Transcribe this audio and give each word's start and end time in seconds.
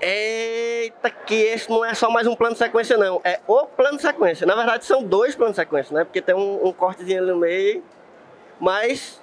Eita, 0.00 1.10
que 1.10 1.34
esse 1.34 1.68
não 1.68 1.84
é 1.84 1.92
só 1.92 2.08
mais 2.08 2.26
um 2.26 2.36
plano 2.36 2.52
de 2.52 2.58
sequência, 2.58 2.96
não. 2.96 3.20
É 3.24 3.40
o 3.48 3.66
plano 3.66 3.96
de 3.96 4.02
sequência. 4.02 4.46
Na 4.46 4.54
verdade, 4.54 4.84
são 4.84 5.02
dois 5.02 5.34
planos 5.34 5.56
de 5.56 5.62
sequência, 5.62 5.94
né? 5.94 6.04
Porque 6.04 6.22
tem 6.22 6.34
um, 6.34 6.68
um 6.68 6.72
cortezinho 6.72 7.20
ali 7.20 7.32
no 7.32 7.36
meio. 7.36 7.82
Mas 8.60 9.20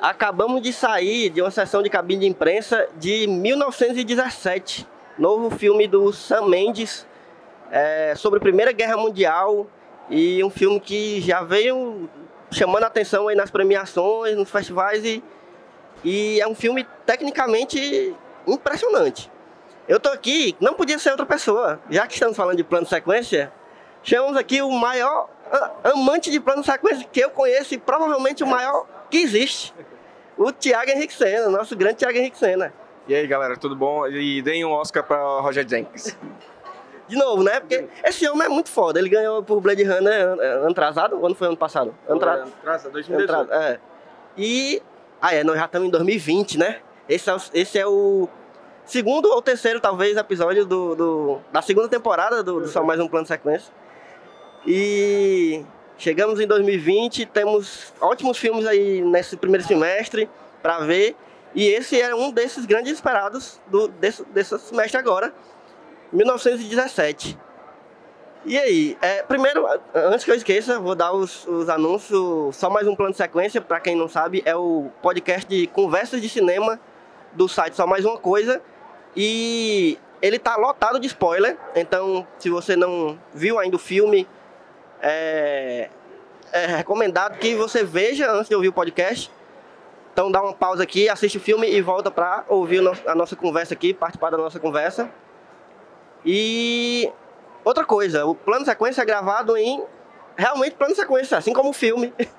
acabamos 0.00 0.60
de 0.62 0.72
sair 0.72 1.30
de 1.30 1.40
uma 1.40 1.50
sessão 1.50 1.82
de 1.82 1.88
cabine 1.88 2.20
de 2.20 2.26
imprensa 2.26 2.86
de 2.96 3.26
1917. 3.26 4.86
Novo 5.18 5.50
filme 5.50 5.88
do 5.88 6.12
Sam 6.12 6.46
Mendes 6.48 7.06
é, 7.70 8.14
sobre 8.14 8.38
a 8.38 8.40
Primeira 8.40 8.72
Guerra 8.72 8.96
Mundial. 8.96 9.66
E 10.10 10.44
um 10.44 10.50
filme 10.50 10.80
que 10.80 11.20
já 11.22 11.42
veio 11.42 12.10
chamando 12.50 12.84
atenção 12.84 13.28
aí 13.28 13.36
nas 13.36 13.50
premiações, 13.50 14.36
nos 14.36 14.50
festivais. 14.50 15.02
E, 15.02 15.22
e 16.04 16.40
é 16.42 16.46
um 16.46 16.54
filme 16.54 16.86
tecnicamente 17.06 18.14
impressionante. 18.46 19.30
Eu 19.88 19.98
tô 19.98 20.10
aqui, 20.10 20.54
não 20.60 20.74
podia 20.74 20.98
ser 20.98 21.10
outra 21.10 21.24
pessoa. 21.26 21.80
Já 21.90 22.06
que 22.06 22.12
estamos 22.14 22.36
falando 22.36 22.56
de 22.56 22.64
plano 22.64 22.86
sequência, 22.86 23.50
chamamos 24.02 24.36
aqui 24.36 24.60
o 24.60 24.70
maior 24.70 25.28
a- 25.50 25.70
amante 25.92 26.30
de 26.30 26.38
plano 26.38 26.62
sequência 26.62 27.06
que 27.10 27.20
eu 27.20 27.30
conheço 27.30 27.72
e 27.74 27.78
provavelmente 27.78 28.44
o 28.44 28.46
maior 28.46 28.84
que 29.10 29.16
existe. 29.18 29.74
O 30.36 30.52
Thiago 30.52 30.90
Henrique 30.90 31.14
Sena, 31.14 31.48
nosso 31.48 31.74
grande 31.74 31.96
Thiago 31.96 32.18
Henrique 32.18 32.36
Sena. 32.38 32.72
E 33.08 33.14
aí, 33.14 33.26
galera, 33.26 33.56
tudo 33.56 33.74
bom? 33.74 34.06
E 34.06 34.42
deem 34.42 34.64
um 34.64 34.70
Oscar 34.72 35.02
pra 35.02 35.16
Roger 35.40 35.66
Jenkins. 35.66 36.14
De 37.08 37.16
novo, 37.16 37.42
né? 37.42 37.58
Porque 37.58 37.86
esse 38.04 38.28
homem 38.28 38.44
é 38.44 38.48
muito 38.50 38.68
foda. 38.68 38.98
Ele 38.98 39.08
ganhou 39.08 39.42
por 39.42 39.62
Blade 39.62 39.82
Runner 39.82 40.12
ano, 40.28 40.42
ano 40.42 40.70
atrasado 40.70 41.16
ou 41.18 41.26
não 41.26 41.34
foi 41.34 41.48
ano 41.48 41.56
passado? 41.56 41.94
Ano 42.06 42.20
tra- 42.20 42.44
Traça, 42.62 42.90
Entrada, 43.10 43.54
é. 43.54 43.80
E. 44.36 44.82
Ah, 45.20 45.34
é, 45.34 45.42
nós 45.42 45.56
já 45.56 45.64
estamos 45.64 45.88
em 45.88 45.90
2020, 45.90 46.58
né? 46.58 46.80
Esse 47.08 47.30
é 47.30 47.34
o, 47.34 47.38
esse 47.54 47.78
é 47.78 47.86
o 47.86 48.28
segundo 48.88 49.26
ou 49.30 49.40
terceiro, 49.40 49.78
talvez, 49.80 50.16
episódio 50.16 50.64
do, 50.66 50.94
do- 50.96 51.38
da 51.52 51.62
segunda 51.62 51.88
temporada 51.88 52.42
do, 52.42 52.60
do 52.60 52.68
Só 52.68 52.82
Mais 52.82 52.98
Um 52.98 53.06
Plano 53.06 53.24
de 53.24 53.28
Sequência. 53.28 53.72
E 54.66 55.62
chegamos 55.96 56.40
em 56.40 56.46
2020, 56.46 57.26
temos 57.26 57.92
ótimos 58.00 58.36
filmes 58.38 58.66
aí 58.66 59.00
nesse 59.02 59.36
primeiro 59.36 59.64
semestre 59.66 60.28
para 60.62 60.80
ver. 60.80 61.14
E 61.54 61.66
esse 61.66 62.00
é 62.00 62.14
um 62.14 62.30
desses 62.30 62.66
grandes 62.66 62.92
esperados 62.92 63.60
do, 63.68 63.88
desse, 63.88 64.24
desse 64.26 64.58
semestre 64.58 64.98
agora, 64.98 65.32
1917. 66.12 67.38
E 68.44 68.56
aí, 68.56 68.96
é, 69.02 69.22
primeiro, 69.22 69.66
antes 69.94 70.24
que 70.24 70.30
eu 70.30 70.34
esqueça, 70.34 70.78
vou 70.78 70.94
dar 70.94 71.12
os, 71.12 71.46
os 71.46 71.68
anúncios, 71.68 72.54
só 72.56 72.70
mais 72.70 72.86
um 72.86 72.94
plano 72.94 73.10
de 73.12 73.16
sequência, 73.18 73.60
para 73.60 73.80
quem 73.80 73.96
não 73.96 74.08
sabe, 74.08 74.42
é 74.44 74.54
o 74.54 74.90
podcast 75.02 75.46
de 75.48 75.66
conversas 75.68 76.20
de 76.22 76.28
cinema 76.28 76.78
do 77.32 77.48
site 77.48 77.74
Só 77.76 77.86
Mais 77.86 78.04
Uma 78.04 78.18
Coisa. 78.18 78.60
E 79.20 79.98
ele 80.22 80.38
tá 80.38 80.54
lotado 80.54 81.00
de 81.00 81.08
spoiler, 81.08 81.58
então 81.74 82.24
se 82.38 82.48
você 82.48 82.76
não 82.76 83.18
viu 83.34 83.58
ainda 83.58 83.74
o 83.74 83.78
filme, 83.78 84.28
é, 85.02 85.90
é 86.52 86.66
recomendado 86.66 87.36
que 87.36 87.56
você 87.56 87.82
veja 87.82 88.30
antes 88.30 88.48
de 88.48 88.54
ouvir 88.54 88.68
o 88.68 88.72
podcast. 88.72 89.28
Então 90.12 90.30
dá 90.30 90.40
uma 90.40 90.52
pausa 90.52 90.84
aqui, 90.84 91.08
assiste 91.08 91.36
o 91.36 91.40
filme 91.40 91.68
e 91.68 91.82
volta 91.82 92.12
para 92.12 92.44
ouvir 92.48 92.80
a 93.08 93.14
nossa 93.16 93.34
conversa 93.34 93.74
aqui, 93.74 93.92
participar 93.92 94.30
da 94.30 94.36
nossa 94.36 94.60
conversa. 94.60 95.10
E 96.24 97.10
outra 97.64 97.84
coisa, 97.84 98.24
o 98.24 98.36
plano 98.36 98.64
sequência 98.64 99.02
é 99.02 99.04
gravado 99.04 99.56
em 99.56 99.82
realmente 100.36 100.76
plano 100.76 100.94
sequência, 100.94 101.36
assim 101.36 101.52
como 101.52 101.70
o 101.70 101.74
filme. 101.74 102.14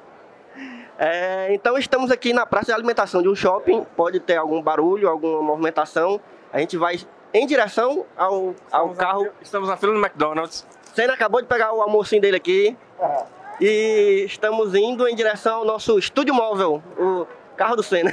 É, 1.01 1.53
então 1.53 1.77
estamos 1.77 2.11
aqui 2.11 2.33
na 2.33 2.45
praça 2.45 2.65
de 2.65 2.71
alimentação 2.73 3.21
de 3.21 3.29
um 3.29 3.33
shopping, 3.33 3.85
pode 3.95 4.19
ter 4.19 4.35
algum 4.35 4.61
barulho, 4.61 5.07
alguma 5.07 5.41
movimentação. 5.41 6.19
A 6.51 6.59
gente 6.59 6.77
vai 6.77 6.99
em 7.33 7.45
direção 7.45 8.05
ao, 8.17 8.55
ao 8.71 8.89
carro. 8.95 9.27
Estamos 9.41 9.69
na 9.69 9.77
fila 9.77 9.93
do 9.93 9.99
McDonald's. 9.99 10.65
Senna 10.93 11.13
acabou 11.13 11.41
de 11.41 11.47
pegar 11.47 11.71
o 11.73 11.81
almocinho 11.81 12.21
dele 12.21 12.37
aqui. 12.37 12.75
E 13.61 14.23
estamos 14.25 14.73
indo 14.73 15.07
em 15.07 15.15
direção 15.15 15.57
ao 15.57 15.65
nosso 15.65 15.99
estúdio 15.99 16.33
móvel, 16.33 16.81
o 16.97 17.27
carro 17.57 17.75
do 17.75 17.83
Senna. 17.83 18.11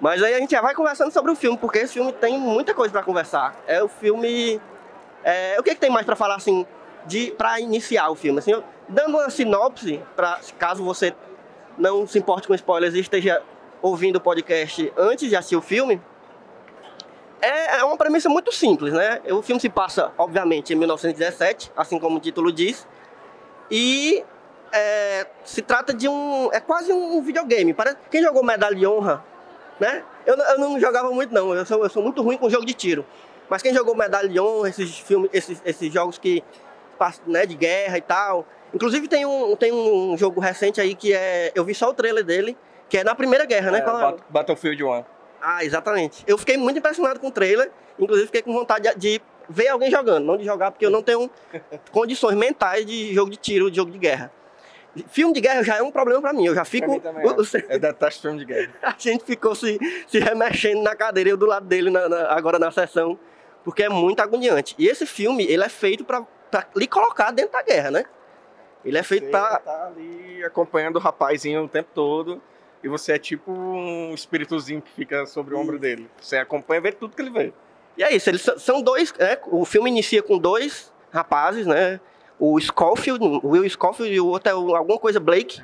Mas 0.00 0.22
aí 0.22 0.34
a 0.34 0.38
gente 0.38 0.50
já 0.50 0.60
vai 0.60 0.74
conversando 0.74 1.12
sobre 1.12 1.30
o 1.30 1.36
filme, 1.36 1.56
porque 1.56 1.78
esse 1.78 1.92
filme 1.94 2.12
tem 2.12 2.38
muita 2.38 2.74
coisa 2.74 2.90
para 2.92 3.02
conversar. 3.02 3.54
É 3.66 3.82
o 3.82 3.88
filme. 3.88 4.60
é, 5.22 5.56
o 5.58 5.62
que, 5.62 5.74
que 5.74 5.80
tem 5.80 5.90
mais 5.90 6.04
para 6.04 6.16
falar 6.16 6.34
assim, 6.34 6.66
de 7.06 7.30
para 7.32 7.60
iniciar 7.60 8.08
o 8.10 8.14
filme? 8.16 8.38
Assim, 8.40 8.50
eu- 8.52 8.64
dando 8.88 9.16
uma 9.18 9.30
sinopse, 9.30 10.02
para 10.16 10.40
caso 10.58 10.82
você 10.82 11.14
não 11.78 12.06
se 12.06 12.18
importe 12.18 12.48
com 12.48 12.54
spoilers 12.54 12.94
e 12.94 13.00
esteja 13.00 13.40
ouvindo 13.82 14.16
o 14.16 14.20
podcast 14.20 14.92
antes 14.96 15.28
de 15.28 15.36
assistir 15.36 15.56
o 15.56 15.60
filme, 15.60 16.00
é 17.40 17.78
é 17.78 17.84
uma 17.84 17.96
premissa 17.96 18.28
muito 18.28 18.52
simples, 18.52 18.92
né? 18.92 19.20
O 19.30 19.42
filme 19.42 19.60
se 19.60 19.68
passa, 19.68 20.12
obviamente, 20.16 20.72
em 20.72 20.76
1917, 20.76 21.72
assim 21.76 21.98
como 21.98 22.16
o 22.16 22.20
título 22.20 22.52
diz, 22.52 22.86
e 23.70 24.24
é, 24.72 25.26
se 25.44 25.60
trata 25.60 25.92
de 25.92 26.08
um. 26.08 26.50
É 26.52 26.60
quase 26.60 26.92
um 26.92 27.20
videogame. 27.20 27.74
Quem 28.10 28.22
jogou 28.22 28.42
Medalha 28.44 28.76
de 28.76 28.86
Honra, 28.86 29.24
né? 29.78 30.04
Eu, 30.24 30.36
eu 30.36 30.58
não 30.58 30.78
jogava 30.78 31.10
muito, 31.10 31.34
não. 31.34 31.54
Eu 31.54 31.66
sou, 31.66 31.82
eu 31.82 31.90
sou 31.90 32.02
muito 32.02 32.22
ruim 32.22 32.38
com 32.38 32.48
jogo 32.48 32.64
de 32.64 32.72
tiro. 32.72 33.04
Mas 33.50 33.60
quem 33.60 33.74
jogou 33.74 33.94
Medalha 33.94 34.28
de 34.28 34.40
Honra, 34.40 34.68
esses 34.68 34.98
filmes, 34.98 35.28
esses, 35.32 35.60
esses 35.64 35.92
jogos 35.92 36.16
que 36.16 36.42
né, 37.26 37.44
de 37.46 37.54
guerra 37.54 37.98
e 37.98 38.00
tal. 38.00 38.46
Inclusive 38.72 39.08
tem 39.08 39.26
um, 39.26 39.54
tem 39.56 39.72
um 39.72 40.16
jogo 40.16 40.40
recente 40.40 40.80
aí 40.80 40.94
que 40.94 41.12
é. 41.12 41.52
Eu 41.54 41.64
vi 41.64 41.74
só 41.74 41.90
o 41.90 41.94
trailer 41.94 42.24
dele, 42.24 42.56
que 42.92 42.98
é 42.98 43.04
na 43.04 43.14
Primeira 43.14 43.46
Guerra, 43.46 43.70
né? 43.70 43.78
É, 43.78 43.80
Qual 43.80 44.10
é? 44.10 44.16
Battlefield 44.28 44.84
1. 44.84 45.04
Ah, 45.40 45.64
exatamente. 45.64 46.22
Eu 46.26 46.36
fiquei 46.36 46.58
muito 46.58 46.78
impressionado 46.78 47.18
com 47.18 47.28
o 47.28 47.30
trailer, 47.30 47.70
inclusive 47.98 48.26
fiquei 48.26 48.42
com 48.42 48.52
vontade 48.52 48.86
de, 48.90 48.98
de 49.16 49.22
ver 49.48 49.68
alguém 49.68 49.90
jogando, 49.90 50.26
não 50.26 50.36
de 50.36 50.44
jogar, 50.44 50.70
porque 50.70 50.84
eu 50.84 50.90
não 50.90 51.02
tenho 51.02 51.30
condições 51.90 52.36
mentais 52.36 52.84
de 52.84 53.14
jogo 53.14 53.30
de 53.30 53.38
tiro, 53.38 53.70
de 53.70 53.78
jogo 53.78 53.90
de 53.90 53.96
guerra. 53.96 54.30
Filme 55.08 55.32
de 55.32 55.40
guerra 55.40 55.62
já 55.62 55.78
é 55.78 55.82
um 55.82 55.90
problema 55.90 56.20
pra 56.20 56.34
mim, 56.34 56.44
eu 56.44 56.54
já 56.54 56.66
fico. 56.66 56.92
o- 57.00 57.40
o- 57.40 57.44
Eu 57.70 57.78
detesto 57.80 58.20
filme 58.20 58.38
de 58.40 58.44
guerra. 58.44 58.70
a 58.82 58.94
gente 58.98 59.24
ficou 59.24 59.54
se, 59.54 59.78
se 60.06 60.18
remexendo 60.18 60.82
na 60.82 60.94
cadeira, 60.94 61.30
eu 61.30 61.36
do 61.38 61.46
lado 61.46 61.64
dele 61.64 61.88
na- 61.88 62.10
na- 62.10 62.30
agora 62.30 62.58
na 62.58 62.70
sessão, 62.70 63.18
porque 63.64 63.84
é 63.84 63.88
muito 63.88 64.20
agoniante. 64.20 64.74
E 64.78 64.86
esse 64.86 65.06
filme, 65.06 65.46
ele 65.46 65.64
é 65.64 65.68
feito 65.70 66.04
pra, 66.04 66.20
pra 66.50 66.66
lhe 66.76 66.86
colocar 66.86 67.30
dentro 67.30 67.52
da 67.52 67.62
guerra, 67.62 67.90
né? 67.90 68.04
Ele 68.84 68.98
é 68.98 69.02
feito 69.02 69.30
pra. 69.30 69.58
tá 69.60 69.86
ali 69.86 70.44
acompanhando 70.44 70.96
o 70.96 70.98
rapazinho 70.98 71.64
o 71.64 71.68
tempo 71.68 71.88
todo. 71.94 72.42
E 72.82 72.88
você 72.88 73.12
é 73.12 73.18
tipo 73.18 73.50
um 73.52 74.12
espíritozinho 74.12 74.82
que 74.82 74.90
fica 74.90 75.24
sobre 75.26 75.54
o 75.54 75.58
ombro 75.58 75.78
dele. 75.78 76.08
Você 76.20 76.36
acompanha 76.36 76.78
e 76.78 76.82
vê 76.82 76.92
tudo 76.92 77.14
que 77.14 77.22
ele 77.22 77.30
vê. 77.30 77.52
E 77.96 78.02
é 78.02 78.14
isso, 78.14 78.28
eles 78.30 78.42
são- 78.58 78.82
dois. 78.82 79.12
né, 79.18 79.38
o 79.46 79.64
filme 79.64 79.88
inicia 79.90 80.22
com 80.22 80.36
dois 80.38 80.92
rapazes, 81.12 81.66
né? 81.66 82.00
O 82.38 82.58
Schofield, 82.60 83.40
o 83.42 83.48
Will 83.50 83.68
Schofield 83.68 84.12
e 84.12 84.20
o 84.20 84.26
outro 84.26 84.50
é 84.50 84.54
o- 84.54 84.74
alguma 84.74 84.98
coisa 84.98 85.20
Blake. 85.20 85.62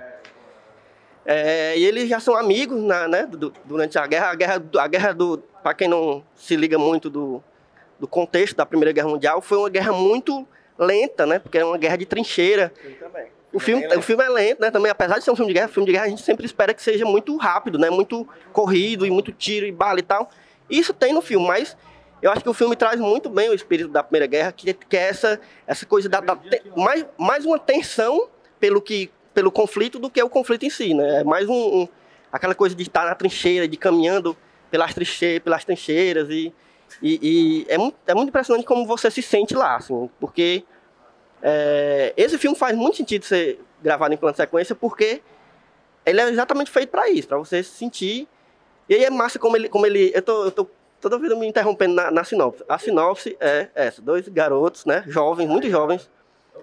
É, 1.27 1.77
e 1.77 1.85
eles 1.85 2.09
já 2.09 2.21
são 2.21 2.37
amigos 2.37 2.83
na, 2.83 3.07
né, 3.09 3.27
du- 3.27 3.53
durante 3.65 3.99
a 3.99 4.07
guerra. 4.07 4.31
A 4.31 4.35
guerra, 4.35 4.63
a 4.79 4.87
guerra 4.89 5.13
do. 5.13 5.39
Para 5.63 5.75
quem 5.75 5.89
não 5.89 6.25
se 6.35 6.55
liga 6.57 6.79
muito 6.79 7.11
do, 7.11 7.43
do 7.99 8.07
contexto 8.07 8.57
da 8.57 8.65
Primeira 8.65 8.93
Guerra 8.93 9.09
Mundial, 9.09 9.43
foi 9.43 9.59
uma 9.59 9.69
guerra 9.69 9.93
muito 9.93 10.47
lenta, 10.79 11.27
né? 11.27 11.39
Porque 11.39 11.59
é 11.59 11.65
uma 11.65 11.77
guerra 11.77 11.97
de 11.97 12.07
trincheira. 12.07 12.73
também. 13.01 13.27
O 13.53 13.59
filme, 13.59 13.87
o 13.97 14.03
filme 14.03 14.23
é 14.25 14.29
lento, 14.29 14.61
né? 14.61 14.71
Também, 14.71 14.91
apesar 14.91 15.19
de 15.19 15.25
ser 15.25 15.31
um 15.31 15.37
filme 15.37 15.53
de 15.53 15.59
guerra, 15.59 15.69
filme 15.69 15.87
de 15.87 15.93
guerra 15.93 16.05
a 16.05 16.09
gente 16.09 16.23
sempre 16.23 16.45
espera 16.45 16.75
que 16.75 16.83
seja 16.83 17.05
muito 17.07 17.37
rápido, 17.37 17.79
né? 17.79 17.89
Muito 17.89 18.29
corrido 18.53 19.07
e 19.07 19.11
muito 19.11 19.33
tiro 19.33 19.65
e 19.67 19.73
bala 19.73 19.99
e 19.99 20.03
tal. 20.03 20.31
Isso 20.69 20.93
tem 20.93 21.13
no 21.15 21.23
filme, 21.23 21.47
mas 21.47 21.77
eu 22.21 22.31
acho 22.31 22.43
que 22.43 22.49
o 22.49 22.53
filme 22.53 22.77
traz 22.77 23.01
muito 23.01 23.31
bem 23.31 23.49
o 23.49 23.55
espírito 23.55 23.89
da 23.89 24.03
Primeira 24.03 24.27
Guerra, 24.27 24.53
que, 24.53 24.75
que 24.75 24.97
é 24.97 25.09
essa, 25.09 25.41
essa 25.67 25.87
coisa 25.87 26.09
da, 26.09 26.21
da 26.21 26.37
te- 26.37 26.63
mais, 26.77 27.07
mais 27.17 27.45
uma 27.47 27.59
tensão 27.59 28.29
pelo 28.61 28.83
que 28.83 29.11
pelo 29.33 29.53
conflito 29.53 29.99
do 30.01 30.11
que 30.11 30.21
o 30.23 30.29
conflito 30.29 30.67
em 30.67 30.71
si, 30.71 30.93
né? 30.93 31.21
É 31.21 31.25
mais 31.25 31.49
um, 31.49 31.55
um- 31.83 31.89
aquela 32.31 32.55
coisa 32.55 32.75
de 32.75 32.83
estar 32.83 33.05
na 33.07 33.15
trincheira, 33.15 33.67
de 33.69 33.77
caminhando 33.77 34.37
pelas 34.71 34.93
trincheiras, 34.93 35.43
pelas 35.45 35.65
trincheiras 35.65 36.29
e, 36.29 36.53
e, 37.01 37.19
e 37.23 37.67
é, 37.69 37.79
muito, 37.79 37.97
é 38.07 38.15
muito 38.15 38.29
impressionante 38.31 38.67
como 38.67 38.85
você 38.85 39.11
se 39.11 39.23
sente 39.23 39.55
lá, 39.55 39.77
assim, 39.77 40.11
porque 40.21 40.65
é, 41.43 42.13
esse 42.17 42.37
filme 42.39 42.57
faz 42.57 42.77
muito 42.77 42.97
sentido 42.97 43.25
ser 43.25 43.61
gravado 43.83 44.13
em 44.13 44.17
plano 44.17 44.37
sequência 44.37 44.75
porque 44.75 45.23
ele 46.05 46.21
é 46.21 46.29
exatamente 46.29 46.71
feito 46.71 46.91
para 46.91 47.09
isso, 47.11 47.29
para 47.29 47.39
você 47.39 47.63
se 47.63 47.71
sentir. 47.71 48.27
E 48.89 48.95
aí 48.95 49.05
é 49.05 49.11
massa 49.11 49.39
como 49.39 49.57
ele. 49.57 49.69
Como 49.69 49.85
ele 49.87 50.11
eu, 50.15 50.23
tô, 50.23 50.45
eu 50.47 50.51
tô 50.51 50.67
toda 51.01 51.19
vez 51.19 51.37
me 51.39 51.47
interrompendo 51.47 51.95
na, 51.95 52.11
na 52.11 52.25
sinopse. 52.25 52.65
A 52.69 52.79
sinopse 52.79 53.37
é 53.41 53.69
essa: 53.75 54.01
dois 54.01 54.27
garotos, 54.29 54.85
né, 54.87 55.05
jovens, 55.07 55.47
muito 55.49 55.69
jovens, 55.69 56.11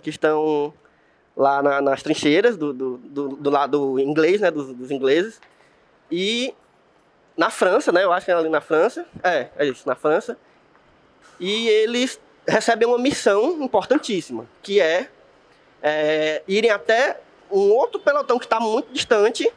que 0.02 0.10
estão 0.10 0.74
lá 1.38 1.62
na- 1.62 1.82
nas 1.82 2.02
trincheiras 2.02 2.58
do, 2.58 2.74
do, 2.74 2.98
do, 2.98 3.28
do 3.36 3.50
lado 3.50 4.00
inglês, 4.00 4.42
né, 4.42 4.50
dos, 4.50 4.74
dos 4.74 4.90
ingleses, 4.90 5.40
e 6.10 6.54
na 7.38 7.50
França, 7.50 7.92
né, 7.92 8.04
eu 8.04 8.12
acho 8.14 8.26
que 8.26 8.32
é 8.32 8.36
ali 8.36 8.48
na 8.50 8.62
França, 8.62 9.06
é, 9.22 9.50
é 9.58 9.66
isso, 9.66 9.86
na 9.88 9.96
França, 9.96 10.38
e 11.40 11.68
eles 11.68 12.20
recebem 12.48 12.88
uma 12.88 12.98
missão 12.98 13.62
importantíssima, 13.64 14.46
que 14.62 14.80
é, 14.80 15.10
é, 15.82 16.42
irem 16.48 16.72
até 16.72 17.20
um 17.52 17.72
outro 17.72 18.00
pelotão 18.00 18.38
que 18.40 18.46
está 18.46 18.60
muito 18.60 18.92
distante, 18.92 19.52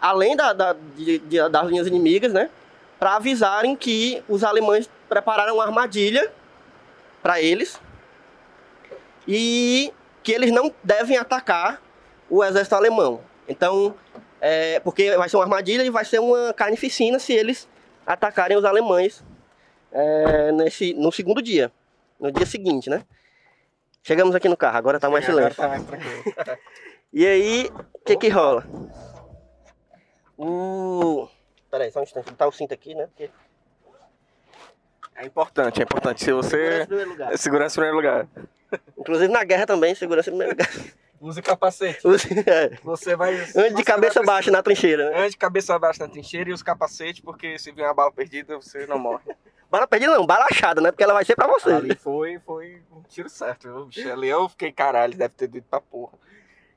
além 0.00 0.36
da, 0.36 0.52
da- 0.52 0.76
de- 0.96 1.18
de- 1.18 1.48
das 1.48 1.66
linhas 1.68 1.86
inimigas, 1.86 2.32
né? 2.32 2.50
Para 2.98 3.16
avisarem 3.16 3.76
que 3.76 4.22
os 4.28 4.42
alemães 4.44 4.88
prepararam 5.08 5.54
uma 5.54 5.64
armadilha 5.64 6.32
para 7.22 7.40
eles 7.40 7.80
e 9.28 9.92
que 10.22 10.32
eles 10.32 10.50
não 10.50 10.72
devem 10.82 11.16
atacar 11.16 11.80
o 12.28 12.42
exército 12.44 12.74
alemão. 12.74 13.20
Então, 13.48 13.94
é, 14.40 14.80
porque 14.80 15.16
vai 15.16 15.28
ser 15.28 15.36
uma 15.36 15.44
armadilha 15.44 15.82
e 15.82 15.90
vai 15.90 16.04
ser 16.04 16.18
uma 16.18 16.52
carnificina 16.52 17.18
se 17.18 17.32
eles 17.32 17.68
atacarem 18.06 18.56
os 18.56 18.64
alemães 18.64 19.22
é, 19.92 20.52
nesse, 20.52 20.94
no 20.94 21.10
segundo 21.12 21.40
dia, 21.42 21.70
no 22.20 22.30
dia 22.32 22.46
seguinte, 22.46 22.88
né? 22.90 23.04
Chegamos 24.02 24.34
aqui 24.34 24.48
no 24.48 24.56
carro, 24.56 24.76
agora 24.78 25.00
tá 25.00 25.10
mais 25.10 25.28
Agora 25.28 25.52
silêncio. 25.52 25.62
tá 25.62 25.68
mais. 25.68 26.58
E 27.12 27.26
aí, 27.26 27.70
o 27.94 27.98
que 28.00 28.16
que 28.16 28.28
rola? 28.28 28.66
O... 30.36 31.28
Peraí, 31.70 31.90
só 31.90 32.00
um 32.00 32.02
instante, 32.02 32.30
botar 32.30 32.46
o 32.46 32.52
cinto 32.52 32.74
aqui, 32.74 32.94
né? 32.94 33.06
Porque... 33.06 33.30
É 35.14 35.24
importante, 35.24 35.80
é 35.80 35.84
importante. 35.84 36.18
Se 36.20 36.26
Segurança 36.26 36.54
em 36.54 36.60
você. 36.80 36.86
primeiro 36.86 37.10
lugar. 37.10 37.38
Segurança 37.38 37.74
em 37.74 37.80
primeiro 37.82 37.96
lugar. 37.96 38.28
Inclusive 38.98 39.32
na 39.32 39.44
guerra 39.44 39.66
também, 39.66 39.94
segurança 39.94 40.28
em 40.28 40.36
primeiro 40.36 40.52
lugar. 40.52 40.68
Use 41.20 41.40
capacete. 41.42 42.00
É. 42.46 42.76
Você 42.84 43.16
vai. 43.16 43.34
Ande 43.56 43.74
de 43.74 43.84
cabeça 43.84 44.22
baixa 44.22 44.50
na 44.50 44.62
trincheira, 44.62 45.10
né? 45.10 45.20
Ande 45.22 45.30
de 45.30 45.36
cabeça 45.36 45.78
baixa 45.78 46.04
na 46.04 46.10
trincheira 46.10 46.50
e 46.50 46.52
os 46.52 46.62
capacetes, 46.62 47.20
porque 47.20 47.58
se 47.58 47.72
vier 47.72 47.86
uma 47.88 47.94
bala 47.94 48.12
perdida, 48.12 48.56
você 48.56 48.86
não 48.86 48.98
morre. 48.98 49.24
Bala 49.68 49.84
perdida 49.88 50.14
não, 50.14 50.24
bala 50.24 50.46
achada, 50.48 50.80
né? 50.80 50.92
Porque 50.92 51.02
ela 51.02 51.12
vai 51.12 51.24
ser 51.24 51.34
pra 51.34 51.48
você. 51.48 51.72
Ali 51.72 51.96
foi, 51.96 52.38
foi 52.46 52.80
um 52.92 53.02
tiro 53.02 53.28
certo, 53.28 53.64
viu? 53.66 53.86
bicho? 53.86 54.08
Ali 54.12 54.28
eu 54.28 54.48
fiquei, 54.48 54.70
caralho, 54.70 55.12
deve 55.18 55.34
ter 55.34 55.48
dito 55.48 55.66
pra 55.68 55.80
porra. 55.80 56.12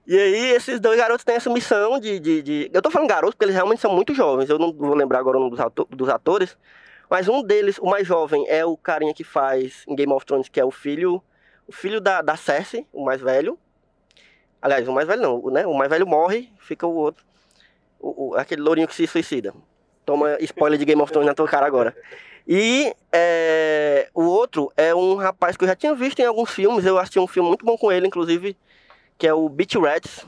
E 0.07 0.17
aí, 0.17 0.49
esses 0.55 0.79
dois 0.79 0.97
garotos 0.97 1.23
têm 1.23 1.35
essa 1.35 1.51
missão 1.51 1.99
de, 1.99 2.19
de, 2.19 2.41
de- 2.41 2.71
Eu 2.73 2.81
tô 2.81 2.89
falando 2.89 3.07
garotos 3.07 3.35
porque 3.35 3.45
eles 3.45 3.53
realmente 3.53 3.79
são 3.79 3.93
muito 3.93 4.11
jovens. 4.15 4.49
Eu 4.49 4.57
não 4.57 4.73
vou 4.73 4.95
lembrar 4.95 5.19
agora 5.19 5.37
o 5.37 5.39
nome 5.39 5.51
dos, 5.51 5.59
ato- 5.59 5.85
dos 5.91 6.09
atores. 6.09 6.57
Mas 7.07 7.27
um 7.27 7.43
deles, 7.43 7.77
o 7.77 7.85
mais 7.85 8.07
jovem, 8.07 8.43
é 8.49 8.65
o 8.65 8.75
carinha 8.75 9.13
que 9.13 9.23
faz 9.23 9.83
em 9.87 9.95
Game 9.95 10.11
of 10.11 10.25
Thrones, 10.25 10.49
que 10.49 10.59
é 10.59 10.65
o 10.65 10.71
filho. 10.71 11.21
O 11.67 11.71
filho 11.71 12.01
da, 12.01 12.23
da 12.23 12.35
Cersei, 12.35 12.87
o 12.91 13.05
mais 13.05 13.21
velho. 13.21 13.55
Aliás, 14.61 14.87
o 14.87 14.91
mais 14.93 15.07
velho 15.07 15.21
não, 15.21 15.41
né? 15.51 15.65
O 15.65 15.73
mais 15.73 15.89
velho 15.89 16.05
morre, 16.07 16.49
fica 16.59 16.85
o 16.85 16.93
outro. 16.93 17.23
O, 17.99 18.29
o- 18.31 18.35
aquele 18.35 18.61
lourinho 18.61 18.87
que 18.87 18.95
se 18.95 19.07
suicida. 19.07 19.53
Toma 20.05 20.37
spoiler 20.41 20.77
de 20.79 20.85
Game 20.85 21.01
of 21.01 21.11
Thrones 21.11 21.27
na 21.27 21.33
tua 21.35 21.47
cara 21.47 21.65
agora. 21.65 21.95
E 22.47 22.93
é, 23.11 24.09
o 24.13 24.23
outro 24.23 24.71
é 24.75 24.93
um 24.95 25.15
rapaz 25.15 25.55
que 25.55 25.63
eu 25.63 25.67
já 25.67 25.75
tinha 25.75 25.93
visto 25.93 26.19
em 26.19 26.25
alguns 26.25 26.49
filmes. 26.51 26.85
Eu 26.85 26.97
assisti 26.97 27.19
um 27.19 27.27
filme 27.27 27.47
muito 27.49 27.63
bom 27.65 27.77
com 27.77 27.91
ele, 27.91 28.07
inclusive, 28.07 28.57
que 29.17 29.27
é 29.27 29.33
o 29.33 29.47
Beach 29.47 29.77
Rats, 29.77 30.25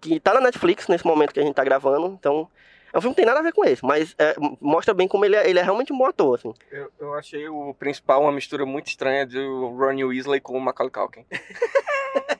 que 0.00 0.18
tá 0.18 0.32
na 0.34 0.40
Netflix 0.40 0.88
nesse 0.88 1.06
momento 1.06 1.32
que 1.34 1.40
a 1.40 1.42
gente 1.42 1.54
tá 1.54 1.62
gravando. 1.64 2.06
Então, 2.18 2.48
é 2.92 2.96
um 2.96 3.00
filme 3.02 3.14
que 3.14 3.20
tem 3.20 3.26
nada 3.26 3.40
a 3.40 3.42
ver 3.42 3.52
com 3.52 3.64
esse, 3.66 3.84
mas 3.84 4.14
é, 4.18 4.34
mostra 4.62 4.94
bem 4.94 5.06
como 5.06 5.24
ele 5.26 5.36
é, 5.36 5.48
ele 5.50 5.58
é 5.58 5.62
realmente 5.62 5.92
um 5.92 5.98
bom 5.98 6.06
ator, 6.06 6.38
assim. 6.38 6.54
Eu, 6.72 6.90
eu 6.98 7.14
achei 7.14 7.46
o 7.48 7.74
principal 7.74 8.22
uma 8.22 8.32
mistura 8.32 8.64
muito 8.64 8.86
estranha 8.86 9.26
do 9.26 9.68
Ronnie 9.76 10.04
Weasley 10.06 10.40
com 10.40 10.56
o 10.56 10.60
Macaulay 10.60 10.90
Culkin. 10.90 11.26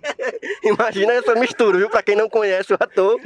Imagina 0.65 1.13
essa 1.15 1.35
mistura, 1.35 1.79
viu? 1.79 1.91
Pra 1.91 2.03
quem 2.03 2.17
não 2.17 2.29
conhece 2.29 2.73
o 2.73 2.77
ator, 2.79 3.21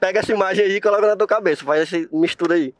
pega 0.00 0.20
essa 0.20 0.32
imagem 0.32 0.64
aí 0.64 0.76
e 0.76 0.80
coloca 0.80 1.06
na 1.06 1.16
tua 1.16 1.26
cabeça, 1.26 1.64
faz 1.64 1.82
essa 1.82 2.08
mistura 2.12 2.54
aí. 2.54 2.74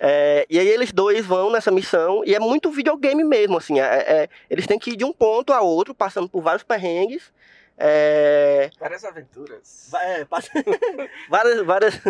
É, 0.00 0.46
e 0.48 0.58
aí 0.58 0.68
eles 0.68 0.92
dois 0.92 1.26
vão 1.26 1.50
nessa 1.50 1.70
missão, 1.72 2.22
e 2.24 2.34
é 2.34 2.38
muito 2.38 2.70
videogame 2.70 3.24
mesmo, 3.24 3.58
assim, 3.58 3.80
é- 3.80 3.84
é- 4.24 4.28
eles 4.48 4.64
têm 4.66 4.78
que 4.78 4.90
ir 4.92 4.96
de 4.96 5.04
um 5.04 5.12
ponto 5.12 5.52
a 5.52 5.60
outro, 5.60 5.92
passando 5.92 6.28
por 6.28 6.40
vários 6.40 6.62
perrengues, 6.62 7.32
é, 7.76 8.70
Várias 8.78 9.04
aventuras. 9.04 9.90
É, 9.94 10.24
várias, 11.28 11.64
várias, 11.64 12.00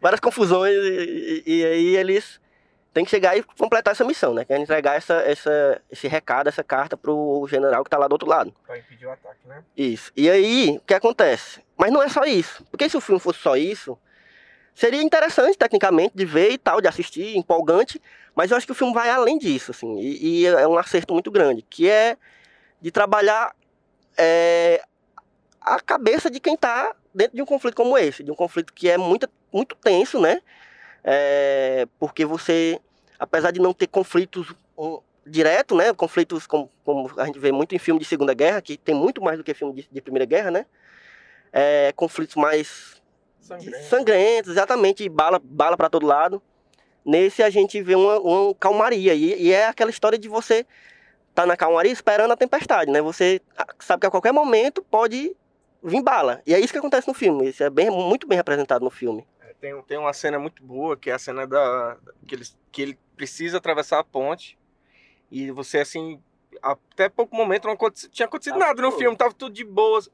várias 0.00 0.20
confusões 0.20 0.74
e, 0.74 1.42
e- 1.46 1.60
e 1.60 1.64
aí 1.66 1.96
eles 1.96 2.40
têm 2.92 3.04
que 3.04 3.10
chegar 3.10 3.36
e 3.36 3.42
completar 3.42 3.92
essa 3.92 4.04
missão, 4.04 4.34
né? 4.34 4.44
Que 4.44 4.52
é 4.52 4.58
entregar 4.58 4.96
essa, 4.96 5.14
essa, 5.22 5.80
esse 5.90 6.08
recado, 6.08 6.48
essa 6.48 6.64
carta 6.64 6.96
pro 6.96 7.46
general 7.48 7.84
que 7.84 7.90
tá 7.90 7.98
lá 7.98 8.08
do 8.08 8.12
outro 8.12 8.28
lado. 8.28 8.54
Pra 8.66 8.78
impedir 8.78 9.06
o 9.06 9.10
ataque, 9.10 9.46
né? 9.46 9.62
Isso. 9.76 10.12
E 10.16 10.28
aí, 10.28 10.76
o 10.76 10.80
que 10.80 10.94
acontece? 10.94 11.62
Mas 11.76 11.92
não 11.92 12.02
é 12.02 12.08
só 12.08 12.24
isso. 12.24 12.64
Porque 12.70 12.88
se 12.88 12.96
o 12.96 13.00
filme 13.00 13.20
fosse 13.20 13.38
só 13.38 13.56
isso, 13.56 13.98
seria 14.74 15.02
interessante 15.02 15.56
tecnicamente 15.56 16.16
de 16.16 16.24
ver 16.24 16.50
e 16.50 16.58
tal, 16.58 16.80
de 16.80 16.88
assistir, 16.88 17.36
empolgante, 17.36 18.00
mas 18.34 18.50
eu 18.50 18.56
acho 18.56 18.66
que 18.66 18.72
o 18.72 18.74
filme 18.74 18.94
vai 18.94 19.10
além 19.10 19.38
disso, 19.38 19.72
assim, 19.72 19.98
e, 19.98 20.42
e 20.42 20.46
é 20.46 20.66
um 20.66 20.78
acerto 20.78 21.12
muito 21.12 21.30
grande, 21.30 21.62
que 21.62 21.88
é 21.88 22.16
de 22.80 22.90
trabalhar 22.90 23.54
é, 24.16 24.82
a 25.60 25.80
cabeça 25.80 26.30
de 26.30 26.40
quem 26.40 26.54
está 26.54 26.94
dentro 27.14 27.36
de 27.36 27.42
um 27.42 27.46
conflito 27.46 27.74
como 27.74 27.98
esse, 27.98 28.22
de 28.22 28.30
um 28.30 28.34
conflito 28.34 28.72
que 28.72 28.88
é 28.88 28.96
muito, 28.96 29.28
muito 29.52 29.76
tenso, 29.76 30.20
né? 30.20 30.40
É, 31.02 31.86
porque 31.98 32.24
você, 32.24 32.78
apesar 33.18 33.50
de 33.50 33.60
não 33.60 33.72
ter 33.72 33.86
conflitos 33.86 34.54
um, 34.76 35.00
direto, 35.26 35.74
né? 35.74 35.92
Conflitos 35.92 36.46
como, 36.46 36.70
como 36.84 37.10
a 37.16 37.26
gente 37.26 37.38
vê 37.38 37.52
muito 37.52 37.74
em 37.74 37.78
filme 37.78 38.00
de 38.00 38.06
Segunda 38.06 38.34
Guerra, 38.34 38.60
que 38.60 38.76
tem 38.76 38.94
muito 38.94 39.22
mais 39.22 39.38
do 39.38 39.44
que 39.44 39.54
filme 39.54 39.74
de, 39.74 39.88
de 39.90 40.00
Primeira 40.00 40.24
Guerra, 40.24 40.50
né? 40.50 40.66
É, 41.52 41.92
conflitos 41.96 42.36
mais 42.36 43.00
Sangrento. 43.40 43.84
sangrentos, 43.88 44.50
exatamente, 44.52 45.08
bala, 45.08 45.40
bala 45.42 45.76
para 45.76 45.88
todo 45.88 46.06
lado. 46.06 46.42
Nesse 47.04 47.42
a 47.42 47.50
gente 47.50 47.82
vê 47.82 47.94
uma, 47.94 48.18
uma 48.20 48.54
calmaria, 48.54 49.14
e, 49.14 49.42
e 49.42 49.52
é 49.52 49.66
aquela 49.66 49.90
história 49.90 50.18
de 50.18 50.28
você 50.28 50.66
tá 51.34 51.46
na 51.46 51.56
calmaria 51.56 51.92
esperando 51.92 52.32
a 52.32 52.36
tempestade, 52.36 52.90
né? 52.90 53.00
Você 53.00 53.40
sabe 53.78 54.00
que 54.00 54.06
a 54.06 54.10
qualquer 54.10 54.32
momento 54.32 54.82
pode 54.82 55.34
vir 55.82 56.02
bala. 56.02 56.42
E 56.46 56.54
é 56.54 56.60
isso 56.60 56.72
que 56.72 56.78
acontece 56.78 57.08
no 57.08 57.14
filme. 57.14 57.48
Isso 57.48 57.62
é 57.62 57.70
bem, 57.70 57.90
muito 57.90 58.26
bem 58.26 58.36
representado 58.36 58.84
no 58.84 58.90
filme. 58.90 59.26
Tem, 59.60 59.82
tem 59.82 59.98
uma 59.98 60.12
cena 60.12 60.38
muito 60.38 60.62
boa, 60.62 60.96
que 60.96 61.10
é 61.10 61.12
a 61.14 61.18
cena 61.18 61.46
da. 61.46 61.98
que 62.26 62.34
ele, 62.34 62.44
que 62.72 62.82
ele 62.82 62.98
precisa 63.16 63.58
atravessar 63.58 63.98
a 63.98 64.04
ponte. 64.04 64.58
E 65.30 65.50
você, 65.50 65.78
assim, 65.78 66.20
até 66.62 67.08
pouco 67.08 67.36
momento 67.36 67.64
não 67.66 67.74
aconte- 67.74 68.08
tinha 68.08 68.26
acontecido 68.26 68.54
Tava 68.54 68.66
nada 68.66 68.82
no 68.82 68.88
tudo. 68.90 68.98
filme, 68.98 69.16
tava 69.16 69.34
tudo 69.34 69.52
de 69.54 69.64
boas. 69.64 70.10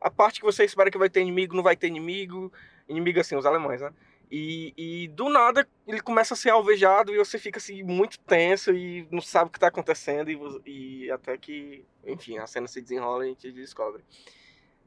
A 0.00 0.10
parte 0.10 0.40
que 0.40 0.46
você 0.46 0.64
espera 0.64 0.90
que 0.90 0.98
vai 0.98 1.08
ter 1.08 1.20
inimigo, 1.20 1.54
não 1.56 1.62
vai 1.62 1.74
ter 1.76 1.86
inimigo. 1.86 2.52
Inimigo, 2.88 3.18
assim, 3.20 3.36
os 3.36 3.46
alemães, 3.46 3.80
né? 3.80 3.92
E, 4.30 4.72
e 4.76 5.08
do 5.08 5.28
nada 5.28 5.66
ele 5.86 6.00
começa 6.00 6.32
a 6.34 6.36
ser 6.36 6.50
alvejado 6.50 7.12
e 7.14 7.18
você 7.18 7.38
fica 7.38 7.58
assim 7.58 7.82
muito 7.82 8.18
tenso 8.20 8.72
e 8.74 9.06
não 9.10 9.20
sabe 9.20 9.48
o 9.48 9.52
que 9.52 9.60
tá 9.60 9.66
acontecendo 9.68 10.30
e, 10.30 11.04
e 11.04 11.10
até 11.10 11.36
que, 11.36 11.84
enfim, 12.06 12.38
a 12.38 12.46
cena 12.46 12.66
se 12.66 12.80
desenrola 12.80 13.24
e 13.24 13.28
a 13.28 13.32
gente 13.32 13.52
descobre. 13.52 14.02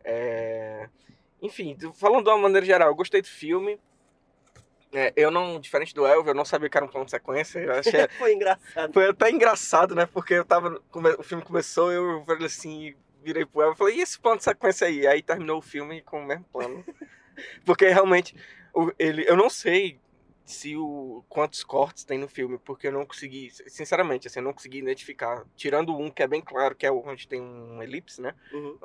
É, 0.04 0.90
Enfim, 1.42 1.78
falando 1.94 2.24
de 2.24 2.30
uma 2.30 2.38
maneira 2.40 2.66
geral, 2.66 2.90
eu 2.90 2.96
gostei 2.96 3.22
do 3.22 3.28
filme. 3.28 3.80
É, 4.96 5.14
eu 5.16 5.30
não, 5.30 5.60
diferente 5.60 5.94
do 5.94 6.06
Elvio, 6.06 6.32
eu 6.32 6.36
não 6.36 6.46
sabia 6.46 6.70
que 6.70 6.78
era 6.78 6.86
um 6.86 6.90
plano 6.90 7.06
de 7.06 7.12
sequência. 7.12 7.60
Eu 7.60 7.74
achei, 7.74 8.08
Foi 8.18 8.34
engraçado. 8.34 8.94
foi 8.94 9.10
até 9.10 9.30
engraçado, 9.30 9.94
né? 9.96 10.06
Porque 10.06 10.34
eu 10.36 10.46
tava. 10.46 10.82
O 11.20 11.24
filme 11.24 11.44
começou, 11.44 11.92
eu 11.92 12.24
falei 12.26 12.46
assim, 12.46 12.96
virei 13.24 13.46
pro 13.46 13.62
Elvio 13.62 13.74
e 13.76 13.78
falei, 13.78 13.96
e 13.98 14.02
esse 14.02 14.20
plano 14.20 14.38
de 14.38 14.44
sequência 14.44 14.88
aí? 14.88 15.06
Aí 15.06 15.22
terminou 15.22 15.58
o 15.58 15.62
filme 15.62 16.02
com 16.02 16.22
o 16.22 16.26
mesmo 16.26 16.46
plano. 16.46 16.84
Porque 17.66 17.88
realmente, 17.90 18.36
o- 18.74 18.92
ele, 18.98 19.26
eu 19.28 19.36
não 19.36 19.50
sei 19.50 20.00
se 20.46 20.76
o 20.78 21.24
quantos 21.28 21.64
cortes 21.64 22.04
tem 22.06 22.20
no 22.20 22.28
filme, 22.28 22.60
porque 22.60 22.88
eu 22.88 22.92
não 22.92 23.04
consegui, 23.06 23.50
sinceramente, 23.68 24.28
assim, 24.28 24.40
eu 24.40 24.44
não 24.44 24.54
consegui 24.54 24.78
identificar. 24.78 25.44
Tirando 25.56 25.98
um 25.98 26.10
que 26.12 26.22
é 26.22 26.28
bem 26.28 26.40
claro, 26.40 26.76
que 26.76 26.86
é 26.86 26.92
onde 26.92 27.28
tem 27.28 27.42
um 27.42 27.82
elipse, 27.82 28.22
né? 28.22 28.34
Uhum. 28.54 28.78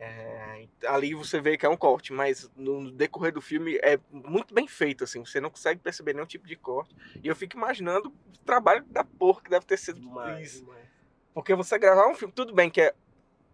É, 0.00 0.68
ali 0.86 1.12
você 1.12 1.40
vê 1.40 1.58
que 1.58 1.66
é 1.66 1.68
um 1.68 1.76
corte, 1.76 2.12
mas 2.12 2.48
no 2.54 2.90
decorrer 2.92 3.32
do 3.32 3.40
filme 3.40 3.76
é 3.82 3.98
muito 4.12 4.54
bem 4.54 4.68
feito, 4.68 5.02
assim, 5.02 5.24
você 5.24 5.40
não 5.40 5.50
consegue 5.50 5.80
perceber 5.80 6.12
nenhum 6.12 6.26
tipo 6.26 6.46
de 6.46 6.54
corte. 6.54 6.94
E 7.22 7.26
eu 7.26 7.34
fico 7.34 7.56
imaginando 7.56 8.08
o 8.08 8.38
trabalho 8.44 8.84
da 8.84 9.02
porra 9.02 9.42
que 9.42 9.50
deve 9.50 9.66
ter 9.66 9.76
sido 9.76 10.00
Demais, 10.00 10.54
isso. 10.54 10.60
demais. 10.64 10.86
Porque 11.34 11.54
você 11.54 11.78
gravar 11.78 12.08
um 12.08 12.14
filme, 12.14 12.32
tudo 12.32 12.54
bem 12.54 12.70
que 12.70 12.80
é 12.80 12.94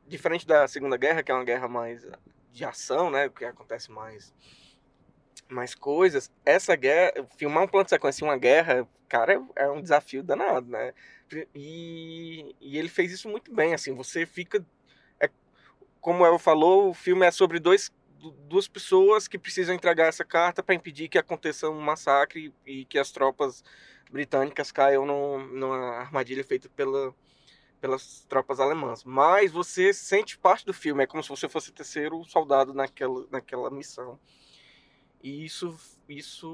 diferente 0.07 0.47
da 0.47 0.69
Segunda 0.69 0.97
Guerra, 0.99 1.23
que 1.23 1.33
é 1.33 1.35
uma 1.35 1.45
guerra 1.45 1.67
mais 1.67 2.07
de 2.53 2.65
ação, 2.65 3.11
né? 3.11 3.29
Que 3.29 3.45
acontece 3.45 3.91
mais 3.91 4.33
mais 5.49 5.75
coisas. 5.75 6.31
Essa 6.45 6.75
guerra, 6.77 7.27
filmar 7.37 7.65
um 7.65 7.69
plano 7.69 7.85
de 7.85 7.91
sequência 7.91 8.25
em 8.25 8.29
uma 8.29 8.37
guerra, 8.37 8.89
cara, 9.09 9.43
é 9.55 9.69
um 9.71 9.83
desafio 9.83 10.23
danado, 10.23 10.69
né? 10.69 10.93
E, 11.55 12.55
e 12.61 12.79
ele 12.79 12.89
fez 12.89 13.13
isso 13.13 13.29
muito 13.29 13.53
bem, 13.53 13.75
assim, 13.75 13.95
você 13.95 14.25
fica 14.25 14.65
como 16.05 16.27
ela 16.27 16.39
falou, 16.39 16.91
o 16.91 16.95
filme 16.95 17.25
é 17.25 17.31
sobre 17.31 17.59
dois 17.59 17.91
du- 18.19 18.33
duas 18.47 18.69
pessoas 18.69 19.27
que 19.27 19.39
precisam 19.39 19.75
entregar 19.75 20.07
essa 20.07 20.23
carta 20.23 20.63
para 20.63 20.75
impedir 20.75 21.09
que 21.09 21.17
aconteça 21.17 21.71
um 21.71 21.81
massacre 21.81 22.53
e 22.67 22.85
que 22.85 22.99
as 22.99 23.11
tropas 23.11 23.65
britânicas 24.11 24.71
caiam 24.71 25.07
num- 25.07 25.47
numa 25.47 25.97
armadilha 25.97 26.45
feita 26.45 26.69
pela 26.69 27.15
pelas 27.81 28.25
tropas 28.29 28.61
alemãs. 28.61 29.03
Mas 29.05 29.53
você 29.53 29.93
sente 29.95 30.39
parte 30.39 30.67
do 30.67 30.75
filme, 30.75 31.05
é 31.05 31.07
como 31.07 31.23
se 31.23 31.29
você 31.31 31.49
fosse 31.49 31.71
o 31.71 31.73
terceiro 31.73 32.23
soldado 32.25 32.75
naquela, 32.75 33.27
naquela 33.31 33.71
missão. 33.71 34.19
E 35.23 35.45
isso, 35.45 35.75
isso 36.09 36.51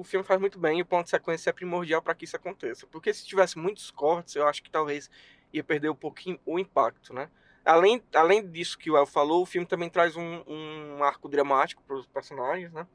o 0.00 0.04
filme 0.04 0.24
faz 0.24 0.40
muito 0.40 0.58
bem 0.58 0.78
e 0.78 0.82
o 0.82 0.86
plano 0.86 1.04
de 1.04 1.10
sequência 1.10 1.50
é 1.50 1.52
primordial 1.52 2.00
para 2.02 2.14
que 2.14 2.24
isso 2.24 2.36
aconteça. 2.36 2.86
Porque 2.86 3.12
se 3.12 3.26
tivesse 3.26 3.58
muitos 3.58 3.90
cortes, 3.90 4.34
eu 4.34 4.46
acho 4.48 4.62
que 4.62 4.70
talvez 4.70 5.10
ia 5.52 5.62
perder 5.64 5.90
um 5.90 5.94
pouquinho 5.94 6.38
o 6.46 6.58
impacto, 6.58 7.12
né? 7.14 7.30
Além, 7.64 8.02
além 8.14 8.46
disso 8.50 8.78
que 8.78 8.90
o 8.90 8.96
El 8.96 9.06
falou, 9.06 9.42
o 9.42 9.46
filme 9.46 9.66
também 9.66 9.88
traz 9.88 10.16
um, 10.16 10.42
um 10.46 11.02
arco 11.02 11.28
dramático 11.28 11.82
para 11.86 11.96
os 11.96 12.06
personagens, 12.06 12.72
né? 12.72 12.86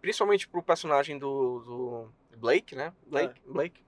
Principalmente 0.00 0.48
para 0.48 0.60
o 0.60 0.62
personagem 0.62 1.18
do, 1.18 1.60
do 1.60 2.36
Blake, 2.38 2.74
né? 2.74 2.92
Blake, 3.06 3.40
Blake. 3.46 3.84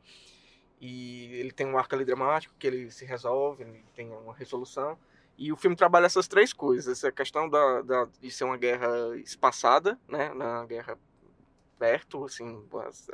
E 0.80 1.26
ele 1.34 1.52
tem 1.52 1.66
um 1.66 1.78
arco 1.78 1.94
ali 1.94 2.04
dramático 2.04 2.54
que 2.58 2.66
ele 2.66 2.90
se 2.90 3.04
resolve, 3.04 3.62
ele 3.62 3.84
tem 3.94 4.10
uma 4.10 4.34
resolução. 4.34 4.98
E 5.38 5.52
o 5.52 5.56
filme 5.56 5.76
trabalha 5.76 6.06
essas 6.06 6.28
três 6.28 6.52
coisas. 6.52 6.98
Essa 6.98 7.10
questão 7.12 7.48
da, 7.48 7.82
da, 7.82 8.08
de 8.20 8.30
ser 8.30 8.44
uma 8.44 8.56
guerra 8.56 9.16
espaçada, 9.18 9.98
né? 10.08 10.32
Na 10.34 10.64
guerra 10.66 10.98
perto, 11.78 12.24
assim, 12.24 12.64
as- 12.86 13.08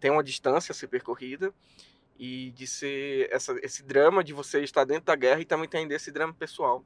tem 0.00 0.10
uma 0.10 0.22
distância 0.24 0.72
a 0.72 0.74
ser 0.74 0.88
percorrida. 0.88 1.52
E 2.18 2.50
de 2.52 2.66
ser 2.66 3.28
essa, 3.32 3.54
esse 3.62 3.82
drama 3.82 4.22
de 4.22 4.32
você 4.32 4.62
estar 4.62 4.84
dentro 4.84 5.06
da 5.06 5.16
guerra 5.16 5.40
e 5.40 5.44
também 5.44 5.68
tem 5.68 5.88
desse 5.88 6.12
drama 6.12 6.32
pessoal 6.32 6.84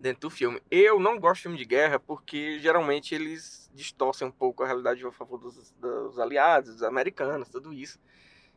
dentro 0.00 0.22
do 0.22 0.30
filme. 0.30 0.60
Eu 0.70 0.98
não 0.98 1.18
gosto 1.18 1.36
de 1.36 1.42
filme 1.42 1.58
de 1.58 1.64
guerra 1.64 2.00
porque 2.00 2.58
geralmente 2.58 3.14
eles 3.14 3.70
distorcem 3.74 4.26
um 4.26 4.30
pouco 4.30 4.62
a 4.62 4.66
realidade 4.66 5.04
a 5.06 5.12
favor 5.12 5.38
dos, 5.38 5.72
dos 5.72 6.18
aliados, 6.18 6.74
dos 6.74 6.82
americanos, 6.82 7.48
tudo 7.48 7.72
isso. 7.72 8.00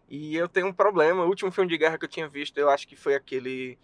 E 0.10 0.36
eu 0.36 0.48
tenho 0.48 0.68
um 0.68 0.74
problema. 0.74 1.24
O 1.24 1.28
último 1.28 1.52
filme 1.52 1.70
de 1.70 1.78
guerra 1.78 1.98
que 1.98 2.06
eu 2.06 2.10
tinha 2.10 2.28
visto, 2.28 2.58
eu 2.58 2.70
acho 2.70 2.88
que 2.88 2.96
foi 2.96 3.16
aquele 3.16 3.78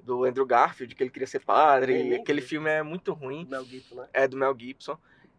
do 0.00 0.24
Andrew 0.24 0.46
Garfield, 0.46 0.94
que 0.94 1.02
ele 1.02 1.10
queria 1.10 1.26
ser 1.26 1.40
padre. 1.40 1.94
Nem 1.94 2.20
Aquele 2.20 2.40
filme 2.40 2.70
é 2.70 2.82
muito 2.82 3.12
ruim. 3.12 3.46
Mel 3.48 3.64
Gibson, 3.64 3.94
né? 3.96 4.08
É 4.12 4.28
do 4.28 4.36
Mel 4.36 4.54
Gibson. 4.58 4.98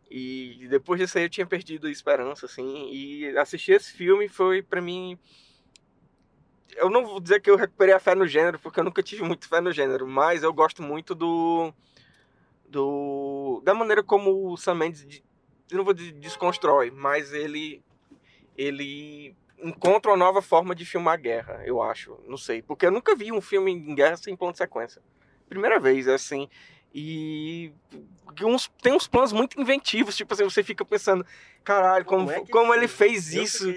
E 0.10 0.68
depois 0.70 1.00
disso 1.00 1.18
aí 1.18 1.26
eu 1.26 1.30
tinha 1.30 1.46
perdido 1.46 1.88
a 1.88 1.92
esperança, 1.92 2.46
assim. 2.46 2.90
E 2.92 3.38
assistir 3.38 3.74
esse 3.74 3.92
filme 3.92 4.28
foi 4.28 4.62
pra 4.62 4.82
mim. 4.82 5.18
Eu 6.75 6.89
não 6.89 7.05
vou 7.05 7.20
dizer 7.20 7.41
que 7.41 7.50
eu 7.50 7.55
recuperei 7.55 7.94
a 7.94 8.00
fé 8.00 8.13
no 8.15 8.27
gênero, 8.27 8.60
porque 8.60 8.79
eu 8.79 8.84
nunca 8.84 9.01
tive 9.01 9.24
muito 9.24 9.48
fé 9.48 9.62
no 9.62 9.72
gênero, 9.72 10.08
mas 10.08 10.44
eu 10.44 10.53
gosto 10.53 10.82
muito 10.84 11.15
do. 11.15 11.74
do 12.67 13.62
da 13.63 13.74
maneira 13.74 14.03
como 14.03 14.51
o 14.51 14.58
Sam 14.58 14.75
Mendes. 14.75 15.05
de- 15.05 15.24
Eu 15.72 15.77
não 15.77 15.86
vou 15.86 15.94
dizer 15.94 16.12
desconstrói, 16.13 16.91
mas 16.91 17.34
ele. 17.34 17.82
ele 18.58 19.36
encontra 19.58 20.12
uma 20.12 20.17
nova 20.17 20.41
forma 20.41 20.75
de 20.75 20.86
filmar 20.86 21.20
guerra, 21.20 21.63
eu 21.65 21.82
acho. 21.82 22.20
Não 22.27 22.38
sei. 22.38 22.62
Porque 22.62 22.86
eu 22.86 22.91
nunca 22.91 23.15
vi 23.15 23.32
um 23.32 23.41
filme 23.41 23.72
em 23.72 23.96
guerra 23.96 24.17
sem 24.17 24.36
plano 24.36 24.51
de 24.51 24.58
sequência. 24.58 25.01
Primeira 25.48 25.79
vez, 25.79 26.08
assim. 26.08 26.50
E 26.98 27.74
uns, 28.42 28.72
tem 28.82 28.94
uns 28.94 29.06
planos 29.06 29.34
muito 29.34 29.60
inventivos, 29.60 30.16
tipo 30.16 30.34
assim, 30.34 30.46
você 30.46 30.64
fica 30.64 30.86
pensando, 30.86 31.25
caralho, 31.62 32.06
como, 32.06 32.32
é 32.32 32.40
que 32.40 32.50
como 32.50 32.74
ele 32.74 32.88
fez 32.88 33.34
isso? 33.34 33.75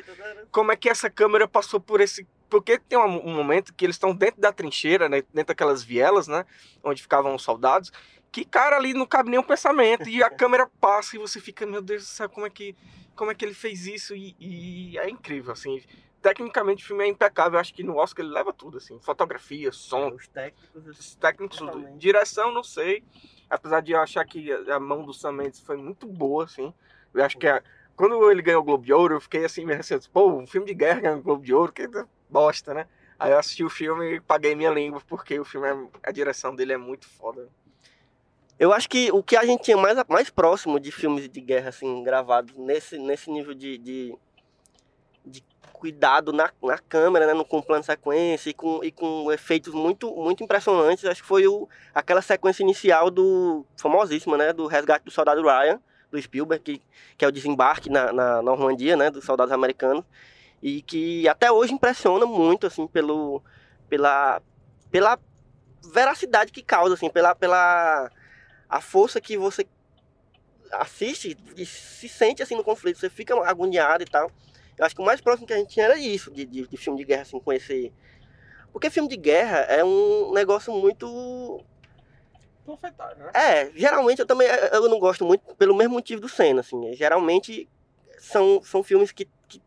Como 0.53 0.71
é 0.71 0.77
que 0.77 0.89
essa 0.89 1.11
câmera 1.11 1.49
passou 1.49 1.81
por 1.81 2.01
esse. 2.01 2.25
Porque 2.49 2.79
tem 2.79 2.97
um, 2.97 3.27
um 3.27 3.35
momento 3.35 3.75
que 3.75 3.85
eles 3.85 3.97
estão 3.97 4.15
dentro 4.15 4.41
da 4.41 4.53
trincheira, 4.53 5.09
né, 5.09 5.23
dentro 5.35 5.49
daquelas 5.49 5.83
vielas, 5.83 6.29
né? 6.29 6.47
Onde 6.83 7.03
ficavam 7.03 7.35
os 7.35 7.43
soldados. 7.43 7.91
Que, 8.31 8.45
cara, 8.45 8.77
ali 8.77 8.95
não 8.95 9.05
cabe 9.05 9.31
nenhum 9.31 9.43
pensamento. 9.43 10.09
E 10.09 10.23
a 10.23 10.31
câmera 10.31 10.71
passa 10.81 11.17
e 11.17 11.19
você 11.19 11.41
fica, 11.41 11.67
meu 11.67 11.83
Deus 11.83 12.05
do 12.05 12.07
céu, 12.07 12.29
como 12.29 12.47
é 12.47 12.51
que, 12.51 12.77
como 13.17 13.33
é 13.33 13.35
que 13.35 13.45
ele 13.45 13.53
fez 13.53 13.85
isso? 13.85 14.15
E, 14.15 14.37
e 14.39 14.97
é 14.97 15.11
incrível, 15.11 15.53
assim. 15.53 15.83
Tecnicamente 16.21 16.83
o 16.85 16.87
filme 16.87 17.05
é 17.05 17.07
impecável. 17.07 17.55
Eu 17.57 17.61
acho 17.61 17.73
que 17.73 17.83
no 17.83 17.97
Oscar 17.97 18.25
ele 18.25 18.35
leva 18.35 18.53
tudo, 18.53 18.79
assim. 18.79 18.99
Fotografia, 19.01 19.71
som, 19.73 20.09
Os 20.11 20.27
técnicos. 20.29 20.99
os 20.99 21.15
técnicos, 21.15 21.59
tudo. 21.59 21.97
Direção, 21.97 22.53
não 22.53 22.65
sei. 22.65 23.05
Apesar 23.49 23.81
de 23.81 23.93
eu 23.93 24.01
achar 24.01 24.25
que 24.25 24.51
a 24.53 24.81
mão 24.81 25.05
do 25.05 25.15
Sam 25.15 25.33
Mendes 25.33 25.61
foi 25.61 25.77
muito 25.77 26.07
boa, 26.07 26.45
assim. 26.45 26.75
Eu 27.15 27.25
acho 27.25 27.39
que 27.39 27.47
a- 27.47 27.63
quando 27.97 28.31
ele 28.31 28.43
ganhou 28.43 28.61
o 28.63 28.65
Globo 28.65 28.85
de 28.85 28.93
Ouro, 28.93 29.15
eu 29.15 29.21
fiquei 29.21 29.45
assim, 29.45 29.65
meio 29.65 29.81
assim, 29.81 29.99
pô, 30.13 30.31
um 30.33 30.47
filme 30.47 30.67
de 30.67 30.75
guerra 30.75 31.01
ganhando 31.01 31.21
o 31.21 31.23
Globo 31.23 31.45
de 31.45 31.55
Ouro, 31.55 31.73
que 31.73 31.89
bosta, 32.29 32.75
né? 32.75 32.87
Aí 33.19 33.33
eu 33.33 33.39
assisti 33.39 33.65
o 33.65 33.71
filme 33.71 34.17
e 34.17 34.21
paguei 34.21 34.55
minha 34.55 34.71
língua, 34.71 35.01
porque 35.07 35.39
o 35.41 35.45
filme, 35.45 35.67
é- 35.69 35.89
a 36.05 36.13
direção 36.13 36.55
dele 36.55 36.73
é 36.73 36.77
muito 36.77 37.09
foda. 37.09 37.49
Eu 38.59 38.73
acho 38.73 38.89
que 38.89 39.11
o 39.13 39.23
que 39.23 39.37
a 39.37 39.45
gente 39.45 39.63
tinha 39.63 39.77
mais, 39.77 39.97
mais 40.09 40.31
próximo 40.31 40.79
de 40.81 40.91
filmes 40.93 41.29
de 41.29 41.41
guerra, 41.41 41.69
assim, 41.71 42.03
gravados 42.03 42.57
nesse, 42.57 42.99
nesse 42.99 43.31
nível 43.31 43.55
de, 43.55 43.79
de, 43.79 44.19
de 45.25 45.45
cuidado 45.79 46.33
na, 46.33 46.51
na 46.63 46.79
câmera, 46.79 47.27
né, 47.27 47.35
no, 47.35 47.45
com 47.45 47.63
plano 47.63 47.85
sequência 47.85 48.51
e 48.51 48.55
com, 48.55 48.83
e 48.83 48.91
com 48.91 49.31
efeitos 49.33 49.73
muito, 49.73 50.15
muito 50.15 50.43
impressionantes, 50.43 51.05
acho 51.05 51.23
que 51.23 51.29
foi 51.29 51.47
o, 51.47 51.69
aquela 51.95 52.21
sequência 52.21 52.63
inicial 52.63 53.11
do, 53.11 53.65
famosíssima, 53.77 54.37
né, 54.37 54.53
do 54.53 54.67
Resgate 54.67 55.05
do 55.05 55.11
Soldado 55.11 55.43
Ryan, 55.43 55.81
do 56.11 56.21
Spielberg, 56.21 56.63
que, 56.65 56.83
que 57.17 57.25
é 57.25 57.29
o 57.29 57.33
desembarque 57.33 57.89
na, 57.89 58.13
na 58.13 58.43
Normandia, 58.43 58.97
né, 58.97 59.11
dos 59.11 59.25
soldados 59.25 59.53
americanos, 59.53 60.05
e 60.61 60.83
que 60.83 61.29
até 61.29 61.51
hoje 61.53 61.73
impressiona 61.73 62.27
muito, 62.27 62.67
assim, 62.67 62.87
pelo, 62.87 63.43
pela, 63.89 64.43
pela 64.91 65.19
veracidade 65.93 66.51
que 66.51 66.63
causa, 66.63 66.95
assim, 66.95 67.09
pela, 67.09 67.35
pela 67.35 68.11
a 68.69 68.81
força 68.81 69.21
que 69.21 69.37
você 69.37 69.67
assiste 70.73 71.37
e 71.57 71.65
se 71.65 72.09
sente 72.09 72.43
assim 72.43 72.55
no 72.55 72.65
conflito, 72.65 72.99
você 72.99 73.09
fica 73.09 73.35
agoniado 73.49 74.03
e 74.03 74.07
tal. 74.07 74.31
Eu 74.79 74.85
acho 74.85 74.95
que 74.95 75.03
o 75.03 75.05
mais 75.05 75.21
próximo 75.21 75.47
que 75.47 75.53
a 75.53 75.57
gente 75.57 75.71
tinha 75.71 75.87
era 75.87 75.99
isso, 75.99 76.31
de, 76.31 76.45
de, 76.45 76.67
de 76.67 76.77
filme 76.77 76.99
de 76.99 77.05
guerra, 77.05 77.23
assim, 77.23 77.41
conhecer. 77.41 77.93
Porque 78.73 78.91
filme 78.91 79.09
de 79.09 79.17
guerra 79.17 79.59
é 79.69 79.85
um 79.85 80.33
negócio 80.33 80.73
muito. 80.73 81.65
né? 82.67 83.31
É, 83.35 83.71
geralmente 83.75 84.21
eu 84.21 84.27
também 84.27 84.47
eu 84.73 84.89
não 84.89 84.99
gosto 84.99 85.25
muito 85.25 85.55
pelo 85.57 85.75
mesmo 85.75 85.95
motivo 85.95 86.21
do 86.21 86.29
Senna, 86.29 86.61
assim. 86.61 86.93
Geralmente 86.95 87.69
são, 88.19 88.63
são 88.63 88.83
filmes 88.83 89.11
que, 89.11 89.27
que 89.49 89.61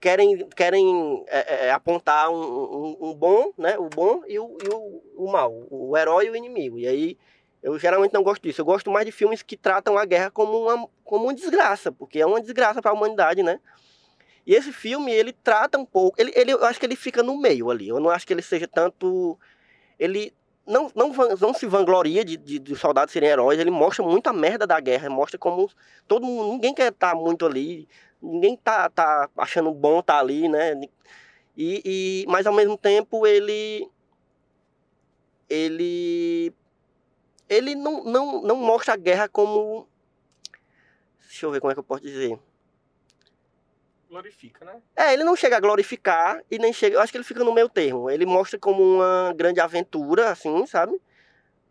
querem, 0.00 0.48
querem 0.50 1.24
é, 1.26 1.66
é, 1.66 1.70
apontar 1.72 2.30
um, 2.30 2.36
um, 2.36 2.96
um 3.00 3.14
bom, 3.14 3.52
né? 3.56 3.78
O 3.78 3.88
bom 3.88 4.22
e 4.28 4.38
o, 4.38 4.56
e 4.62 4.68
o, 4.68 5.02
o 5.16 5.32
mal, 5.32 5.52
o 5.70 5.96
herói 5.96 6.26
e 6.26 6.30
o 6.30 6.36
inimigo. 6.36 6.78
E 6.78 6.86
aí 6.86 7.18
eu 7.62 7.78
geralmente 7.78 8.12
não 8.12 8.22
gosto 8.22 8.42
disso. 8.42 8.60
Eu 8.60 8.64
gosto 8.64 8.90
mais 8.90 9.04
de 9.06 9.12
filmes 9.12 9.42
que 9.42 9.56
tratam 9.56 9.98
a 9.98 10.04
guerra 10.04 10.30
como 10.30 10.62
uma, 10.62 10.88
como 11.04 11.24
uma 11.24 11.34
desgraça, 11.34 11.92
porque 11.92 12.20
é 12.20 12.26
uma 12.26 12.40
desgraça 12.40 12.80
para 12.80 12.90
a 12.90 12.94
humanidade, 12.94 13.42
né? 13.42 13.60
E 14.46 14.54
esse 14.54 14.72
filme, 14.72 15.12
ele 15.12 15.32
trata 15.32 15.78
um 15.78 15.84
pouco. 15.84 16.20
Ele, 16.20 16.32
ele, 16.34 16.52
eu 16.52 16.64
acho 16.64 16.80
que 16.80 16.86
ele 16.86 16.96
fica 16.96 17.22
no 17.22 17.38
meio 17.38 17.70
ali. 17.70 17.88
Eu 17.88 18.00
não 18.00 18.10
acho 18.10 18.26
que 18.26 18.32
ele 18.32 18.42
seja 18.42 18.66
tanto. 18.66 19.38
Ele 19.98 20.34
não, 20.66 20.90
não, 20.94 21.12
não 21.40 21.54
se 21.54 21.66
vangloria 21.66 22.24
de, 22.24 22.36
de, 22.36 22.58
de 22.58 22.72
os 22.72 22.80
soldados 22.80 23.12
serem 23.12 23.28
heróis. 23.28 23.58
Ele 23.58 23.70
mostra 23.70 24.04
muito 24.04 24.26
a 24.28 24.32
merda 24.32 24.66
da 24.66 24.80
guerra. 24.80 25.10
Mostra 25.10 25.38
como 25.38 25.70
todo 26.08 26.26
mundo. 26.26 26.52
Ninguém 26.52 26.74
quer 26.74 26.90
estar 26.90 27.14
muito 27.14 27.44
ali. 27.44 27.86
Ninguém 28.20 28.56
tá, 28.56 28.88
tá 28.88 29.28
achando 29.36 29.70
bom 29.72 30.00
estar 30.00 30.18
ali, 30.18 30.48
né? 30.48 30.80
E, 31.56 31.82
e, 31.84 32.24
mas 32.26 32.46
ao 32.46 32.54
mesmo 32.54 32.76
tempo 32.78 33.26
ele. 33.26 33.88
Ele. 35.48 36.52
Ele 37.50 37.74
não, 37.74 38.04
não, 38.04 38.40
não 38.42 38.56
mostra 38.56 38.94
a 38.94 38.96
guerra 38.96 39.28
como. 39.28 39.88
Deixa 41.26 41.44
eu 41.46 41.50
ver 41.50 41.60
como 41.60 41.72
é 41.72 41.74
que 41.74 41.80
eu 41.80 41.84
posso 41.84 42.02
dizer. 42.02 42.38
Glorifica, 44.08 44.64
né? 44.64 44.80
É, 44.96 45.12
ele 45.12 45.24
não 45.24 45.34
chega 45.36 45.56
a 45.56 45.60
glorificar 45.60 46.40
e 46.50 46.58
nem 46.58 46.72
chega. 46.72 46.96
Eu 46.96 47.00
acho 47.00 47.10
que 47.12 47.18
ele 47.18 47.24
fica 47.24 47.42
no 47.44 47.52
meio 47.52 47.68
termo. 47.68 48.08
Ele 48.08 48.24
mostra 48.24 48.58
como 48.58 48.82
uma 48.82 49.32
grande 49.36 49.60
aventura, 49.60 50.30
assim, 50.30 50.64
sabe? 50.66 51.00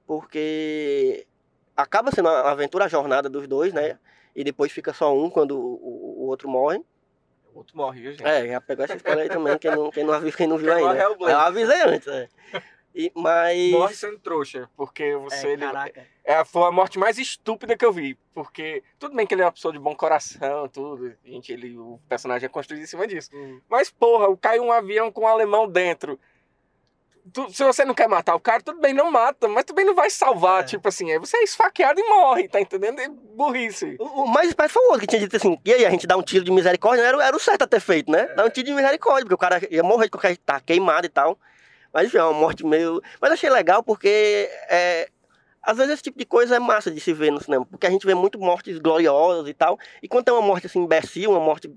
Porque 0.06 1.26
acaba 1.76 2.12
sendo 2.12 2.28
a 2.30 2.52
aventura, 2.52 2.86
a 2.86 2.90
jornada 2.90 3.30
dos 3.30 3.48
dois, 3.48 3.74
né? 3.74 3.98
E 4.36 4.44
depois 4.44 4.72
fica 4.72 4.94
só 4.94 5.14
um 5.16 5.30
quando 5.30 5.58
o, 5.60 6.24
o- 6.24 6.28
outro 6.28 6.50
morre. 6.50 6.78
O 7.54 7.58
outro 7.60 7.76
morre, 7.78 8.02
viu, 8.02 8.12
gente? 8.12 8.26
É, 8.26 8.48
já 8.48 8.62
pegou 8.62 8.86
essa 8.86 8.96
spoiler 8.96 9.24
aí 9.24 9.30
também, 9.30 9.58
quem 9.58 9.72
não, 9.72 9.90
quem 9.92 10.04
não, 10.04 10.32
quem 10.32 10.48
não 10.48 10.58
viu 10.58 10.74
Quem 10.76 10.88
ainda. 10.88 11.04
é. 11.04 11.06
Eu 11.32 11.40
avisei 11.40 11.82
antes, 11.82 12.08
é. 12.08 12.30
E, 12.96 13.12
mas. 13.16 13.72
Morre 13.72 13.94
sendo 13.94 14.18
trouxa, 14.20 14.70
porque 14.76 15.16
você. 15.18 15.48
É, 15.48 15.52
ele- 15.52 15.62
caraca. 15.66 16.08
É, 16.26 16.36
a- 16.36 16.46
foi 16.46 16.64
a 16.64 16.72
morte 16.72 16.98
mais 17.00 17.18
estúpida 17.18 17.78
que 17.78 17.86
eu 17.86 17.92
vi. 17.94 18.18
Porque 18.34 18.84
tudo 18.98 19.16
bem 19.16 19.26
que 19.28 19.34
ele 19.34 19.42
é 19.42 19.46
uma 19.46 19.52
pessoa 19.52 19.72
de 19.72 19.80
bom 19.80 19.96
coração, 19.96 20.68
tudo. 20.68 21.14
Gente, 21.24 21.52
ele, 21.54 21.78
o 21.78 22.00
personagem 22.10 22.46
é 22.46 22.50
construído 22.50 22.82
em 22.84 22.88
cima 22.88 23.06
disso. 23.08 23.30
Hum. 23.34 23.60
Mas, 23.70 23.90
porra, 23.92 24.36
cai 24.38 24.60
um 24.60 24.72
avião 24.72 25.12
com 25.12 25.22
um 25.22 25.28
alemão 25.28 25.68
dentro. 25.70 26.20
Tu- 27.32 27.52
se 27.54 27.64
você 27.64 27.86
não 27.86 27.94
quer 27.94 28.08
matar 28.08 28.34
o 28.34 28.40
cara, 28.40 28.62
tudo 28.62 28.80
bem, 28.80 28.92
não 28.94 29.12
mata, 29.12 29.48
mas 29.48 29.64
também 29.66 29.86
não 29.86 29.94
vai 29.94 30.10
salvar. 30.10 30.62
É. 30.62 30.66
Tipo 30.66 30.88
assim, 30.88 31.12
aí 31.12 31.20
você 31.20 31.38
é 31.38 31.44
esfaqueado 31.44 32.00
e 32.00 32.04
morre, 32.04 32.48
tá 32.48 32.60
entendendo? 32.60 33.00
É 33.00 33.08
burrice. 33.08 33.98
O, 34.00 34.24
o 34.24 34.28
mais 34.28 34.48
esperto 34.50 34.72
foi 34.74 34.82
o 34.84 34.86
outro 34.88 35.02
que 35.02 35.08
tinha 35.08 35.20
dito 35.20 35.36
assim: 35.36 35.60
e 35.64 35.72
aí, 35.74 35.86
a 35.86 35.92
gente 35.92 36.08
dá 36.08 36.18
um 36.18 36.24
tiro 36.24 36.44
de 36.44 36.52
misericórdia, 36.52 37.04
era, 37.04 37.18
o- 37.18 37.22
era 37.22 37.36
o 37.36 37.40
certo 37.40 37.64
a 37.64 37.68
ter 37.68 37.80
feito, 37.82 38.12
né? 38.12 38.26
Dar 38.36 38.46
um 38.46 38.50
tiro 38.50 38.66
de 38.68 38.74
misericórdia, 38.74 39.26
porque 39.26 39.36
o 39.36 39.38
cara 39.38 39.62
ia 39.70 39.84
morrer 39.84 40.06
de 40.06 40.12
qualquer 40.12 40.30
jeito, 40.30 40.42
tá 40.44 40.60
queimado 40.60 41.06
e 41.06 41.10
tal. 41.10 41.38
Mas 41.94 42.08
enfim, 42.08 42.18
é 42.18 42.24
uma 42.24 42.34
morte 42.34 42.66
meio. 42.66 43.02
Mas 43.20 43.32
achei 43.32 43.50
legal 43.50 43.82
porque 43.84 44.50
é, 44.70 45.10
às 45.62 45.78
vezes 45.78 45.94
esse 45.94 46.04
tipo 46.04 46.18
de 46.18 46.26
coisa 46.26 46.56
é 46.56 46.60
massa 46.60 46.92
de 46.92 47.00
se 47.00 47.14
ver 47.14 47.32
no 47.32 47.42
cinema, 47.42 47.66
porque 47.66 47.88
a 47.88 47.90
gente 47.90 48.06
vê 48.06 48.14
muito 48.14 48.40
mortes 48.40 48.78
gloriosas 48.80 49.48
e 49.48 49.54
tal. 49.54 49.78
E 50.02 50.08
quando 50.08 50.26
tem 50.26 50.34
uma 50.34 50.42
morte 50.42 50.68
assim 50.68 50.80
imbecil, 50.80 51.32
uma 51.32 51.40
morte 51.40 51.72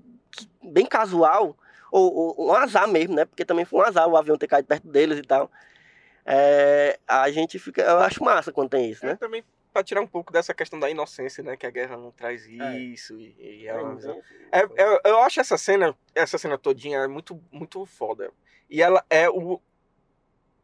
bem 0.63 0.85
casual, 0.85 1.57
ou, 1.91 2.35
ou 2.37 2.47
um 2.49 2.53
azar 2.53 2.87
mesmo, 2.87 3.15
né? 3.15 3.25
Porque 3.25 3.45
também 3.45 3.65
foi 3.65 3.79
um 3.79 3.83
azar 3.83 4.07
o 4.07 4.17
avião 4.17 4.37
ter 4.37 4.47
caído 4.47 4.67
perto 4.67 4.87
deles 4.87 5.19
e 5.19 5.23
tal. 5.23 5.49
É, 6.25 6.97
a 7.07 7.29
gente 7.31 7.59
fica. 7.59 7.81
Eu 7.81 7.99
acho 7.99 8.23
massa 8.23 8.51
quando 8.51 8.69
tem 8.69 8.89
isso, 8.89 9.05
É 9.05 9.09
né? 9.09 9.15
também 9.15 9.43
pra 9.73 9.83
tirar 9.83 10.01
um 10.01 10.07
pouco 10.07 10.31
dessa 10.31 10.53
questão 10.53 10.79
da 10.79 10.89
inocência, 10.89 11.43
né? 11.43 11.57
Que 11.57 11.65
a 11.65 11.71
guerra 11.71 11.97
não 11.97 12.11
traz 12.11 12.45
É. 12.47 12.77
isso. 12.77 13.19
E, 13.19 13.35
e 13.39 13.67
é 13.67 13.73
uma 13.73 13.99
É, 14.51 14.59
é- 14.59 15.01
eu 15.05 15.19
acho 15.19 15.39
essa 15.39 15.57
cena, 15.57 15.95
essa 16.13 16.37
cena 16.37 16.57
todinha 16.57 17.07
muito, 17.07 17.41
muito 17.51 17.83
foda. 17.85 18.31
E 18.69 18.81
ela 18.81 19.03
é 19.09 19.29
o 19.29 19.59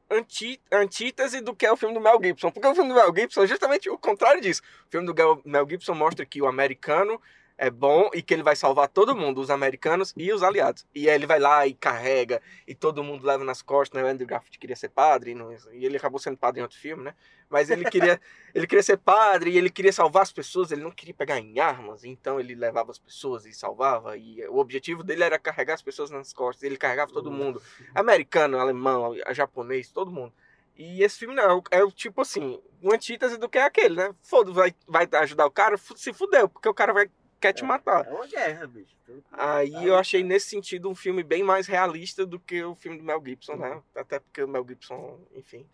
anti, 0.09 0.59
antítese 0.71 1.41
do 1.41 1.55
que 1.55 1.65
é 1.65 1.71
o 1.71 1.77
filme 1.77 1.93
do 1.93 2.01
Mel 2.01 2.19
Gibson. 2.21 2.51
Porque 2.51 2.67
o 2.67 2.75
filme 2.75 2.89
do 2.89 2.95
Mel 2.95 3.13
Gibson 3.15 3.43
é 3.43 3.47
justamente 3.47 3.89
o 3.89 3.97
contrário 3.97 4.41
disso. 4.41 4.61
O 4.87 4.91
filme 4.91 5.07
do 5.11 5.41
Mel 5.45 5.67
Gibson 5.69 5.93
mostra 5.93 6.25
que 6.25 6.41
o 6.41 6.47
americano 6.47 7.21
é 7.61 7.69
bom 7.69 8.09
e 8.13 8.21
que 8.21 8.33
ele 8.33 8.41
vai 8.41 8.55
salvar 8.55 8.87
todo 8.87 9.13
mundo, 9.15 9.41
os 9.41 9.49
americanos 9.49 10.13
e 10.15 10.31
os 10.31 10.41
aliados. 10.41 10.87
E 10.95 11.09
aí 11.09 11.15
ele 11.15 11.27
vai 11.27 11.39
lá 11.39 11.67
e 11.67 11.73
carrega, 11.73 12.41
e 12.65 12.73
todo 12.73 13.03
mundo 13.03 13.25
leva 13.25 13.43
nas 13.43 13.61
costas, 13.61 14.01
né? 14.01 14.07
O 14.07 14.09
Andrew 14.09 14.25
Garfield 14.25 14.57
queria 14.57 14.75
ser 14.77 14.87
padre, 14.89 15.31
e, 15.31 15.35
não- 15.35 15.51
e 15.73 15.85
ele 15.85 15.97
acabou 15.97 16.19
sendo 16.19 16.37
padre 16.37 16.61
em 16.61 16.63
outro 16.63 16.77
filme, 16.79 17.03
né? 17.03 17.13
Mas 17.49 17.69
ele 17.69 17.83
queria, 17.83 18.21
ele 18.55 18.65
queria 18.65 18.81
ser 18.83 18.97
padre 18.97 19.49
e 19.51 19.57
ele 19.57 19.69
queria 19.69 19.91
salvar 19.91 20.23
as 20.23 20.31
pessoas, 20.31 20.71
ele 20.71 20.83
não 20.83 20.91
queria 20.91 21.13
pegar 21.13 21.37
em 21.39 21.59
armas, 21.59 22.05
então 22.05 22.39
ele 22.39 22.55
levava 22.55 22.91
as 22.91 22.97
pessoas 22.99 23.45
e 23.45 23.53
salvava. 23.53 24.15
E 24.15 24.41
o 24.47 24.57
objetivo 24.57 25.03
dele 25.03 25.23
era 25.23 25.37
carregar 25.37 25.73
as 25.73 25.81
pessoas 25.81 26.09
nas 26.09 26.31
costas, 26.31 26.63
ele 26.63 26.77
carregava 26.77 27.11
todo 27.11 27.29
mundo, 27.29 27.61
americano, 27.93 28.57
alemão, 28.57 29.15
japonês, 29.31 29.91
todo 29.91 30.11
mundo. 30.11 30.31
E 30.77 31.03
esse 31.03 31.19
filme 31.19 31.35
não, 31.35 31.43
é 31.43 31.53
o- 31.53 31.63
é 31.71 31.91
tipo 31.91 32.21
assim, 32.21 32.61
uma 32.81 32.95
antítese 32.95 33.37
do 33.37 33.49
que 33.49 33.57
é 33.57 33.63
aquele, 33.63 33.95
né? 33.95 34.15
Foda, 34.21 34.51
vai, 34.53 34.73
vai 34.87 35.05
ajudar 35.21 35.45
o 35.45 35.51
cara, 35.51 35.75
se 35.77 36.13
fudeu, 36.13 36.47
porque 36.47 36.69
o 36.69 36.73
cara 36.73 36.93
vai, 36.93 37.09
quer 37.39 37.53
te 37.53 37.63
matar. 37.63 38.05
É 38.05 38.09
uma 38.09 38.27
guerra, 38.27 38.67
bicho. 38.67 38.95
Aí 39.31 39.85
eu 39.87 39.95
achei 39.97 40.23
nesse 40.23 40.49
sentido 40.49 40.89
um 40.89 40.95
filme 40.95 41.23
bem 41.23 41.41
mais 41.43 41.65
realista 41.67 42.25
do 42.25 42.39
que 42.39 42.63
o 42.63 42.75
filme 42.75 42.97
do 42.97 43.03
Mel 43.03 43.21
Gibson, 43.25 43.55
né? 43.55 43.81
Até 43.95 44.19
porque 44.19 44.43
o 44.43 44.47
Mel 44.47 44.65
Gibson, 44.67 45.19
enfim. 45.35 45.65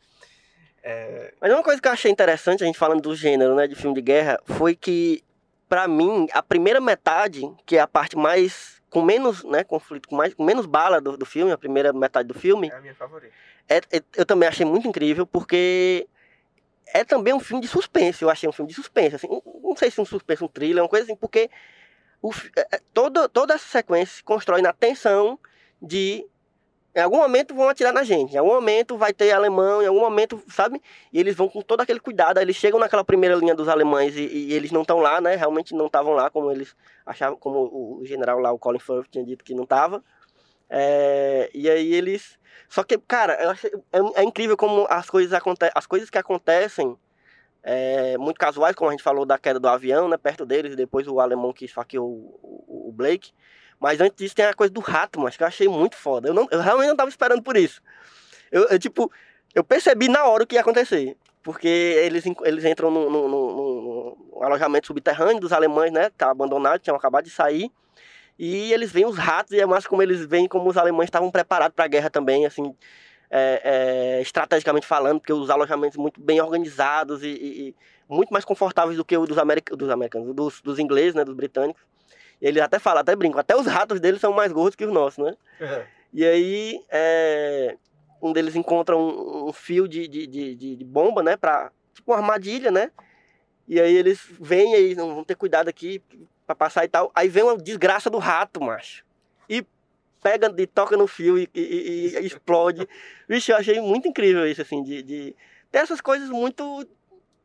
É, 0.84 1.34
Mas 1.42 1.52
uma 1.52 1.64
coisa 1.64 1.82
que 1.82 1.88
eu 1.88 1.92
achei 1.92 2.12
interessante, 2.12 2.64
a 2.64 2.68
gente 2.68 2.78
falando 2.78 3.02
do 3.02 3.16
gênero, 3.16 3.56
né, 3.56 3.68
de 3.68 3.76
filme 3.76 3.96
de 3.96 4.02
guerra, 4.02 4.40
foi 4.46 4.76
que, 4.76 5.24
pra 5.68 5.88
mim, 5.88 6.28
a 6.32 6.44
primeira 6.44 6.80
metade, 6.80 7.42
que 7.66 7.76
é 7.78 7.80
a 7.82 7.88
parte 7.88 8.16
mais. 8.16 8.76
com 8.90 9.02
menos, 9.02 9.44
né, 9.44 9.64
conflito, 9.64 10.08
com, 10.08 10.16
mais, 10.16 10.34
com 10.34 10.44
menos 10.46 10.66
bala 10.66 11.02
do, 11.02 11.18
do 11.18 11.26
filme, 11.26 11.52
a 11.52 11.58
primeira 11.58 11.92
metade 11.92 12.28
do 12.30 12.34
filme, 12.34 12.70
é 12.70 12.76
a 12.76 12.80
minha 12.82 12.96
favorita. 12.96 13.34
é- 13.68 13.82
é- 13.92 14.04
eu 14.16 14.26
também 14.26 14.48
achei 14.48 14.66
muito 14.66 14.88
incrível, 14.88 15.26
porque 15.28 16.08
é 16.94 17.04
também 17.04 17.34
um 17.34 17.40
filme 17.40 17.62
de 17.62 17.68
suspense. 17.68 18.24
Eu 18.24 18.30
achei 18.30 18.48
um 18.48 18.52
filme 18.52 18.70
de 18.70 18.76
suspense, 18.76 19.16
assim, 19.16 19.28
não- 19.28 19.76
sei 19.76 19.92
se 19.92 20.00
um 20.00 20.06
suspense, 20.06 20.44
um 20.44 20.48
thriller, 20.48 20.84
uma 20.84 20.90
coisa 20.90 21.06
assim, 21.06 21.16
porque 21.16 21.50
o 22.22 22.32
é- 22.56 22.76
é- 22.78 22.82
toda, 22.94 23.28
toda 23.30 23.54
essa 23.54 23.68
sequência 23.68 24.18
se 24.18 24.24
constrói 24.24 24.62
na 24.62 24.74
tensão 24.74 25.38
de. 25.82 26.26
Em 26.96 27.02
algum 27.02 27.18
momento 27.18 27.54
vão 27.54 27.68
atirar 27.68 27.92
na 27.92 28.04
gente, 28.06 28.36
em 28.36 28.38
algum 28.38 28.54
momento 28.54 28.98
vai 28.98 29.12
ter 29.12 29.30
alemão, 29.34 29.82
em 29.84 29.86
algum 29.86 30.00
momento, 30.00 30.42
sabe? 30.48 30.82
E 31.12 31.20
eles 31.20 31.36
vão 31.36 31.50
com 31.50 31.62
todo 31.62 31.82
aquele 31.82 32.00
cuidado, 32.00 32.40
eles 32.40 32.56
chegam 32.56 32.80
naquela 32.80 33.04
primeira 33.04 33.36
linha 33.36 33.54
dos 33.54 33.68
alemães 33.68 34.16
e, 34.16 34.22
e 34.22 34.54
eles 34.54 34.72
não 34.72 34.82
estão 34.82 35.00
lá, 35.00 35.20
né? 35.20 35.36
Realmente 35.36 35.76
não 35.76 35.88
estavam 35.88 36.14
lá, 36.14 36.30
como 36.30 36.50
eles 36.50 36.74
achavam, 37.06 37.38
como 37.38 38.00
o 38.00 38.06
general 38.06 38.40
lá, 38.40 38.54
o 38.54 38.58
Colin 38.58 38.80
Firth, 38.80 39.08
tinha 39.12 39.26
dito 39.26 39.44
que 39.44 39.54
não 39.54 39.64
estava. 39.66 40.02
E 41.54 41.70
aí 41.70 41.94
eles. 41.94 42.38
Só 42.68 42.84
que, 42.84 42.98
cara, 42.98 43.42
eu 43.42 43.50
achei, 43.52 43.72
é, 43.92 44.22
é 44.22 44.24
incrível 44.24 44.58
como 44.58 44.88
as 44.90 45.10
coisas, 45.10 45.34
aconte 45.34 45.70
as 45.74 45.86
coisas 45.86 46.10
que 46.10 46.18
acontecem, 46.18 46.98
é, 47.64 48.18
muito 48.18 48.38
casuais, 48.38 48.76
como 48.76 48.90
a 48.90 48.94
gente 48.94 49.04
falou 49.04 49.26
da 49.26 49.40
queda 49.40 49.60
do 49.60 49.68
avião, 49.68 50.08
né? 50.08 50.18
Perto 50.18 50.46
deles, 50.46 50.74
e 50.74 50.76
depois 50.76 51.08
o 51.08 51.20
alemão 51.20 51.52
que 51.52 51.66
esfaqueou 51.66 52.08
o, 52.08 52.90
o, 52.90 52.92
Blake. 52.92 53.32
Mas 53.80 54.00
antes 54.00 54.16
disso 54.16 54.36
tem 54.36 54.46
a 54.46 54.54
coisa 54.54 54.72
do 54.72 54.80
rato, 54.80 55.20
mas 55.20 55.36
que 55.36 55.44
eu 55.44 55.48
achei 55.48 55.68
muito 55.68 55.96
foda. 55.96 56.30
Eu, 56.30 56.34
não, 56.34 56.48
eu 56.52 56.62
realmente 56.62 56.90
não 56.90 56.96
tava 56.96 57.10
esperando 57.10 57.42
por 57.42 57.58
isso. 57.58 57.82
Eu, 58.52 58.68
eu, 58.70 58.78
tipo, 58.78 59.12
eu 59.54 59.64
percebi 59.64 60.08
na 60.08 60.26
hora 60.26 60.44
o 60.44 60.48
que 60.48 60.56
ia 60.56 60.62
acontecer. 60.62 61.18
Porque 61.42 61.68
eles, 61.68 62.24
eles 62.44 62.66
entram 62.66 62.90
num, 62.90 64.42
alojamento 64.42 64.88
subterrâneo 64.88 65.40
dos 65.40 65.52
alemães, 65.52 65.92
né? 65.92 66.10
Tá 66.12 66.32
abandonado, 66.32 66.80
tinham 66.80 66.96
acabado 66.96 67.26
de 67.26 67.32
sair. 67.32 67.72
E 68.38 68.72
eles 68.74 68.92
veem 68.92 69.06
os 69.06 69.18
ratos 69.18 69.54
e 69.54 69.60
é 69.60 69.66
mais 69.66 69.88
como 69.88 70.02
eles 70.02 70.26
veem 70.26 70.48
como 70.48 70.70
os 70.70 70.78
alemães 70.78 71.08
estavam 71.08 71.32
preparados 71.32 71.74
para 71.76 71.86
a 71.86 71.88
guerra 71.88 72.10
também, 72.10 72.46
assim, 72.46 72.76
é, 73.32 73.62
é, 74.18 74.22
estrategicamente 74.22 74.86
falando, 74.86 75.20
porque 75.20 75.32
os 75.34 75.50
alojamentos 75.50 75.98
muito 75.98 76.20
bem 76.22 76.42
organizados 76.42 77.24
e, 77.24 77.28
e- 77.30 77.68
e 77.70 77.76
muito 78.14 78.32
mais 78.32 78.44
confortáveis 78.46 78.98
do 78.98 79.06
que 79.06 79.16
o 79.18 79.26
dos, 79.26 79.38
america 79.38 79.76
dos 79.76 79.90
americanos, 79.90 80.36
dos, 80.36 80.62
dos 80.62 80.80
ingleses, 80.80 81.16
né? 81.16 81.24
Dos 81.24 81.34
britânicos. 81.36 81.82
E 82.42 82.48
eles 82.48 82.62
até 82.62 82.78
falam, 82.78 83.00
até 83.02 83.16
brincam, 83.16 83.40
até 83.40 83.56
os 83.56 83.66
ratos 83.66 84.00
deles 84.00 84.20
são 84.20 84.34
mais 84.34 84.52
gordos 84.52 84.76
que 84.76 84.86
os 84.86 84.92
nossos, 84.94 85.24
né? 85.24 85.36
E 86.14 86.24
aí, 86.26 86.80
é, 86.92 87.76
um 88.22 88.32
deles 88.34 88.56
encontra 88.56 88.96
um, 88.98 89.48
um 89.48 89.54
fio 89.54 89.88
de, 89.88 90.08
de, 90.08 90.28
de, 90.28 90.56
de- 90.56 90.76
de 90.76 90.84
bomba, 90.86 91.24
né? 91.24 91.36
Pra, 91.38 91.72
tipo 91.94 92.12
uma 92.12 92.18
armadilha, 92.18 92.70
né? 92.70 92.92
E 93.68 93.80
aí 93.80 93.96
eles 93.96 94.20
vêm 94.40 94.74
e 94.74 94.76
aí, 94.76 94.96
não 94.96 95.16
vão 95.16 95.24
ter 95.24 95.36
cuidado 95.36 95.68
aqui 95.70 96.02
pra 96.46 96.56
passar 96.56 96.86
e 96.86 96.88
tal. 96.88 97.12
Aí 97.16 97.28
vem 97.28 97.44
uma 97.44 97.58
desgraça 97.58 98.10
do 98.10 98.18
rato, 98.18 98.62
macho. 98.62 99.04
E 99.50 99.66
pega, 100.22 100.54
e 100.58 100.68
toca 100.68 100.96
no 100.98 101.08
fio 101.08 101.38
e, 101.38 101.50
e- 101.54 101.60
e- 101.62 102.18
e 102.20 102.26
explode. 102.26 102.88
Vixe, 103.28 103.52
eu 103.52 103.58
achei 103.58 103.80
muito 103.82 104.08
incrível 104.08 104.48
isso, 104.48 104.62
assim, 104.62 104.84
de, 104.84 105.02
de 105.04 105.36
ter 105.72 105.80
essas 105.80 106.02
coisas 106.02 106.30
muito 106.30 106.88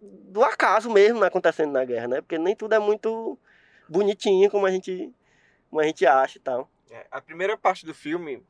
do 0.00 0.42
acaso 0.42 0.90
mesmo 0.90 1.22
acontecendo 1.24 1.72
na 1.72 1.84
guerra, 1.84 2.08
né? 2.08 2.20
Porque 2.20 2.38
nem 2.38 2.56
tudo 2.56 2.74
é 2.74 2.78
muito 2.78 3.38
bonitinho 3.88 4.50
como 4.50 4.64
a 4.66 4.70
gente, 4.70 5.12
como 5.68 5.80
a 5.80 5.84
gente 5.84 6.06
acha 6.06 6.38
e 6.38 6.40
tal. 6.40 6.70
É, 6.90 7.06
a 7.10 7.20
primeira 7.20 7.56
parte 7.56 7.84
do 7.84 7.94
filme. 7.94 8.42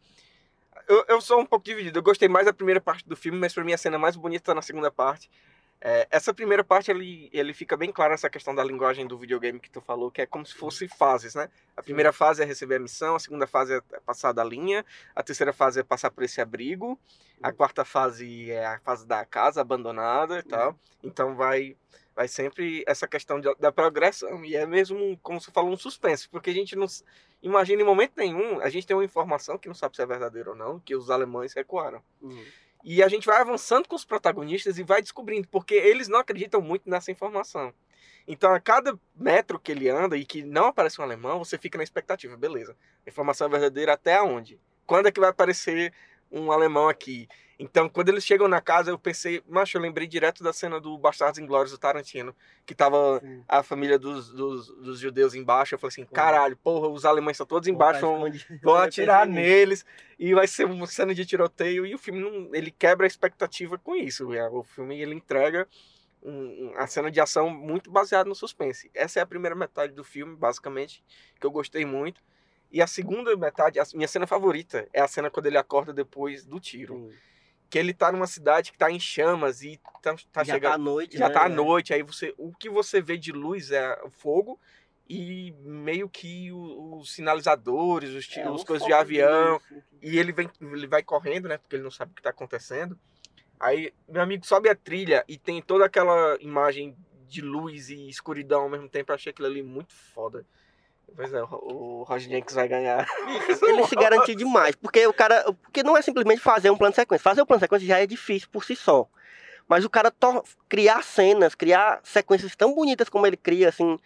Eu, 0.88 1.04
eu 1.08 1.20
sou 1.20 1.40
um 1.40 1.46
pouco 1.46 1.64
dividido. 1.64 1.98
Eu 1.98 2.02
gostei 2.02 2.28
mais 2.28 2.46
da 2.46 2.52
primeira 2.52 2.80
parte 2.80 3.06
do 3.08 3.16
filme, 3.16 3.38
mas 3.38 3.52
pra 3.52 3.62
mim 3.64 3.72
a 3.72 3.78
cena 3.78 3.98
mais 3.98 4.16
bonita 4.16 4.44
tá 4.46 4.54
na 4.54 4.62
segunda 4.62 4.90
parte. 4.90 5.30
É, 5.82 6.06
essa 6.10 6.34
primeira 6.34 6.62
parte, 6.62 6.90
ele, 6.90 7.30
ele 7.32 7.54
fica 7.54 7.74
bem 7.76 7.90
claro 7.90 8.12
essa 8.12 8.28
questão 8.28 8.54
da 8.54 8.62
linguagem 8.62 9.06
do 9.06 9.16
videogame 9.16 9.58
que 9.58 9.70
tu 9.70 9.80
falou, 9.80 10.10
que 10.10 10.20
é 10.20 10.26
como 10.26 10.44
se 10.44 10.54
fosse 10.54 10.86
fases, 10.88 11.34
né? 11.34 11.48
A 11.74 11.82
primeira 11.82 12.12
fase 12.12 12.42
é 12.42 12.44
receber 12.44 12.74
a 12.76 12.80
missão, 12.80 13.14
a 13.14 13.18
segunda 13.18 13.46
fase 13.46 13.74
é 13.74 13.80
passar 14.00 14.32
da 14.32 14.44
linha, 14.44 14.84
a 15.16 15.22
terceira 15.22 15.52
fase 15.54 15.80
é 15.80 15.82
passar 15.82 16.10
por 16.10 16.22
esse 16.22 16.38
abrigo, 16.40 16.98
a 17.42 17.50
quarta 17.50 17.82
fase 17.84 18.50
é 18.50 18.66
a 18.66 18.78
fase 18.80 19.06
da 19.06 19.24
casa 19.24 19.62
abandonada 19.62 20.38
e 20.40 20.42
tal. 20.42 20.76
Então 21.02 21.34
vai, 21.34 21.74
vai 22.14 22.28
sempre 22.28 22.84
essa 22.86 23.08
questão 23.08 23.40
de- 23.40 23.54
da 23.58 23.72
progressão. 23.72 24.44
E 24.44 24.54
é 24.54 24.66
mesmo, 24.66 25.18
como 25.22 25.40
você 25.40 25.50
falou, 25.50 25.72
um 25.72 25.76
suspense, 25.78 26.28
porque 26.28 26.50
a 26.50 26.54
gente 26.54 26.76
não 26.76 26.84
imagina 27.42 27.80
em 27.80 27.86
momento 27.86 28.12
nenhum, 28.18 28.60
a 28.60 28.68
gente 28.68 28.86
tem 28.86 28.94
uma 28.94 29.02
informação 29.04 29.56
que 29.56 29.66
não 29.66 29.74
sabe 29.74 29.96
se 29.96 30.02
é 30.02 30.06
verdadeira 30.06 30.50
ou 30.50 30.56
não, 30.56 30.78
que 30.78 30.94
os 30.94 31.08
alemães 31.08 31.54
recuaram. 31.54 32.02
E 32.82 33.02
a 33.02 33.08
gente 33.08 33.26
vai 33.26 33.40
avançando 33.40 33.86
com 33.88 33.94
os 33.94 34.04
protagonistas 34.04 34.78
e 34.78 34.82
vai 34.82 35.02
descobrindo, 35.02 35.48
porque 35.48 35.74
eles 35.74 36.08
não 36.08 36.18
acreditam 36.18 36.60
muito 36.60 36.88
nessa 36.88 37.10
informação. 37.10 37.72
Então, 38.26 38.54
a 38.54 38.60
cada 38.60 38.98
metro 39.14 39.58
que 39.58 39.72
ele 39.72 39.88
anda 39.88 40.16
e 40.16 40.24
que 40.24 40.42
não 40.42 40.66
aparece 40.66 41.00
um 41.00 41.04
alemão, 41.04 41.38
você 41.38 41.58
fica 41.58 41.76
na 41.76 41.84
expectativa, 41.84 42.36
beleza. 42.36 42.76
A 43.06 43.10
informação 43.10 43.46
é 43.46 43.50
verdadeira 43.50 43.92
até 43.92 44.20
onde? 44.22 44.58
Quando 44.86 45.06
é 45.06 45.12
que 45.12 45.20
vai 45.20 45.30
aparecer 45.30 45.92
um 46.30 46.52
alemão 46.52 46.88
aqui? 46.88 47.28
Então, 47.58 47.90
quando 47.90 48.08
eles 48.08 48.24
chegam 48.24 48.48
na 48.48 48.58
casa, 48.60 48.90
eu 48.90 48.98
pensei, 48.98 49.42
macho, 49.46 49.76
eu 49.76 49.82
lembrei 49.82 50.06
direto 50.06 50.42
da 50.42 50.50
cena 50.50 50.80
do 50.80 50.96
Bastardos 50.96 51.38
Inglórios 51.38 51.70
do 51.70 51.76
Tarantino, 51.76 52.34
que 52.64 52.74
tava 52.74 53.20
Sim. 53.20 53.44
a 53.46 53.62
família 53.62 53.98
dos, 53.98 54.30
dos, 54.30 54.68
dos 54.76 54.98
judeus 54.98 55.34
embaixo. 55.34 55.74
Eu 55.74 55.78
falei 55.78 55.90
assim, 55.92 56.06
caralho, 56.06 56.56
porra, 56.56 56.88
os 56.88 57.04
alemães 57.04 57.34
estão 57.34 57.46
todos 57.46 57.68
embaixo, 57.68 58.00
vão, 58.00 58.20
vão 58.62 58.76
atirar 58.76 59.26
neles 59.26 59.84
e 60.18 60.32
vai 60.32 60.46
ser 60.46 60.64
uma 60.64 60.86
cena 60.86 61.14
de 61.14 61.26
tiroteio 61.26 61.84
e 61.84 61.94
o 61.94 61.98
filme 61.98 62.20
não, 62.20 62.48
ele 62.54 62.70
quebra 62.70 63.04
a 63.04 63.08
expectativa 63.08 63.76
com 63.76 63.94
isso. 63.94 64.32
é, 64.32 64.48
O 64.48 64.62
filme 64.62 64.98
ele 64.98 65.14
entrega 65.14 65.68
um- 66.22 66.70
um- 66.70 66.72
a 66.76 66.86
cena 66.86 67.10
de 67.10 67.20
ação 67.20 67.50
muito 67.50 67.90
baseada 67.90 68.26
no 68.26 68.34
suspense. 68.34 68.90
Essa 68.94 69.18
é 69.20 69.22
a 69.22 69.26
primeira 69.26 69.54
metade 69.54 69.92
do 69.92 70.02
filme, 70.04 70.34
basicamente, 70.34 71.04
que 71.38 71.46
eu 71.46 71.50
gostei 71.50 71.84
muito. 71.84 72.22
E 72.70 72.80
a 72.80 72.86
segunda 72.86 73.36
metade, 73.36 73.78
a 73.80 73.84
minha 73.94 74.06
cena 74.08 74.26
favorita, 74.26 74.88
é 74.92 75.00
a 75.00 75.08
cena 75.08 75.30
quando 75.30 75.46
ele 75.46 75.58
acorda 75.58 75.92
depois 75.92 76.44
do 76.44 76.60
tiro. 76.60 77.10
Que 77.68 77.78
ele 77.78 77.92
tá 77.94 78.10
numa 78.10 78.26
cidade 78.26 78.72
que 78.72 78.78
tá 78.78 78.90
em 78.90 78.98
chamas 78.98 79.62
e 79.62 79.80
tá, 80.02 80.14
tá 80.32 80.42
já 80.44 80.54
chegando. 80.54 80.70
tá 80.70 80.74
à 80.74 80.78
noite, 80.78 81.18
já 81.18 81.28
né? 81.28 81.34
tá 81.34 81.44
à 81.44 81.48
noite, 81.48 81.92
aí 81.94 82.02
você. 82.02 82.34
O 82.36 82.52
que 82.52 82.68
você 82.68 83.00
vê 83.00 83.16
de 83.16 83.32
luz 83.32 83.70
é 83.70 84.00
o 84.04 84.10
fogo 84.10 84.58
e 85.08 85.52
meio 85.62 86.08
que 86.08 86.50
os 86.52 87.12
sinalizadores, 87.12 88.10
os, 88.10 88.36
É, 88.36 88.48
os 88.48 88.62
coisas 88.64 88.86
de 88.86 88.92
avião. 88.92 89.56
assim, 89.56 89.82
E 90.02 90.18
ele 90.18 90.32
vem, 90.32 90.48
ele 90.60 90.86
vai 90.86 91.02
correndo, 91.02 91.48
né? 91.48 91.58
Porque 91.58 91.76
ele 91.76 91.82
não 91.82 91.90
sabe 91.90 92.12
o 92.12 92.14
que 92.14 92.22
tá 92.22 92.30
acontecendo. 92.30 92.98
Aí, 93.58 93.92
meu 94.08 94.22
amigo 94.22 94.46
sobe 94.46 94.68
a 94.68 94.74
trilha 94.74 95.24
e 95.28 95.36
tem 95.36 95.60
toda 95.60 95.84
aquela 95.84 96.36
imagem 96.40 96.96
de 97.28 97.40
luz 97.40 97.88
e 97.90 98.08
escuridão 98.08 98.62
ao 98.62 98.68
mesmo 98.70 98.88
tempo. 98.88 99.10
Eu 99.12 99.16
achei 99.16 99.30
aquilo 99.30 99.46
ali 99.48 99.62
muito 99.62 99.92
foda. 99.94 100.44
Pois 101.14 101.32
é, 101.32 101.42
o 101.42 102.04
Roger 102.06 102.30
Jenkins 102.30 102.54
vai 102.54 102.68
ganhar. 102.68 103.06
Ele 103.62 103.86
se 103.86 103.94
garantiu 103.94 104.34
demais, 104.34 104.74
porque 104.74 105.06
o 105.06 105.12
cara. 105.12 105.52
Porque 105.62 105.82
não 105.82 105.96
é 105.96 106.02
simplesmente 106.02 106.40
fazer 106.40 106.70
um 106.70 106.76
plano 106.76 106.92
de 106.92 106.96
sequência. 106.96 107.22
Fazer 107.22 107.42
o 107.42 107.46
plano 107.46 107.58
de 107.58 107.64
sequência 107.64 107.86
já 107.86 107.98
é 107.98 108.06
difícil 108.06 108.48
por 108.50 108.64
si 108.64 108.74
só. 108.74 109.08
Mas 109.68 109.84
o 109.84 109.90
cara 109.90 110.12
criar 110.68 111.04
cenas, 111.04 111.54
criar 111.54 112.00
sequências 112.02 112.56
tão 112.56 112.74
bonitas 112.74 113.08
como 113.08 113.26
ele 113.26 113.36
cria, 113.36 113.68
assim, 113.68 113.98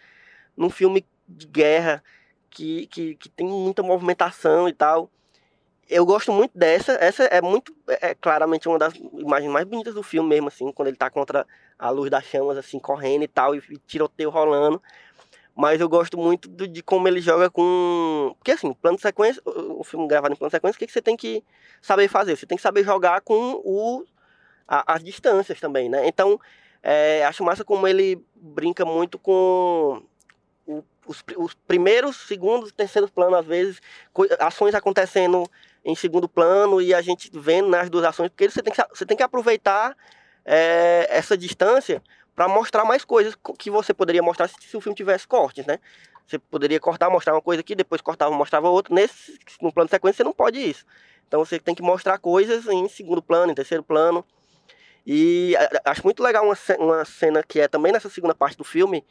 num 0.55 0.69
filme 0.69 1.05
de 1.27 1.47
guerra, 1.47 2.03
que, 2.51 2.87
que, 2.87 3.15
que 3.15 3.29
tem 3.29 3.47
muita 3.47 3.81
movimentação 3.81 4.69
e 4.69 4.73
tal. 4.73 5.09
Eu 5.89 6.05
gosto 6.05 6.31
muito 6.31 6.57
dessa. 6.57 6.93
Essa 6.93 7.23
é 7.25 7.41
muito. 7.41 7.75
É 7.87 8.13
claramente 8.15 8.67
uma 8.67 8.77
das 8.77 8.93
imagens 8.95 9.51
mais 9.51 9.65
bonitas 9.65 9.93
do 9.93 10.03
filme 10.03 10.29
mesmo, 10.29 10.47
assim, 10.47 10.71
quando 10.71 10.87
ele 10.87 10.97
tá 10.97 11.09
contra 11.09 11.45
a 11.77 11.89
luz 11.89 12.09
das 12.09 12.25
chamas, 12.25 12.57
assim, 12.57 12.79
correndo 12.79 13.23
e 13.23 13.27
tal, 13.27 13.55
e, 13.55 13.63
e 13.69 13.77
tiroteio 13.77 14.29
rolando. 14.29 14.81
Mas 15.55 15.79
eu 15.79 15.87
gosto 15.87 16.17
muito 16.17 16.49
do- 16.49 16.67
de 16.67 16.83
como 16.83 17.07
ele 17.07 17.21
joga 17.21 17.49
com. 17.49 18.35
Porque 18.37 18.51
assim, 18.51 18.73
plano 18.73 18.97
de 18.97 19.01
sequência, 19.03 19.41
o 19.45 19.83
filme 19.83 20.07
gravado 20.07 20.33
em 20.33 20.37
plano 20.37 20.49
de 20.49 20.55
sequência, 20.57 20.75
o 20.75 20.79
que, 20.79 20.87
que 20.87 20.91
você 20.93 21.01
tem 21.01 21.15
que 21.15 21.43
saber 21.81 22.07
fazer? 22.09 22.35
Você 22.35 22.45
tem 22.45 22.57
que 22.57 22.61
saber 22.61 22.83
jogar 22.83 23.21
com 23.21 23.61
o, 23.63 24.03
a- 24.67 24.95
as 24.95 25.03
distâncias 25.03 25.59
também, 25.59 25.89
né? 25.89 26.07
Então, 26.07 26.39
é, 26.83 27.25
acho 27.25 27.43
massa 27.43 27.63
como 27.63 27.87
ele 27.87 28.21
brinca 28.35 28.83
muito 28.85 29.17
com 29.17 30.03
o- 30.67 30.83
os, 31.07 31.23
os 31.37 31.53
primeiros, 31.53 32.15
segundos, 32.27 32.71
terceiros 32.71 33.09
planos, 33.09 33.39
às 33.39 33.45
vezes, 33.45 33.81
ações 34.39 34.75
acontecendo 34.75 35.49
em 35.83 35.95
segundo 35.95 36.27
plano 36.27 36.81
e 36.81 36.93
a 36.93 37.01
gente 37.01 37.29
vendo 37.33 37.69
nas 37.69 37.89
duas 37.89 38.03
ações, 38.05 38.29
porque 38.29 38.49
você 38.49 38.61
tem 38.61 38.73
que, 38.73 38.83
você 38.93 39.05
tem 39.05 39.15
que 39.17 39.23
aproveitar 39.23 39.95
é, 40.43 41.07
essa 41.09 41.37
distância 41.37 42.01
para 42.35 42.47
mostrar 42.47 42.83
mais 42.85 43.05
coisas 43.05 43.33
co- 43.35 43.53
que 43.53 43.69
você 43.71 43.93
poderia 43.93 44.21
mostrar 44.21 44.47
se, 44.47 44.55
se 44.59 44.75
o 44.75 44.81
filme 44.81 44.95
tivesse 44.95 45.27
cortes, 45.27 45.65
né? 45.65 45.79
Você 46.27 46.37
poderia 46.39 46.79
cortar, 46.79 47.09
mostrar 47.09 47.33
uma 47.33 47.41
coisa 47.41 47.61
aqui, 47.61 47.75
depois 47.75 48.01
cortava, 48.01 48.33
mostrava 48.35 48.67
outra. 48.69 48.93
Nesse, 48.93 49.39
no 49.61 49.71
plano 49.71 49.87
de 49.87 49.91
sequência, 49.91 50.17
você 50.17 50.23
não 50.23 50.33
pode 50.33 50.59
isso. 50.59 50.85
Então 51.27 51.43
você 51.45 51.59
tem 51.59 51.73
que 51.75 51.81
mostrar 51.83 52.17
coisas 52.17 52.67
em 52.67 52.87
segundo 52.89 53.21
plano, 53.21 53.51
em 53.51 53.55
terceiro 53.55 53.83
plano. 53.83 54.25
E 55.05 55.55
acho 55.85 56.03
muito 56.03 56.23
legal 56.23 56.43
uma, 56.43 56.57
uma 56.79 57.05
cena 57.05 57.43
que 57.43 57.59
é 57.59 57.67
também 57.67 57.91
nessa 57.91 58.09
segunda 58.09 58.33
parte 58.33 58.57
do 58.57 58.63
filme, 58.63 59.05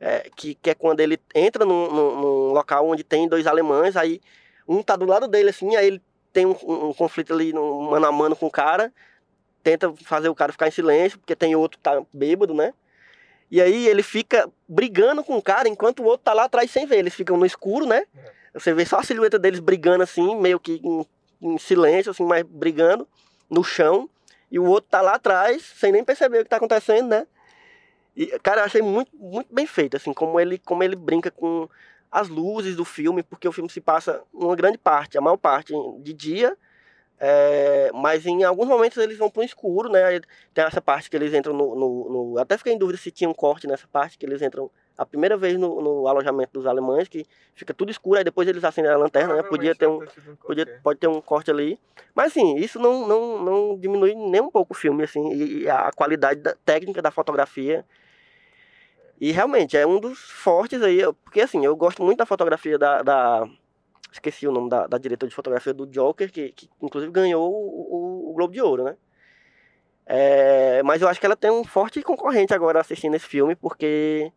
é, 0.00 0.30
que, 0.36 0.54
que 0.54 0.70
é 0.70 0.74
quando 0.74 1.00
ele 1.00 1.18
entra 1.34 1.64
num, 1.64 1.90
num- 1.92 2.20
num 2.20 2.52
local 2.52 2.88
onde 2.88 3.02
tem 3.02 3.28
dois 3.28 3.46
alemães, 3.46 3.96
aí 3.96 4.20
um 4.68 4.82
tá 4.82 4.94
do 4.94 5.04
lado 5.04 5.26
dele, 5.26 5.50
assim, 5.50 5.74
aí 5.74 5.86
ele 5.86 6.02
tem 6.32 6.46
um, 6.46 6.56
um- 6.62 6.88
um 6.90 6.94
conflito 6.94 7.32
ali, 7.32 7.52
no, 7.52 7.82
mano 7.90 8.06
a 8.06 8.12
mano 8.12 8.36
com 8.36 8.46
o 8.46 8.50
cara, 8.50 8.92
tenta 9.62 9.92
fazer 10.04 10.28
o 10.28 10.34
cara 10.34 10.52
ficar 10.52 10.68
em 10.68 10.72
silêncio, 10.72 11.18
porque 11.18 11.36
tem 11.36 11.54
outro 11.54 11.78
que 11.78 11.82
tá 11.82 12.02
bêbado, 12.12 12.54
né? 12.54 12.74
E 13.50 13.60
aí 13.60 13.86
ele 13.86 14.02
fica 14.02 14.50
brigando 14.66 15.22
com 15.22 15.36
o 15.36 15.42
cara, 15.42 15.68
enquanto 15.68 16.00
o 16.00 16.06
outro 16.06 16.24
tá 16.24 16.32
lá 16.32 16.44
atrás 16.44 16.70
sem 16.70 16.86
ver. 16.86 16.98
Eles 16.98 17.14
ficam 17.14 17.36
no 17.36 17.44
escuro, 17.44 17.84
né? 17.84 18.06
Você 18.54 18.72
vê 18.72 18.84
só 18.84 18.98
a 18.98 19.02
silhueta 19.02 19.38
deles 19.38 19.60
brigando 19.60 20.02
assim, 20.02 20.36
meio 20.36 20.58
que 20.58 20.80
em, 20.82 21.06
em 21.40 21.58
silêncio, 21.58 22.10
assim, 22.10 22.24
mas 22.24 22.42
brigando 22.42 23.06
no 23.50 23.62
chão. 23.62 24.08
E 24.50 24.58
o 24.58 24.64
outro 24.64 24.90
tá 24.90 25.00
lá 25.00 25.14
atrás, 25.14 25.62
sem 25.76 25.92
nem 25.92 26.04
perceber 26.04 26.40
o 26.40 26.44
que 26.44 26.50
tá 26.50 26.56
acontecendo, 26.56 27.08
né? 27.08 27.26
E, 28.16 28.26
cara, 28.40 28.62
eu 28.62 28.64
achei 28.64 28.82
muito, 28.82 29.10
muito 29.16 29.54
bem 29.54 29.66
feito, 29.66 29.96
assim, 29.96 30.12
como 30.12 30.38
ele, 30.38 30.58
como 30.58 30.82
ele 30.82 30.96
brinca 30.96 31.30
com 31.30 31.68
as 32.10 32.28
luzes 32.28 32.76
do 32.76 32.84
filme, 32.84 33.22
porque 33.22 33.48
o 33.48 33.52
filme 33.52 33.70
se 33.70 33.80
passa 33.80 34.22
uma 34.32 34.54
grande 34.54 34.76
parte, 34.76 35.16
a 35.16 35.20
maior 35.20 35.38
parte 35.38 35.72
de 36.00 36.12
dia, 36.12 36.56
é, 37.24 37.88
mas 37.94 38.26
em 38.26 38.42
alguns 38.42 38.66
momentos 38.66 38.98
eles 38.98 39.16
vão 39.16 39.30
pro 39.30 39.44
escuro, 39.44 39.88
né? 39.88 40.20
Tem 40.52 40.64
essa 40.64 40.80
parte 40.80 41.08
que 41.08 41.14
eles 41.16 41.32
entram 41.32 41.54
no, 41.54 41.76
no, 41.76 42.08
no- 42.32 42.38
Até 42.40 42.58
fiquei 42.58 42.72
em 42.72 42.78
dúvida 42.78 42.98
se 42.98 43.12
tinha 43.12 43.30
um 43.30 43.32
corte 43.32 43.64
nessa 43.68 43.86
parte, 43.86 44.18
que 44.18 44.26
eles 44.26 44.42
entram 44.42 44.68
a 44.98 45.06
primeira 45.06 45.36
vez 45.36 45.56
no, 45.56 45.80
no 45.80 46.08
alojamento 46.08 46.52
dos 46.52 46.66
alemães, 46.66 47.06
que 47.06 47.24
fica 47.54 47.72
tudo 47.72 47.92
escuro, 47.92 48.18
aí 48.18 48.24
depois 48.24 48.48
eles 48.48 48.64
acendem 48.64 48.90
a 48.90 48.96
lanterna, 48.96 49.36
né? 49.36 49.42
Podia 49.44 49.72
ter 49.72 49.86
um, 49.86 49.98
podia, 50.44 50.80
pode 50.82 50.98
ter 50.98 51.06
um 51.06 51.20
corte 51.20 51.48
ali. 51.48 51.78
Mas 52.12 52.32
assim, 52.32 52.56
isso 52.56 52.80
não, 52.80 53.06
não, 53.06 53.38
não 53.44 53.78
diminui 53.78 54.16
nem 54.16 54.40
um 54.40 54.50
pouco 54.50 54.72
o 54.72 54.76
filme, 54.76 55.04
assim, 55.04 55.32
e, 55.32 55.70
a 55.70 55.92
qualidade 55.92 56.40
da, 56.40 56.56
técnica 56.64 57.00
da 57.00 57.12
fotografia. 57.12 57.84
E 59.20 59.30
realmente, 59.30 59.76
é 59.76 59.86
um 59.86 60.00
dos 60.00 60.18
fortes 60.18 60.82
aí, 60.82 61.00
porque 61.22 61.40
assim, 61.40 61.64
eu 61.64 61.76
gosto 61.76 62.02
muito 62.02 62.18
da 62.18 62.26
fotografia 62.26 62.76
da. 62.76 63.00
da- 63.02 63.48
esqueci 64.12 64.46
o 64.46 64.52
nome 64.52 64.68
da, 64.68 64.86
da 64.86 64.98
diretora 64.98 65.28
de 65.28 65.34
fotografia 65.34 65.72
do 65.74 65.86
Joker, 65.86 66.30
que, 66.30 66.52
que 66.52 66.68
inclusive 66.80 67.10
ganhou 67.12 67.50
o, 67.52 68.30
o- 68.30 68.32
Globo 68.34 68.52
de 68.52 68.60
Ouro, 68.60 68.84
né? 68.84 68.96
É, 70.06 70.82
mas 70.82 71.00
eu 71.00 71.08
acho 71.08 71.20
que 71.20 71.26
ela 71.26 71.36
tem 71.36 71.50
um 71.50 71.64
forte 71.64 72.02
concorrente 72.02 72.52
agora 72.52 72.80
assistindo 72.80 73.14
esse 73.14 73.26
filme, 73.26 73.54
porque 73.54 74.32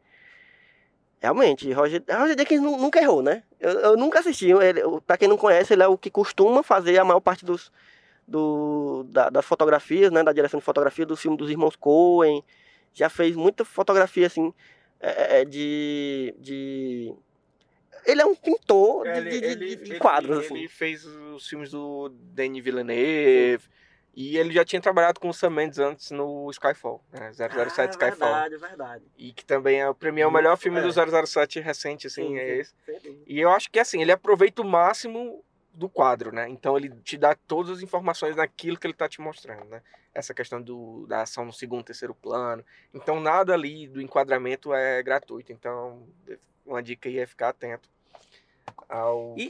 realmente, 1.20 1.72
Roger, 1.74 2.04
Roger 2.10 2.62
nu- 2.62 2.78
nunca 2.78 3.02
errou, 3.02 3.22
né? 3.22 3.44
Eu, 3.60 3.72
eu 3.80 3.98
nunca 3.98 4.20
assisti. 4.20 4.52
Ele, 4.52 4.82
pra 5.06 5.18
quem 5.18 5.28
não 5.28 5.38
conhece, 5.38 5.74
ele 5.74 5.84
é 5.84 5.88
o 5.88 5.98
que 5.98 6.12
costuma 6.12 6.62
fazer 6.64 6.98
a 7.00 7.06
maior 7.06 7.20
parte 7.20 7.44
dos, 7.46 7.72
do, 8.28 9.04
da- 9.10 9.30
das 9.30 9.46
fotografias, 9.46 10.12
né? 10.12 10.24
Da 10.24 10.34
direção 10.34 10.60
de 10.60 10.66
fotografia 10.66 11.06
do 11.06 11.18
filme 11.18 11.38
dos 11.38 11.50
irmãos 11.50 11.76
Coen. 11.76 12.44
Já 12.94 13.10
fez 13.10 13.36
muita 13.36 13.66
fotografia, 13.66 14.28
assim, 14.28 14.54
é, 15.00 15.42
é, 15.42 15.46
de, 15.46 16.34
de... 16.40 17.14
Ele 18.06 18.22
é 18.22 18.26
um 18.26 18.36
pintor 18.36 19.04
de, 19.06 19.10
Ele, 19.18 19.30
de- 19.32 19.40
de- 19.40 19.46
ele- 19.46 19.76
de 19.78 19.92
ele- 19.92 20.00
quadros, 20.00 20.38
ele 20.38 20.46
assim. 20.46 20.68
fez 20.68 21.06
os 21.06 21.48
filmes 21.48 21.72
do 21.72 22.10
Denis 22.10 22.64
Villeneuve. 22.64 23.64
E 24.18 24.38
ele 24.38 24.54
já 24.54 24.64
tinha 24.64 24.82
trabalhado 24.82 25.20
com 25.20 25.28
o 25.28 25.34
Sam 25.34 25.50
Mendes 25.50 25.78
antes 25.78 26.10
no 26.12 26.50
Skyfall, 26.50 27.04
né? 27.12 27.34
007 27.34 27.92
Skyfall. 27.92 28.34
Ah, 28.34 28.48
Verdade, 28.48 28.58
verdade. 28.58 29.04
E 29.18 29.34
que 29.34 29.44
também 29.44 29.82
é, 29.82 29.94
pra 29.94 30.10
mim 30.10 30.22
é 30.22 30.28
o 30.28 30.32
melhor 30.32 30.56
filme 30.56 30.80
é. 30.80 30.82
do 30.82 30.90
007 30.90 31.60
recente, 31.60 32.08
assim, 32.08 32.28
Sim, 32.30 32.38
é 32.38 32.46
sim. 32.46 32.60
esse. 32.62 32.74
Dúvida. 33.04 33.24
E 33.28 33.40
eu 33.42 33.50
acho 33.50 33.70
que 33.70 33.78
assim, 33.78 34.02
ele 34.02 34.14
aproveita 34.14 34.62
o 34.62 34.66
máximo 34.66 35.44
do 35.74 35.90
quadro, 35.90 36.32
né? 36.32 36.48
Então 36.48 36.78
ele 36.78 36.90
te 37.04 37.18
dá 37.18 37.36
todas 37.36 37.70
as 37.78 37.82
informações 37.84 38.38
naquilo 38.38 38.80
que 38.80 38.88
ele 38.88 38.94
tá 38.94 39.10
te 39.10 39.20
mostrando, 39.20 39.66
né? 39.66 39.82
Essa 40.14 40.34
questão 40.34 40.62
do, 40.62 41.06
da 41.08 41.24
ação 41.24 41.44
no 41.44 41.52
segundo, 41.52 41.84
terceiro 41.84 42.16
plano. 42.16 42.64
Então 42.94 43.20
nada 43.20 43.54
ali 43.54 43.86
do 43.86 44.02
enquadramento 44.02 44.74
é 44.74 45.04
gratuito. 45.04 45.52
Então, 45.52 46.08
uma 46.66 46.82
dica 46.82 47.10
aí 47.10 47.20
é 47.20 47.26
ficar 47.26 47.50
atento 47.50 47.90
E, 49.38 49.50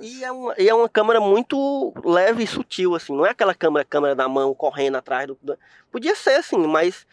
e 0.00 0.24
é 0.24 0.30
uma, 0.32 0.54
e 0.58 0.68
é 0.68 0.74
uma 0.74 0.88
câmera 0.88 1.20
muito 1.20 1.92
leve 2.04 2.44
e 2.44 2.46
sutil, 2.46 2.94
assim. 2.94 3.14
Não 3.16 3.26
é 3.26 3.30
aquela 3.30 3.54
câmera, 3.54 3.84
câmera 3.84 4.14
na 4.14 4.28
mão 4.28 4.54
correndo 4.54 4.96
atrás 4.96 5.26
do. 5.26 5.38
do- 5.42 5.58
Podia 5.90 6.14
ser 6.14 6.34
assim, 6.34 6.58
mas 6.66 7.06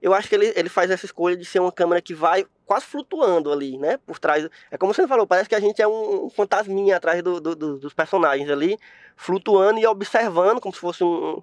eu 0.00 0.14
acho 0.14 0.28
que 0.28 0.34
ele, 0.34 0.52
ele 0.56 0.68
faz 0.68 0.90
essa 0.90 1.04
escolha 1.06 1.36
de 1.36 1.44
ser 1.44 1.58
uma 1.60 1.70
câmera 1.72 2.00
que 2.00 2.14
vai 2.14 2.46
quase 2.66 2.86
flutuando 2.86 3.52
ali, 3.52 3.76
né? 3.78 3.98
Por 4.06 4.18
trás. 4.18 4.48
É 4.70 4.78
como 4.78 4.94
você 4.94 5.06
falou, 5.06 5.26
parece 5.26 5.48
que 5.48 5.54
a 5.54 5.60
gente 5.60 5.82
é 5.82 5.86
um, 5.86 6.24
um 6.26 6.30
fantasminha 6.30 6.96
atrás 6.96 7.22
do- 7.22 7.40
do- 7.40 7.54
do- 7.54 7.78
dos 7.78 7.92
personagens 7.92 8.48
ali, 8.48 8.78
flutuando 9.16 9.78
e 9.78 9.86
observando, 9.86 10.60
como 10.60 10.74
se 10.74 10.80
fosse 10.80 11.04
um. 11.04 11.36
um- 11.36 11.42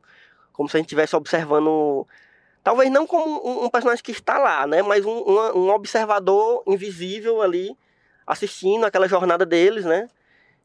Como 0.52 0.68
se 0.68 0.76
a 0.76 0.80
gente 0.80 0.88
estivesse 0.88 1.16
observando. 1.16 2.06
Talvez 2.64 2.92
não 2.92 3.08
como 3.08 3.48
um, 3.48 3.66
um 3.66 3.70
personagem 3.70 4.04
que 4.04 4.12
está 4.12 4.38
lá, 4.38 4.68
né? 4.68 4.82
Mas 4.82 5.06
um, 5.06 5.20
uma- 5.20 5.56
um 5.56 5.70
observador 5.70 6.64
invisível 6.68 7.42
ali 7.42 7.78
assistindo 8.30 8.86
aquela 8.86 9.08
jornada 9.08 9.44
deles, 9.44 9.84
né? 9.86 10.08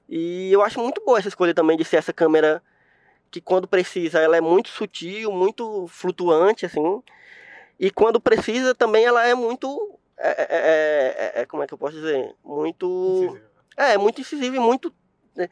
E 0.07 0.53
eu 0.53 0.63
acho 0.63 0.79
muito 0.79 1.03
boa 1.03 1.19
essa 1.19 1.29
escolha 1.29 1.55
também 1.55 1.79
de 1.79 1.85
ser 1.85 1.97
essa 1.97 2.13
câmera 2.13 2.63
que 3.31 3.41
quando 3.41 3.67
precisa 3.67 4.21
ela 4.21 4.37
é 4.37 4.41
muito 4.41 4.69
sutil, 4.69 5.33
muito 5.33 5.87
flutuante, 5.89 6.67
assim. 6.67 7.03
E 7.81 7.91
quando 7.91 8.21
precisa 8.21 8.75
também 8.75 9.05
ela 9.07 9.27
é 9.27 9.35
muito. 9.35 9.99
É, 10.19 10.29
é- 10.29 10.47
é- 11.39 11.41
é- 11.41 11.47
como 11.47 11.63
é 11.63 11.67
que 11.67 11.73
eu 11.73 11.79
posso 11.79 11.97
dizer? 11.97 12.35
Muito. 12.45 13.41
É, 13.77 13.97
muito 13.97 14.21
incisiva 14.21 14.57
e 14.57 14.61
muito. 14.61 14.95
né? 15.35 15.49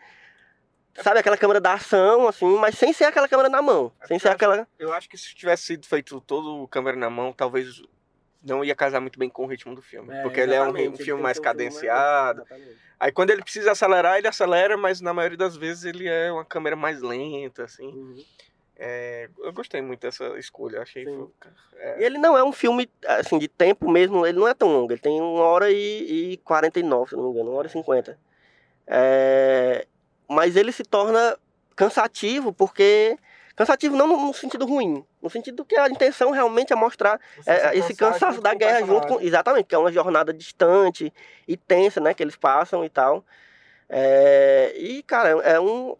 Sabe 1.03 1.18
aquela 1.18 1.38
câmera 1.38 1.59
da 1.59 1.72
ação, 1.72 2.29
assim, 2.29 2.55
mas 2.59 2.77
sem 2.77 2.92
ser 2.92 3.05
aquela 3.05 3.27
câmera 3.27 3.48
na 3.48 3.62
mão. 3.62 3.90
Sem 4.07 4.18
ser 4.18 4.29
aquela. 4.29 4.68
Eu 4.79 4.92
acho 4.92 5.09
que 5.09 5.16
se 5.16 5.35
tivesse 5.35 5.62
sido 5.62 5.87
feito 5.87 6.20
todo 6.20 6.62
o 6.62 6.68
câmera 6.68 6.96
na 6.98 7.09
mão, 7.09 7.33
talvez 7.33 7.83
não 8.45 8.65
ia 8.65 8.75
casar 8.75 9.01
muito 9.01 9.19
bem 9.19 9.29
com 9.29 9.45
o 9.45 9.47
ritmo 9.47 9.75
do 9.75 9.83
filme. 9.83 10.13
porque 10.23 10.41
ele 10.41 10.55
é 10.55 10.63
um, 10.63 10.69
um 10.71 10.73
filme 10.73 10.89
mais 10.89 11.01
um 11.01 11.05
filme 11.05 11.23
mais- 11.23 11.39
cadenciado. 11.39 12.41
Exatamente. 12.43 12.77
Aí 12.99 13.11
quando 13.11 13.31
ele 13.31 13.43
precisa 13.43 13.73
acelerar, 13.73 14.19
ele 14.19 14.29
acelera, 14.29 14.77
mas 14.77 15.01
na 15.01 15.13
maioria 15.13 15.37
das 15.39 15.57
vezes 15.57 15.85
ele 15.85 16.07
é 16.09 16.31
uma 16.31 16.45
câmera 16.45 16.77
mais 16.77 17.03
lenta, 17.03 17.65
assim. 17.65 17.87
Uhum. 17.89 18.25
É, 18.77 19.29
eu 19.39 19.53
gostei 19.53 19.81
muito 19.83 20.01
dessa 20.01 20.25
escolha, 20.39 20.81
achei. 20.83 21.05
É, 21.77 22.01
E 22.01 22.05
ele 22.05 22.19
não 22.19 22.37
é 22.39 22.43
um 22.45 22.53
filme, 22.53 22.89
assim, 23.07 23.39
de 23.39 23.47
tempo 23.49 23.91
mesmo, 23.91 24.25
ele 24.27 24.39
não 24.39 24.47
é 24.49 24.55
tão 24.55 24.69
longo. 24.73 24.93
Ele 24.93 25.01
tem 25.01 25.21
uma 25.21 25.43
hora 25.43 25.71
e, 25.71 26.33
e 26.33 26.37
49, 26.39 27.11
se 27.11 27.17
não 27.17 27.25
me 27.25 27.31
engano, 27.31 27.51
uma 27.51 27.59
hora 27.59 27.67
e 27.67 27.71
50. 27.71 28.19
É, 28.87 29.87
mas 30.29 30.57
ele 30.57 30.73
se 30.73 30.83
torna 30.85 31.37
cansativo 31.77 32.53
porque... 32.53 33.17
Cansativo 33.55 33.97
não 33.97 34.07
no, 34.07 34.27
no 34.27 34.35
sentido 34.35 34.65
ruim, 34.65 35.05
no 35.21 35.29
sentido 35.29 35.65
que 35.65 35.77
a 35.77 35.88
intenção 35.88 36.31
realmente 36.31 36.73
é 36.73 36.77
mostrar 36.77 37.21
é, 37.47 37.71
se 37.71 37.79
esse 37.79 37.95
cansaço 37.95 38.41
da 38.41 38.55
guerra 38.55 38.87
junto 38.87 39.07
com. 39.07 39.21
Exatamente, 39.21 39.67
que 39.67 39.75
é 39.75 39.79
uma 39.79 39.93
jornada 39.93 40.33
distante 40.33 41.12
e 41.47 41.57
tensa, 41.57 42.01
né? 42.01 42.15
Que 42.15 42.23
eles 42.23 42.37
passam 42.37 42.85
e 42.85 42.88
tal. 42.88 43.25
É, 43.88 44.73
e, 44.77 45.03
cara, 45.03 45.29
é 45.43 45.61
um. 45.61 45.95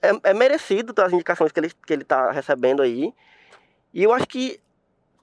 É, 0.00 0.30
é 0.30 0.34
merecido 0.34 0.94
as 1.02 1.12
indicações 1.12 1.50
que 1.50 1.58
ele, 1.58 1.70
que 1.84 1.92
ele 1.92 2.04
tá 2.04 2.30
recebendo 2.30 2.80
aí. 2.80 3.12
E 3.92 4.02
eu 4.02 4.12
acho 4.12 4.26
que, 4.26 4.60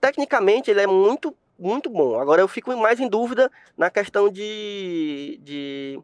tecnicamente, 0.01 0.69
ele 0.69 0.81
é 0.81 0.87
muito, 0.87 1.35
muito 1.57 1.89
bom. 1.89 2.19
Agora 2.19 2.41
eu 2.41 2.47
fico 2.49 2.75
mais 2.75 2.99
em 2.99 3.07
dúvida 3.07 3.49
na 3.77 3.89
questão 3.89 4.29
de. 4.29 5.39
de 5.41 6.01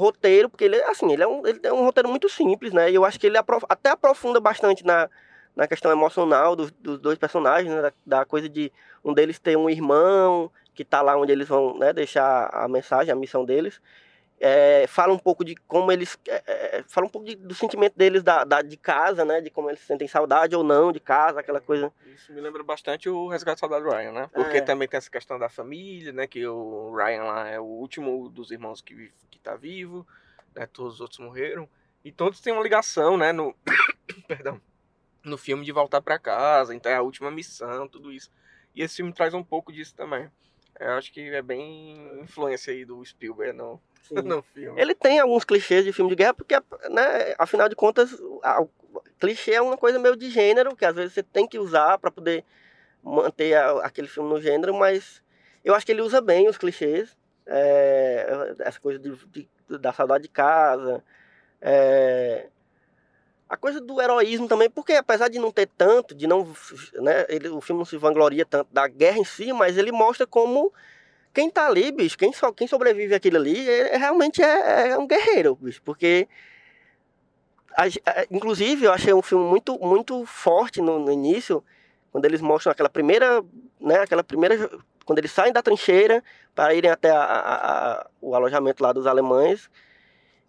roteiro, 0.00 0.48
porque 0.48 0.64
ele, 0.64 0.76
é, 0.76 0.90
assim, 0.90 1.12
ele 1.12 1.22
é 1.22 1.28
um, 1.28 1.46
ele 1.46 1.60
é 1.62 1.72
um 1.72 1.84
roteiro 1.84 2.08
muito 2.08 2.28
simples, 2.28 2.72
né? 2.72 2.90
E 2.90 2.94
eu 2.94 3.04
acho 3.04 3.20
que 3.20 3.26
ele 3.26 3.36
aprof- 3.36 3.66
até 3.68 3.90
aprofunda 3.90 4.40
bastante 4.40 4.84
na, 4.84 5.08
na 5.54 5.68
questão 5.68 5.90
emocional 5.92 6.56
dos, 6.56 6.70
dos 6.72 6.98
dois 6.98 7.18
personagens, 7.18 7.72
né? 7.72 7.82
da, 7.82 7.92
da 8.06 8.24
coisa 8.24 8.48
de 8.48 8.72
um 9.04 9.12
deles 9.12 9.38
ter 9.38 9.56
um 9.56 9.68
irmão 9.68 10.50
que 10.74 10.84
tá 10.84 11.02
lá 11.02 11.16
onde 11.16 11.32
eles 11.32 11.46
vão 11.46 11.78
né, 11.78 11.92
deixar 11.92 12.48
a 12.52 12.66
mensagem, 12.66 13.12
a 13.12 13.16
missão 13.16 13.44
deles. 13.44 13.80
É, 14.42 14.86
fala 14.86 15.12
um 15.12 15.18
pouco 15.18 15.44
de 15.44 15.54
como 15.54 15.92
eles. 15.92 16.18
é, 16.26 16.42
é, 16.78 16.84
fala 16.88 17.06
um 17.06 17.10
pouco 17.10 17.26
de- 17.26 17.36
do 17.36 17.54
sentimento 17.54 17.94
deles 17.94 18.22
da, 18.22 18.42
da- 18.42 18.62
de 18.62 18.76
casa, 18.78 19.22
né? 19.22 19.40
De 19.42 19.50
como 19.50 19.68
eles 19.68 19.80
sentem 19.80 20.08
saudade 20.08 20.56
ou 20.56 20.64
não 20.64 20.90
de 20.90 20.98
casa, 20.98 21.40
aquela 21.40 21.60
coisa. 21.60 21.92
Isso 22.06 22.32
me 22.32 22.40
lembra 22.40 22.62
bastante 22.64 23.08
o 23.08 23.28
Resgate 23.28 23.56
do 23.56 23.60
Soldado 23.60 23.88
Ryan, 23.90 24.12
né? 24.12 24.30
Porque 24.32 24.56
É. 24.56 24.60
também 24.62 24.88
tem 24.88 24.96
essa 24.96 25.10
questão 25.10 25.38
da 25.38 25.50
família, 25.50 26.10
né? 26.12 26.26
Que 26.26 26.46
o 26.46 26.90
Ryan 26.96 27.24
lá 27.24 27.48
é 27.48 27.60
o 27.60 27.64
último 27.64 28.30
dos 28.30 28.50
irmãos 28.50 28.80
que, 28.80 29.12
que 29.30 29.38
tá 29.38 29.56
vivo, 29.56 30.06
né? 30.54 30.66
Todos 30.66 30.94
os 30.94 31.00
outros 31.02 31.20
morreram. 31.20 31.68
E 32.02 32.10
todos 32.10 32.40
têm 32.40 32.52
uma 32.54 32.62
ligação, 32.62 33.18
né? 33.18 33.32
No... 33.32 33.54
Perdão. 34.26 34.58
No 35.22 35.36
filme 35.36 35.66
de 35.66 35.70
voltar 35.72 36.00
pra 36.00 36.18
casa, 36.18 36.74
então 36.74 36.90
é 36.90 36.94
a 36.96 37.02
última 37.02 37.30
missão, 37.30 37.86
tudo 37.86 38.10
isso. 38.10 38.30
E 38.74 38.82
esse 38.82 38.96
filme 38.96 39.12
traz 39.12 39.34
um 39.34 39.44
pouco 39.44 39.70
disso 39.70 39.94
também. 39.94 40.30
Eu 40.78 40.92
acho 40.92 41.12
que 41.12 41.20
é 41.28 41.42
bem 41.42 42.20
influência 42.22 42.72
aí 42.72 42.86
do 42.86 43.04
Spielberg 43.04 43.52
no, 43.54 43.78
no 44.10 44.42
filme. 44.42 44.80
Ele 44.80 44.94
tem 44.94 45.18
alguns 45.18 45.44
clichês 45.44 45.84
de 45.84 45.92
filme 45.92 46.10
de 46.10 46.16
guerra, 46.16 46.34
porque, 46.34 46.54
né, 46.90 47.34
afinal 47.38 47.68
de 47.68 47.76
contas, 47.76 48.10
a- 48.42 48.64
clichê 49.18 49.52
é 49.52 49.62
uma 49.62 49.76
coisa 49.76 49.98
meio 49.98 50.16
de 50.16 50.30
gênero, 50.30 50.74
que 50.74 50.84
às 50.84 50.94
vezes 50.94 51.12
você 51.12 51.22
tem 51.22 51.46
que 51.46 51.58
usar 51.58 51.98
para 51.98 52.10
poder 52.10 52.44
manter 53.02 53.54
a- 53.54 53.84
aquele 53.86 54.08
filme 54.08 54.28
no 54.28 54.40
gênero, 54.40 54.74
mas 54.74 55.22
eu 55.64 55.74
acho 55.74 55.84
que 55.86 55.92
ele 55.92 56.02
usa 56.02 56.20
bem 56.20 56.48
os 56.48 56.58
clichês, 56.58 57.16
é, 57.46 58.54
essa 58.60 58.80
coisa 58.80 58.98
de, 58.98 59.10
de- 59.26 59.48
da 59.78 59.92
saudade 59.92 60.22
de 60.24 60.28
casa, 60.30 61.02
é, 61.60 62.46
a 63.48 63.56
coisa 63.56 63.80
do 63.80 64.00
heroísmo 64.00 64.46
também, 64.46 64.70
porque 64.70 64.92
apesar 64.92 65.28
de 65.28 65.38
não 65.38 65.50
ter 65.50 65.66
tanto, 65.76 66.14
de 66.14 66.26
não, 66.26 66.46
né, 66.94 67.26
ele, 67.28 67.48
o 67.48 67.60
filme 67.60 67.80
não 67.80 67.84
se 67.84 67.96
vangloria 67.96 68.46
tanto 68.46 68.68
da 68.72 68.86
guerra 68.86 69.18
em 69.18 69.24
si, 69.24 69.52
mas 69.52 69.76
ele 69.76 69.90
mostra 69.90 70.26
como 70.26 70.72
quem 71.32 71.48
tá 71.50 71.66
ali, 71.66 71.92
bicho, 71.92 72.18
quem, 72.18 72.32
só, 72.32 72.52
quem 72.52 72.66
sobrevive 72.66 73.14
àquilo 73.14 73.36
ali, 73.36 73.68
é, 73.68 73.94
é- 73.94 73.96
realmente 73.96 74.42
é, 74.42 74.90
é 74.90 74.98
um 74.98 75.06
guerreiro, 75.06 75.54
bicho, 75.56 75.80
porque. 75.84 76.28
a 77.76 77.84
a- 77.84 78.26
inclusive, 78.30 78.84
eu 78.84 78.92
achei 78.92 79.12
um 79.14 79.22
filme 79.22 79.44
muito, 79.44 79.78
muito 79.78 80.24
forte 80.26 80.80
no, 80.80 80.98
no 80.98 81.12
início, 81.12 81.62
quando 82.10 82.24
eles 82.24 82.40
mostram 82.40 82.72
aquela 82.72 82.88
primeira. 82.88 83.42
Né, 83.80 83.96
aquela 84.00 84.24
primeira. 84.24 84.70
Quando 85.04 85.18
eles 85.18 85.30
saem 85.32 85.52
da 85.52 85.62
trincheira 85.62 86.22
para 86.54 86.74
irem 86.74 86.90
até 86.90 87.10
a- 87.10 88.06
o 88.20 88.34
alojamento 88.34 88.82
lá 88.82 88.92
dos 88.92 89.06
alemães. 89.06 89.70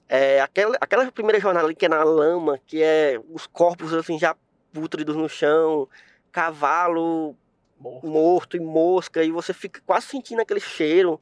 É, 0.09 0.41
aquela, 0.41 0.77
aquela 0.81 1.09
primeira 1.11 1.39
jornada 1.39 1.65
ali 1.65 1.73
que 1.75 1.85
é 1.85 1.89
na 1.89 2.03
lama, 2.03 2.59
que 2.67 2.83
é 2.83 3.19
os 3.29 3.47
corpos 3.47 3.93
assim 3.93 4.19
já 4.19 4.35
pútridos 4.73 5.15
no 5.15 5.29
chão, 5.29 5.87
cavalo 6.31 7.35
Morto. 7.81 8.07
morto 8.07 8.57
e 8.57 8.59
mosca, 8.59 9.23
e 9.23 9.31
você 9.31 9.53
fica 9.53 9.81
quase 9.85 10.05
sentindo 10.07 10.41
aquele 10.41 10.59
cheiro. 10.59 11.19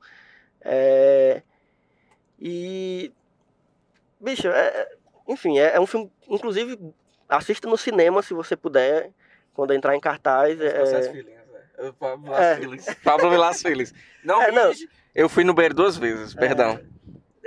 É, 0.62 1.42
E. 2.40 3.12
Bicho, 4.20 4.48
é- 4.50 4.68
é- 4.68 4.90
enfim, 5.28 5.58
é, 5.60 5.76
é 5.76 5.80
um 5.80 5.86
filme. 5.86 6.12
Inclusive, 6.28 6.78
assista 7.28 7.68
no 7.70 7.78
cinema 7.78 8.22
se 8.22 8.34
você 8.34 8.56
puder, 8.56 9.12
quando 9.54 9.74
entrar 9.74 9.96
em 9.96 10.00
cartaz. 10.00 10.58
Processo 10.58 11.10
É, 11.10 11.12
Feelings, 11.12 11.38
né? 11.52 11.94
Pablo 11.98 12.34
É. 12.36 12.56
Vilas 12.56 12.86
Vilas 13.30 13.62
Feelings. 13.62 13.94
Não, 14.24 14.42
É, 14.42 14.52
não. 14.52 14.72
eu 15.16 15.30
fui 15.30 15.44
no 15.44 15.54
Beira 15.54 15.74
duas 15.74 15.96
vezes, 15.98 16.34
perdão. 16.34 16.80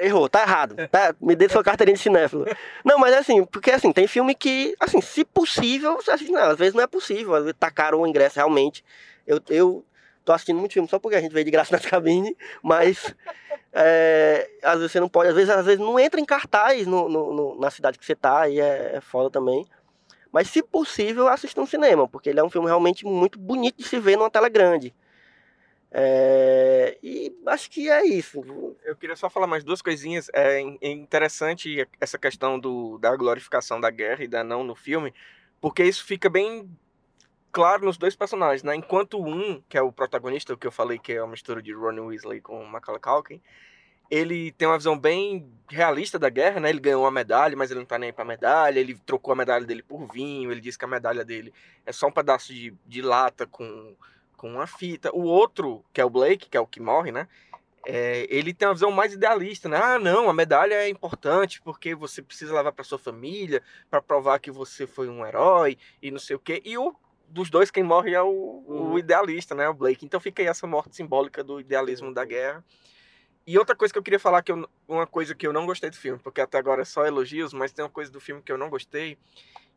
Errou, 0.05 0.29
tá 0.29 0.43
errado. 0.43 0.77
Tá? 0.89 1.15
Me 1.21 1.35
dê 1.37 1.49
sua 1.49 1.63
carteirinha 1.63 1.97
de 1.97 2.03
cinéfilo. 2.03 2.47
Não, 2.85 2.99
mas 2.99 3.15
assim, 3.15 3.45
porque 3.45 3.71
assim, 3.71 3.93
tem 3.93 4.07
filme 4.07 4.35
que, 4.35 4.75
assim, 4.81 5.01
se 5.01 5.25
possível, 5.25 5.95
você 5.97 6.11
assiste, 6.11 6.31
não, 6.33 6.43
às 6.43 6.59
vezes 6.59 6.75
não 6.75 6.83
é 6.83 6.87
possível, 6.87 7.35
às 7.35 7.43
vezes 7.45 7.57
tá 7.59 7.71
caro 7.71 8.01
o 8.01 8.07
ingresso 8.07 8.37
realmente. 8.37 8.85
Eu, 9.27 9.41
eu 9.49 9.85
tô 10.25 10.33
assistindo 10.33 10.59
muito 10.59 10.73
filme 10.73 10.89
só 10.89 10.99
porque 10.99 11.17
a 11.17 11.21
gente 11.21 11.33
veio 11.33 11.45
de 11.45 11.51
graça 11.51 11.75
nas 11.75 11.85
cabines, 11.87 12.35
mas 12.63 13.15
é, 13.73 14.49
às 14.63 14.77
vezes 14.79 14.93
você 14.93 15.01
não 15.01 15.09
pode, 15.09 15.29
às 15.31 15.35
vezes, 15.35 15.51
às 15.51 15.65
vezes 15.65 15.81
não 15.81 15.99
entra 15.99 16.21
em 16.21 16.25
cartaz 16.25 16.87
no, 16.87 17.09
no- 17.09 17.33
no- 17.33 17.61
na 17.61 17.71
cidade 17.71 17.99
que 17.99 18.05
você 18.05 18.15
tá, 18.15 18.49
e 18.49 18.61
é, 18.61 18.97
é 18.97 19.01
foda 19.01 19.31
também. 19.31 19.67
Mas 20.31 20.49
se 20.49 20.63
possível, 20.63 21.29
assista 21.29 21.61
no 21.61 21.67
cinema, 21.67 22.09
porque 22.09 22.31
ele 22.31 22.41
é 22.41 22.45
um 22.45 22.49
filme 22.51 22.67
realmente 22.67 23.05
muito 23.05 23.39
bonito 23.39 23.77
de 23.77 23.85
se 23.85 23.99
ver 23.99 24.17
numa 24.17 24.31
tela 24.31 24.49
grande. 24.49 24.95
É, 25.95 26.97
e 27.03 27.37
acho 27.47 27.71
que 27.71 27.91
é 27.91 28.05
isso. 28.07 28.43
Eu 28.83 28.97
queria 28.97 29.15
só 29.15 29.29
falar 29.29 29.47
mais 29.47 29.63
duas 29.63 29.83
coisinhas. 29.83 30.31
É 30.33 30.63
é 30.81 30.91
interessante 30.91 31.87
essa 32.01 32.19
questão 32.19 32.59
do, 32.59 32.99
da 32.99 33.15
glorificação 33.15 33.79
da 33.79 33.91
guerra 33.91 34.25
e 34.25 34.29
da 34.29 34.43
não 34.43 34.65
no 34.65 34.75
filme, 34.75 35.13
porque 35.61 35.85
isso 35.85 36.05
fica 36.05 36.31
bem 36.31 36.69
claro 37.53 37.85
nos 37.85 37.99
dois 37.99 38.17
personagens, 38.17 38.63
né? 38.63 38.75
Enquanto 38.75 39.23
um, 39.23 39.61
que 39.69 39.77
é 39.77 39.83
o 39.83 39.93
protagonista, 39.93 40.55
o 40.55 40.57
que 40.57 40.67
eu 40.67 40.73
falei 40.73 40.99
que 40.99 41.13
é 41.13 41.23
uma 41.23 41.33
mistura 41.33 41.63
de 41.63 41.75
Ron 41.75 42.07
Weasley 42.07 42.41
com 42.41 42.65
Macaulay 42.65 43.01
Culkin, 43.01 43.43
ele 44.11 44.53
tem 44.53 44.69
uma 44.69 44.79
visão 44.79 44.99
bem 44.99 45.47
realista 45.69 46.19
da 46.19 46.31
guerra, 46.31 46.61
né? 46.61 46.71
Ele 46.71 46.81
ganhou 46.81 47.03
uma 47.03 47.11
medalha, 47.11 47.57
mas 47.57 47.71
ele 47.71 47.81
não 47.81 47.87
tá 47.87 47.99
nem 47.99 48.09
aí 48.09 48.13
pra 48.13 48.25
medalha. 48.25 48.79
Ele 48.79 48.95
trocou 49.07 49.33
a 49.33 49.37
medalha 49.37 49.65
dele 49.67 49.83
por 49.83 50.07
vinho. 50.13 50.51
Ele 50.51 50.61
disse 50.61 50.79
que 50.79 50.85
a 50.85 50.89
medalha 50.89 51.25
dele 51.25 51.53
é 51.85 51.93
só 51.93 52.09
um 52.09 52.13
pedaço 52.13 52.53
de, 52.53 52.75
de 52.87 53.01
lata 53.01 53.47
com, 53.47 53.95
com 54.43 54.51
uma 54.51 54.67
fita. 54.67 55.15
O 55.15 55.23
outro, 55.23 55.85
que 55.93 56.01
é 56.01 56.05
o 56.05 56.11
Blake, 56.11 56.49
que 56.51 56.57
é 56.57 56.61
o 56.61 56.67
que 56.67 56.81
morre, 56.81 57.13
né? 57.13 57.29
É, 57.87 58.27
ele 58.29 58.53
tem 58.53 58.67
uma 58.67 58.75
visão 58.75 58.91
mais 58.91 59.13
idealista, 59.13 59.69
né? 59.69 59.77
Ah, 59.81 60.01
não, 60.01 60.29
a 60.29 60.33
medalha 60.33 60.75
é 60.75 60.89
importante 60.89 61.63
porque 61.63 61.95
você 61.95 62.21
precisa 62.21 62.53
levar 62.53 62.73
para 62.73 62.83
sua 62.83 62.99
família 62.99 63.63
para 63.89 64.03
provar 64.03 64.41
que 64.41 64.51
você 64.51 64.85
foi 64.85 65.09
um 65.09 65.25
herói 65.25 65.79
e 66.03 66.11
não 66.11 66.19
sei 66.19 66.35
o 66.35 66.41
quê. 66.41 66.61
E 66.65 66.77
o 66.77 66.93
dos 67.29 67.51
dois 67.51 67.71
quem 67.71 67.85
morre 67.85 68.15
é 68.15 68.21
o, 68.21 68.29
o 68.29 68.73
Uhum. 68.73 68.99
idealista, 68.99 69.55
né? 69.55 69.69
O 69.69 69.75
Blake. 69.75 70.05
Então 70.05 70.19
fica 70.19 70.43
aí 70.43 70.49
essa 70.49 70.67
morte 70.67 70.97
simbólica 70.97 71.45
do 71.45 71.61
idealismo 71.61 72.13
da 72.13 72.25
guerra. 72.25 72.65
E 73.47 73.57
outra 73.57 73.77
coisa 73.77 73.93
que 73.95 73.99
eu 73.99 74.03
queria 74.03 74.19
falar 74.21 74.43
que 74.43 74.51
eu, 74.51 74.69
uma 74.89 75.07
coisa 75.07 75.37
que 75.37 75.47
eu 75.47 75.53
não 75.53 75.67
gostei 75.67 75.89
do 75.89 75.97
filme, 75.97 76.19
porque 76.19 76.41
até 76.41 76.59
agora 76.59 76.83
é 76.83 76.85
só 76.85 77.07
elogios, 77.07 77.53
mas 77.53 77.73
tem 77.73 77.85
uma 77.85 77.91
coisa 77.91 78.11
do 78.11 78.21
filme 78.21 78.43
que 78.43 78.51
eu 78.51 78.59
não 78.59 78.69
gostei, 78.69 79.17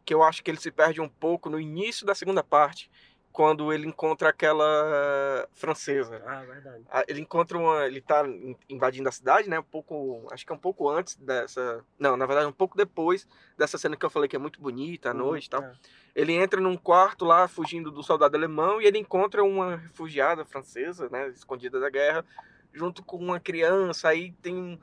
que 0.03 0.13
eu 0.13 0.23
acho 0.23 0.43
que 0.43 0.49
ele 0.49 0.59
se 0.59 0.71
perde 0.71 1.01
um 1.01 1.09
pouco 1.09 1.51
no 1.51 1.59
início 1.59 2.03
da 2.05 2.15
segunda 2.15 2.43
parte, 2.43 2.89
quando 3.35 3.73
ele 3.73 3.85
encontra 3.85 4.29
aquela 4.29 5.45
francesa. 5.51 6.23
Ah, 6.25 6.41
verdade. 6.45 6.85
Ah, 6.89 7.03
Ele 7.05 7.19
encontra 7.19 7.57
uma. 7.57 7.85
Ele 7.85 7.99
tá 7.99 8.25
in- 8.25 8.55
invadindo 8.69 9.09
a 9.09 9.11
cidade, 9.11 9.49
né? 9.49 9.59
Um 9.59 9.63
pouco. 9.63 10.25
Acho 10.31 10.45
que 10.45 10.53
é 10.53 10.55
um 10.55 10.59
pouco 10.59 10.89
antes 10.89 11.17
dessa. 11.17 11.83
Não, 11.99 12.15
na 12.15 12.25
verdade, 12.25 12.47
um 12.47 12.53
pouco 12.53 12.77
depois 12.77 13.27
dessa 13.57 13.77
cena 13.77 13.97
que 13.97 14.05
eu 14.05 14.09
falei 14.09 14.29
que 14.29 14.37
é 14.37 14.39
muito 14.39 14.61
bonita 14.61 15.09
à 15.09 15.13
Uhum, 15.13 15.19
noite 15.19 15.47
e 15.47 15.49
tal. 15.49 15.63
é. 15.63 15.73
Ele 16.15 16.31
entra 16.31 16.61
num 16.61 16.77
quarto 16.77 17.25
lá, 17.25 17.45
fugindo 17.45 17.91
do 17.91 18.01
soldado 18.01 18.37
alemão, 18.37 18.81
e 18.81 18.85
ele 18.85 18.97
encontra 18.99 19.43
uma 19.43 19.75
refugiada 19.75 20.45
francesa, 20.45 21.09
né? 21.09 21.27
Escondida 21.27 21.77
da 21.77 21.89
guerra, 21.89 22.23
junto 22.71 23.03
com 23.03 23.17
uma 23.17 23.37
criança. 23.37 24.07
Aí 24.07 24.31
tem 24.41 24.55
um. 24.55 24.79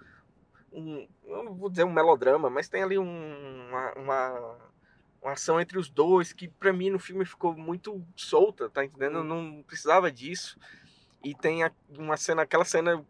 um- 0.71 1.09
eu 1.25 1.43
não 1.43 1.55
vou 1.55 1.71
dizer 1.71 1.85
um 1.85 1.93
melodrama, 1.93 2.51
mas 2.51 2.69
tem 2.69 2.83
ali 2.83 2.99
um- 2.99 3.69
uma, 3.71 3.93
uma, 3.95 4.59
uma 5.23 5.33
ação 5.33 5.61
entre 5.61 5.79
os 5.79 5.89
dois 5.89 6.33
que, 6.33 6.49
pra 6.49 6.73
mim, 6.73 6.91
no 6.91 6.99
filme 6.99 7.25
ficou 7.25 7.57
muito 7.57 8.05
solta, 8.17 8.69
tá 8.69 8.85
entendendo? 8.85 9.19
Eu 9.19 9.25
não 9.25 9.63
precisava 9.67 10.11
disso. 10.11 10.59
E 11.25 11.35
tem 11.35 11.63
a- 11.63 11.71
uma 11.97 12.17
cena, 12.17 12.43
aquela 12.43 12.65
cena 12.65 13.05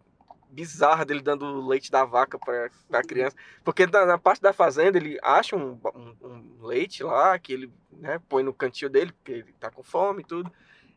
bizarra 0.51 1.05
dele 1.07 1.23
dando 1.23 1.67
leite 1.67 1.91
da 1.91 2.05
vaca 2.05 2.39
pra, 2.39 2.71
pra 2.89 3.03
criança. 3.03 3.35
Porque 3.65 3.87
na, 3.87 4.05
na 4.05 4.19
parte 4.19 4.43
da 4.43 4.53
fazenda 4.53 4.99
ele 4.99 5.19
acha 5.23 5.57
um, 5.57 5.81
um- 5.95 6.17
um 6.61 6.67
leite 6.67 7.03
lá, 7.03 7.39
que 7.39 7.55
ele 7.55 7.73
né, 7.91 8.21
põe 8.29 8.43
no 8.43 8.53
cantinho 8.53 8.91
dele, 8.91 9.13
porque 9.13 9.33
ele 9.33 9.53
tá 9.59 9.71
com 9.71 9.83
fome 9.83 10.21
e 10.21 10.27
tudo. 10.27 10.53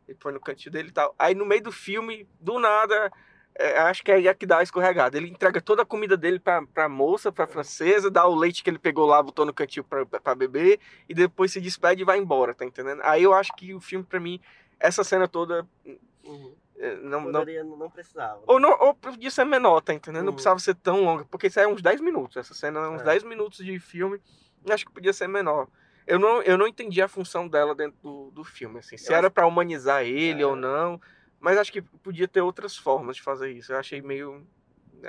Ele 0.07 0.17
põe 0.17 0.33
no 0.33 0.41
cantinho 0.41 0.73
dele 0.73 0.89
e 0.89 0.91
tal. 0.91 1.15
Aí 1.17 1.33
no 1.33 1.45
meio 1.45 1.63
do 1.63 1.71
filme, 1.71 2.27
do 2.41 2.59
nada, 2.59 3.09
é, 3.57 3.79
acho 3.79 4.03
que 4.03 4.11
é 4.11 4.15
aí 4.15 4.27
é 4.27 4.33
que 4.33 4.45
dá 4.45 4.57
a 4.59 4.63
escorregada. 4.63 5.17
Ele 5.17 5.29
entrega 5.29 5.61
toda 5.61 5.81
a 5.81 5.85
comida 5.85 6.15
dele 6.17 6.39
pra, 6.39 6.61
pra 6.67 6.89
moça, 6.89 7.31
pra 7.31 7.47
francesa, 7.47 8.11
dá 8.11 8.25
o 8.27 8.35
leite 8.35 8.63
que 8.63 8.69
ele 8.69 8.77
pegou 8.79 9.05
lá, 9.05 9.21
botou 9.23 9.45
no 9.45 9.53
cantinho 9.53 9.83
pra, 9.83 10.05
pra 10.05 10.35
beber, 10.35 10.79
e 11.07 11.13
depois 11.13 11.51
se 11.51 11.61
despede 11.61 12.01
e 12.01 12.05
vai 12.05 12.17
embora, 12.17 12.53
tá 12.53 12.65
entendendo? 12.65 13.01
Aí 13.03 13.23
eu 13.23 13.33
acho 13.33 13.55
que 13.55 13.73
o 13.73 13.79
filme, 13.79 14.03
pra 14.05 14.19
mim, 14.19 14.39
essa 14.79 15.03
cena 15.03 15.27
toda. 15.27 15.65
é, 16.77 16.95
Não, 16.97 17.21
não, 17.21 17.31
Poderia, 17.39 17.63
não 17.63 17.89
precisava. 17.89 18.41
ou, 18.45 18.59
não, 18.59 18.71
ou 18.81 18.93
podia 18.93 19.31
ser 19.31 19.45
menor, 19.45 19.79
tá 19.81 19.93
entendendo? 19.93 20.23
Não 20.23 20.29
Uhum. 20.29 20.33
precisava 20.35 20.59
ser 20.59 20.75
tão 20.75 21.03
longa, 21.03 21.23
porque 21.25 21.47
isso 21.47 21.59
é 21.59 21.67
uns 21.67 21.81
10 21.81 22.01
minutos. 22.01 22.35
Essa 22.37 22.53
cena 22.53 22.79
é 22.81 22.89
uns 22.89 23.01
É. 23.01 23.05
10 23.05 23.23
minutos 23.23 23.63
de 23.63 23.79
filme. 23.79 24.19
Acho 24.69 24.85
que 24.85 24.91
podia 24.91 25.13
ser 25.13 25.27
menor. 25.27 25.67
Eu 26.05 26.19
não, 26.19 26.41
eu 26.43 26.57
não 26.57 26.67
entendi 26.67 27.01
a 27.01 27.07
função 27.07 27.47
dela 27.47 27.73
dentro 27.73 27.97
do, 28.03 28.31
do 28.31 28.43
filme, 28.43 28.79
assim. 28.79 28.97
Se 28.97 29.11
Eu 29.11 29.15
era 29.17 29.31
pra 29.31 29.47
humanizar 29.47 30.03
ele 30.03 30.41
É. 30.43 30.45
ou 30.45 30.55
não. 30.55 30.99
Mas 31.45 31.59
acho 31.59 31.71
que 31.71 31.79
podia 31.79 32.27
ter 32.27 32.41
outras 32.41 32.75
formas 32.75 33.17
de 33.17 33.21
fazer 33.21 33.51
isso. 33.51 33.71
Eu 33.71 33.77
achei 33.77 34.01
meio, 34.01 34.43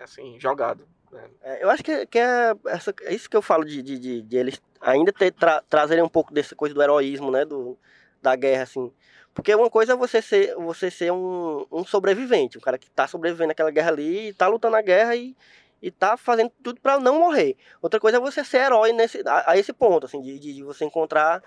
assim, 0.03 0.39
jogado. 0.39 0.87
né? 1.11 1.31
É, 1.41 1.65
eu 1.65 1.71
acho 1.71 1.83
que, 1.83 2.05
que 2.05 2.19
é, 2.19 2.55
essa, 2.67 2.95
é 3.05 3.15
isso 3.15 3.31
que 3.31 3.35
eu 3.39 3.41
falo 3.41 3.65
de, 3.65 3.81
de, 3.81 3.99
de, 3.99 4.21
de 4.21 4.37
eles 4.37 4.61
ainda 4.79 5.11
ter, 5.15 5.33
tra- 5.33 5.63
trazerem 5.67 6.05
um 6.05 6.11
pouco 6.11 6.35
dessa 6.35 6.55
coisa 6.55 6.75
do 6.75 6.83
heroísmo, 6.83 7.31
né? 7.31 7.47
Do, 7.47 7.79
da 8.21 8.37
guerra, 8.37 8.65
assim. 8.65 8.93
Porque 9.33 9.55
uma 9.55 9.71
coisa 9.71 9.95
é 9.95 9.97
você 9.97 10.21
ser, 10.21 10.55
você 10.57 10.91
ser 10.91 11.11
um, 11.11 11.65
um 11.73 11.87
sobrevivente, 11.87 12.59
um 12.59 12.61
cara 12.61 12.77
que 12.77 12.91
tá 12.91 13.09
sobrevivendo 13.09 13.53
àquela 13.53 13.71
guerra 13.71 13.93
ali, 13.93 14.29
e 14.29 14.35
tá 14.35 14.47
lutando 14.47 14.77
a 14.77 14.83
guerra 14.83 15.17
e, 15.17 15.35
e 15.81 15.91
tá 15.91 16.19
fazendo 16.19 16.53
tudo 16.63 16.83
pra 16.83 17.01
não 17.01 17.19
morrer. 17.19 17.57
Outra 17.81 17.99
coisa 17.99 18.19
é 18.19 18.21
você 18.21 18.45
ser 18.45 18.59
herói 18.59 18.93
nesse, 18.93 19.23
a, 19.27 19.53
a 19.53 19.57
esse 19.57 19.73
ponto, 19.73 20.05
assim, 20.05 20.21
de, 20.21 20.39
de 20.39 20.63
você 20.63 20.85
encontrar 20.85 21.43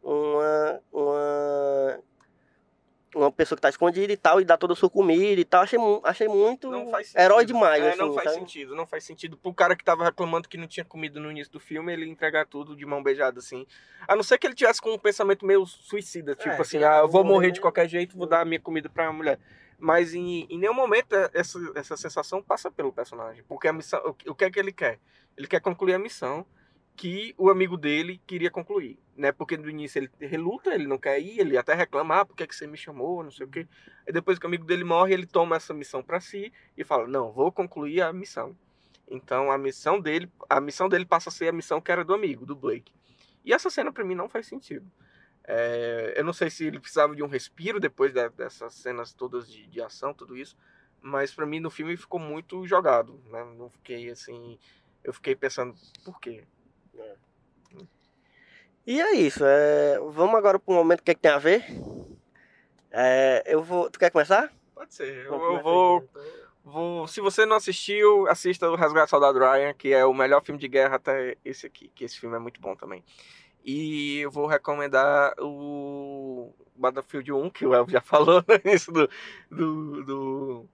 uma, 0.00 0.80
uma, 0.92 2.00
uma 3.14 3.30
pessoa 3.30 3.56
que 3.56 3.62
tá 3.62 3.68
escondida 3.68 4.12
e 4.12 4.16
tal, 4.16 4.40
e 4.40 4.44
dar 4.44 4.56
toda 4.56 4.72
a 4.72 4.76
sua 4.76 4.88
comida 4.90 5.40
e 5.40 5.44
tal. 5.44 5.62
Achei, 5.62 5.78
achei 6.04 6.28
muito 6.28 6.70
herói 7.16 7.44
demais, 7.44 7.82
É, 7.82 7.90
assim, 7.90 7.98
não 7.98 8.12
faz 8.12 8.30
sabe? 8.30 8.40
sentido, 8.40 8.74
não 8.74 8.86
faz 8.86 9.04
sentido. 9.04 9.36
Pro 9.36 9.52
cara 9.52 9.76
que 9.76 9.84
tava 9.84 10.04
reclamando 10.04 10.48
que 10.48 10.56
não 10.56 10.66
tinha 10.66 10.84
comida 10.84 11.20
no 11.20 11.30
início 11.30 11.52
do 11.52 11.60
filme, 11.60 11.92
ele 11.92 12.08
entregar 12.08 12.46
tudo 12.46 12.74
de 12.74 12.86
mão 12.86 13.02
beijada, 13.02 13.38
assim. 13.38 13.66
A 14.08 14.16
não 14.16 14.22
ser 14.22 14.38
que 14.38 14.46
ele 14.46 14.54
tivesse 14.54 14.80
com 14.80 14.90
um 14.92 14.98
pensamento 14.98 15.44
meio 15.44 15.64
suicida, 15.66 16.34
tipo 16.34 16.54
É, 16.54 16.60
assim, 16.60 16.82
ah, 16.82 16.98
eu 16.98 17.08
vou 17.08 17.24
morrer 17.24 17.50
de 17.50 17.60
qualquer 17.60 17.88
jeito, 17.88 18.16
vou 18.16 18.26
dar 18.26 18.40
a 18.40 18.44
minha 18.44 18.60
comida 18.60 18.88
pra 18.88 19.12
mulher. 19.12 19.38
Mas 19.78 20.14
em, 20.14 20.46
em 20.48 20.58
nenhum 20.58 20.74
momento 20.74 21.14
é- 21.14 21.30
essa, 21.34 21.58
essa 21.74 21.96
sensação 21.96 22.40
passa 22.42 22.70
pelo 22.70 22.92
personagem. 22.92 23.42
Porque 23.48 23.66
a 23.66 23.72
missão. 23.72 24.00
O, 24.26 24.30
o 24.30 24.34
que 24.34 24.44
é 24.44 24.50
que 24.50 24.58
ele 24.58 24.72
quer? 24.72 24.98
Ele 25.36 25.46
quer 25.48 25.60
concluir 25.60 25.94
a 25.94 25.98
missão 25.98 26.46
que 26.96 27.34
o 27.38 27.50
amigo 27.50 27.76
dele 27.76 28.20
queria 28.26 28.50
concluir. 28.50 28.98
Né? 29.16 29.30
Porque 29.32 29.56
no 29.56 29.68
início 29.68 29.98
ele 29.98 30.10
reluta, 30.20 30.74
ele 30.74 30.86
não 30.86 30.98
quer 30.98 31.20
ir, 31.20 31.38
ele 31.38 31.56
até 31.56 31.74
reclama, 31.74 32.20
ah, 32.20 32.24
por 32.24 32.34
que, 32.36 32.46
que 32.46 32.54
você 32.54 32.66
me 32.66 32.76
chamou, 32.76 33.22
não 33.22 33.30
sei 33.30 33.46
o 33.46 33.48
quê. 33.48 33.66
Aí 34.06 34.12
depois 34.12 34.38
que 34.38 34.46
o 34.46 34.48
amigo 34.48 34.64
dele 34.64 34.84
morre, 34.84 35.12
ele 35.12 35.26
toma 35.26 35.56
essa 35.56 35.74
missão 35.74 36.02
pra 36.02 36.20
si 36.20 36.52
e 36.76 36.84
fala, 36.84 37.06
não, 37.06 37.30
vou 37.32 37.52
concluir 37.52 38.00
a 38.00 38.12
missão. 38.12 38.56
Então 39.08 39.50
a 39.50 39.58
missão 39.58 40.00
dele, 40.00 40.30
a 40.48 40.60
missão 40.60 40.88
dele 40.88 41.04
passa 41.04 41.28
a 41.28 41.32
ser 41.32 41.48
a 41.48 41.52
missão 41.52 41.80
que 41.80 41.92
era 41.92 42.04
do 42.04 42.14
amigo, 42.14 42.46
do 42.46 42.56
Blake. 42.56 42.92
E 43.44 43.52
essa 43.52 43.68
cena 43.68 43.92
pra 43.92 44.04
mim 44.04 44.14
não 44.14 44.28
faz 44.28 44.46
sentido. 44.46 44.90
É, 45.44 46.14
eu 46.16 46.24
não 46.24 46.32
sei 46.32 46.48
se 46.48 46.64
ele 46.64 46.78
precisava 46.78 47.14
de 47.14 47.22
um 47.22 47.26
respiro 47.26 47.80
depois 47.80 48.12
da- 48.12 48.28
dessas 48.28 48.74
cenas 48.74 49.12
todas 49.12 49.50
de, 49.50 49.66
de 49.66 49.82
ação, 49.82 50.14
tudo 50.14 50.36
isso. 50.36 50.56
Mas 51.00 51.34
pra 51.34 51.44
mim 51.44 51.58
no 51.58 51.68
filme 51.70 51.96
ficou 51.96 52.20
muito 52.20 52.66
jogado. 52.66 53.20
Né? 53.26 53.44
Não 53.58 53.68
fiquei 53.68 54.08
assim. 54.10 54.58
Eu 55.02 55.12
fiquei 55.12 55.34
pensando, 55.34 55.74
por 56.04 56.20
quê? 56.20 56.44
E 58.86 59.00
é 59.00 59.12
isso. 59.14 59.44
É... 59.44 59.98
Vamos 60.10 60.36
agora 60.36 60.58
para 60.58 60.74
um 60.74 60.76
momento 60.76 61.02
que, 61.02 61.10
é 61.10 61.14
que 61.14 61.20
tem 61.20 61.30
a 61.30 61.38
ver. 61.38 61.64
É, 62.90 63.42
eu 63.46 63.62
vou. 63.62 63.90
Tu 63.90 63.98
quer 63.98 64.10
começar? 64.10 64.52
Pode 64.74 64.94
ser. 64.94 65.24
Eu, 65.24 65.32
eu 65.32 65.62
vou, 65.62 65.98
então. 65.98 66.22
vou. 66.64 67.08
Se 67.08 67.20
você 67.20 67.46
não 67.46 67.56
assistiu, 67.56 68.28
assista 68.28 68.68
o 68.70 68.76
Resgate 68.76 69.06
do 69.06 69.10
Soldado 69.10 69.38
Ryan, 69.38 69.72
que 69.72 69.92
é 69.92 70.04
o 70.04 70.12
melhor 70.12 70.42
filme 70.42 70.60
de 70.60 70.68
guerra 70.68 70.96
até 70.96 71.36
esse 71.44 71.66
aqui. 71.66 71.90
Que 71.94 72.04
esse 72.04 72.18
filme 72.18 72.36
é 72.36 72.38
muito 72.38 72.60
bom 72.60 72.76
também. 72.76 73.02
E 73.64 74.18
eu 74.18 74.30
vou 74.30 74.46
recomendar 74.46 75.34
o 75.38 76.52
Battlefield 76.74 77.32
1, 77.32 77.50
que 77.50 77.64
o 77.64 77.74
Elvio 77.74 77.92
já 77.92 78.00
falou 78.02 78.44
no 78.46 78.54
início 78.64 78.92
do, 78.92 79.08
do, 79.50 80.04
do, 80.04 80.68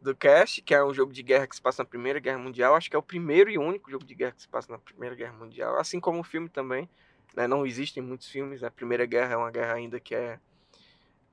do 0.00 0.14
cast, 0.14 0.62
que 0.62 0.74
é 0.74 0.82
um 0.84 0.94
jogo 0.94 1.12
de 1.12 1.22
guerra 1.22 1.46
que 1.46 1.56
se 1.56 1.62
passa 1.62 1.82
na 1.82 1.88
Primeira 1.88 2.18
Guerra 2.20 2.38
Mundial. 2.38 2.74
Acho 2.74 2.88
que 2.88 2.96
é 2.96 2.98
o 2.98 3.02
primeiro 3.02 3.50
e 3.50 3.58
único 3.58 3.90
jogo 3.90 4.04
de 4.04 4.14
guerra 4.14 4.32
que 4.32 4.42
se 4.42 4.48
passa 4.48 4.70
na 4.70 4.78
Primeira 4.78 5.14
Guerra 5.14 5.32
Mundial, 5.32 5.76
assim 5.78 5.98
como 6.00 6.20
o 6.20 6.24
filme 6.24 6.48
também. 6.48 6.88
né? 7.34 7.46
Não 7.46 7.66
existem 7.66 8.02
muitos 8.02 8.28
filmes. 8.28 8.62
A 8.62 8.70
Primeira 8.70 9.04
Guerra 9.06 9.34
é 9.34 9.36
uma 9.36 9.50
guerra 9.50 9.74
ainda 9.74 9.98
que 10.00 10.14
é 10.14 10.38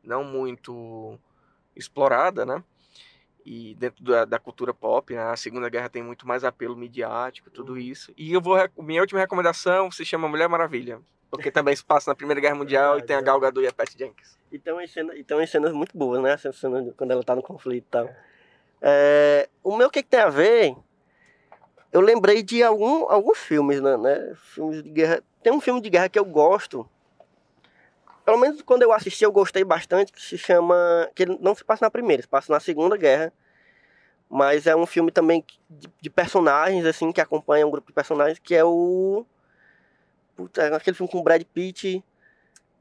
não 0.03 0.23
muito 0.23 1.17
explorada, 1.75 2.45
né? 2.45 2.63
E 3.45 3.75
dentro 3.75 4.03
da, 4.03 4.25
da 4.25 4.39
cultura 4.39 4.73
pop, 4.73 5.13
né? 5.13 5.21
a 5.21 5.35
Segunda 5.35 5.69
Guerra 5.69 5.89
tem 5.89 6.01
muito 6.01 6.27
mais 6.27 6.43
apelo 6.43 6.75
midiático, 6.75 7.51
tudo 7.51 7.77
isso. 7.77 8.11
E 8.17 8.33
eu 8.33 8.41
vou 8.41 8.57
minha 8.79 9.01
última 9.01 9.19
recomendação 9.19 9.91
se 9.91 10.03
chama 10.03 10.27
Mulher 10.27 10.49
Maravilha, 10.49 10.99
porque 11.29 11.51
também 11.51 11.75
se 11.75 11.85
passa 11.85 12.09
na 12.09 12.15
Primeira 12.15 12.41
Guerra 12.41 12.55
Mundial 12.55 12.97
e 12.97 13.03
tem 13.03 13.15
a 13.15 13.21
Gal 13.21 13.39
Gadot 13.39 13.63
e 13.63 13.67
a 13.67 13.73
Pat 13.73 13.91
Jenkins. 13.95 14.35
E 14.51 14.57
tem 14.57 14.73
umas 14.73 14.89
cenas, 14.91 15.15
e 15.17 15.23
tem 15.23 15.37
umas 15.37 15.49
cenas 15.49 15.73
muito 15.73 15.95
boas, 15.95 16.23
né? 16.23 16.31
Essa 16.31 16.51
cena 16.53 16.81
de- 16.81 16.91
quando 16.93 17.11
ela 17.11 17.23
tá 17.23 17.35
no 17.35 17.43
conflito 17.43 17.85
e 17.85 17.89
tal. 17.91 18.05
É, 18.05 18.17
o 19.63 19.75
meu 19.75 19.89
que, 19.89 20.03
que 20.03 20.09
tem 20.09 20.19
a 20.19 20.29
ver? 20.29 20.75
Eu 21.91 22.01
lembrei 22.01 22.43
de 22.43 22.61
algum, 22.61 23.09
alguns 23.09 23.37
filmes, 23.37 23.81
né, 23.81 23.95
né? 23.95 24.33
Filmes 24.53 24.83
de 24.83 24.89
guerra. 24.89 25.23
Tem 25.41 25.53
um 25.53 25.61
filme 25.61 25.79
de 25.79 25.89
guerra 25.89 26.09
que 26.09 26.19
eu 26.19 26.25
gosto. 26.25 26.87
Pelo 28.25 28.37
menos 28.37 28.61
quando 28.63 28.81
eu 28.81 28.91
assisti, 28.91 29.23
eu 29.23 29.31
gostei 29.31 29.63
bastante, 29.63 30.11
que 30.11 30.21
se 30.21 30.37
chama. 30.37 30.75
Que 31.15 31.23
ele 31.23 31.37
não 31.39 31.55
se 31.55 31.63
passa 31.63 31.85
na 31.85 31.91
primeira, 31.91 32.21
se 32.21 32.27
passa 32.27 32.51
na 32.51 32.59
segunda 32.59 32.97
guerra. 32.97 33.31
Mas 34.29 34.67
é 34.67 34.75
um 34.75 34.85
filme 34.85 35.11
também 35.11 35.45
de, 35.69 35.87
de 36.01 36.09
personagens, 36.09 36.85
assim, 36.85 37.11
que 37.11 37.21
acompanha 37.21 37.65
um 37.65 37.71
grupo 37.71 37.87
de 37.87 37.93
personagens, 37.93 38.39
que 38.39 38.53
é 38.53 38.65
o. 38.65 39.25
Puta, 40.35 40.63
é 40.63 40.75
aquele 40.75 40.97
filme 40.97 41.09
com 41.09 41.19
o 41.19 41.23
Brad 41.23 41.43
Pitt. 41.43 42.03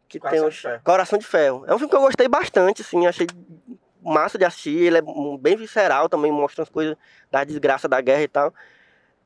Que 0.09 0.19
Coração 0.19 0.41
tem 0.41 0.49
de 0.49 0.55
os... 0.55 0.61
Ferro. 0.61 0.83
Coração 0.83 1.19
de 1.19 1.27
Ferro. 1.27 1.65
É 1.67 1.75
um 1.75 1.79
filme 1.79 1.91
que 1.91 1.97
eu 1.97 2.01
gostei 2.01 2.27
bastante, 2.27 2.83
assim, 2.83 3.07
achei 3.07 3.27
massa 4.05 4.39
de 4.39 4.45
assistir. 4.45 4.77
Ele 4.77 4.99
é 4.99 5.03
bem 5.41 5.57
visceral 5.57 6.09
também, 6.09 6.31
mostra 6.31 6.63
as 6.63 6.69
coisas 6.69 6.97
da 7.31 7.43
desgraça 7.43 7.89
da 7.89 8.01
guerra 8.01 8.23
e 8.23 8.29
tal. 8.29 8.55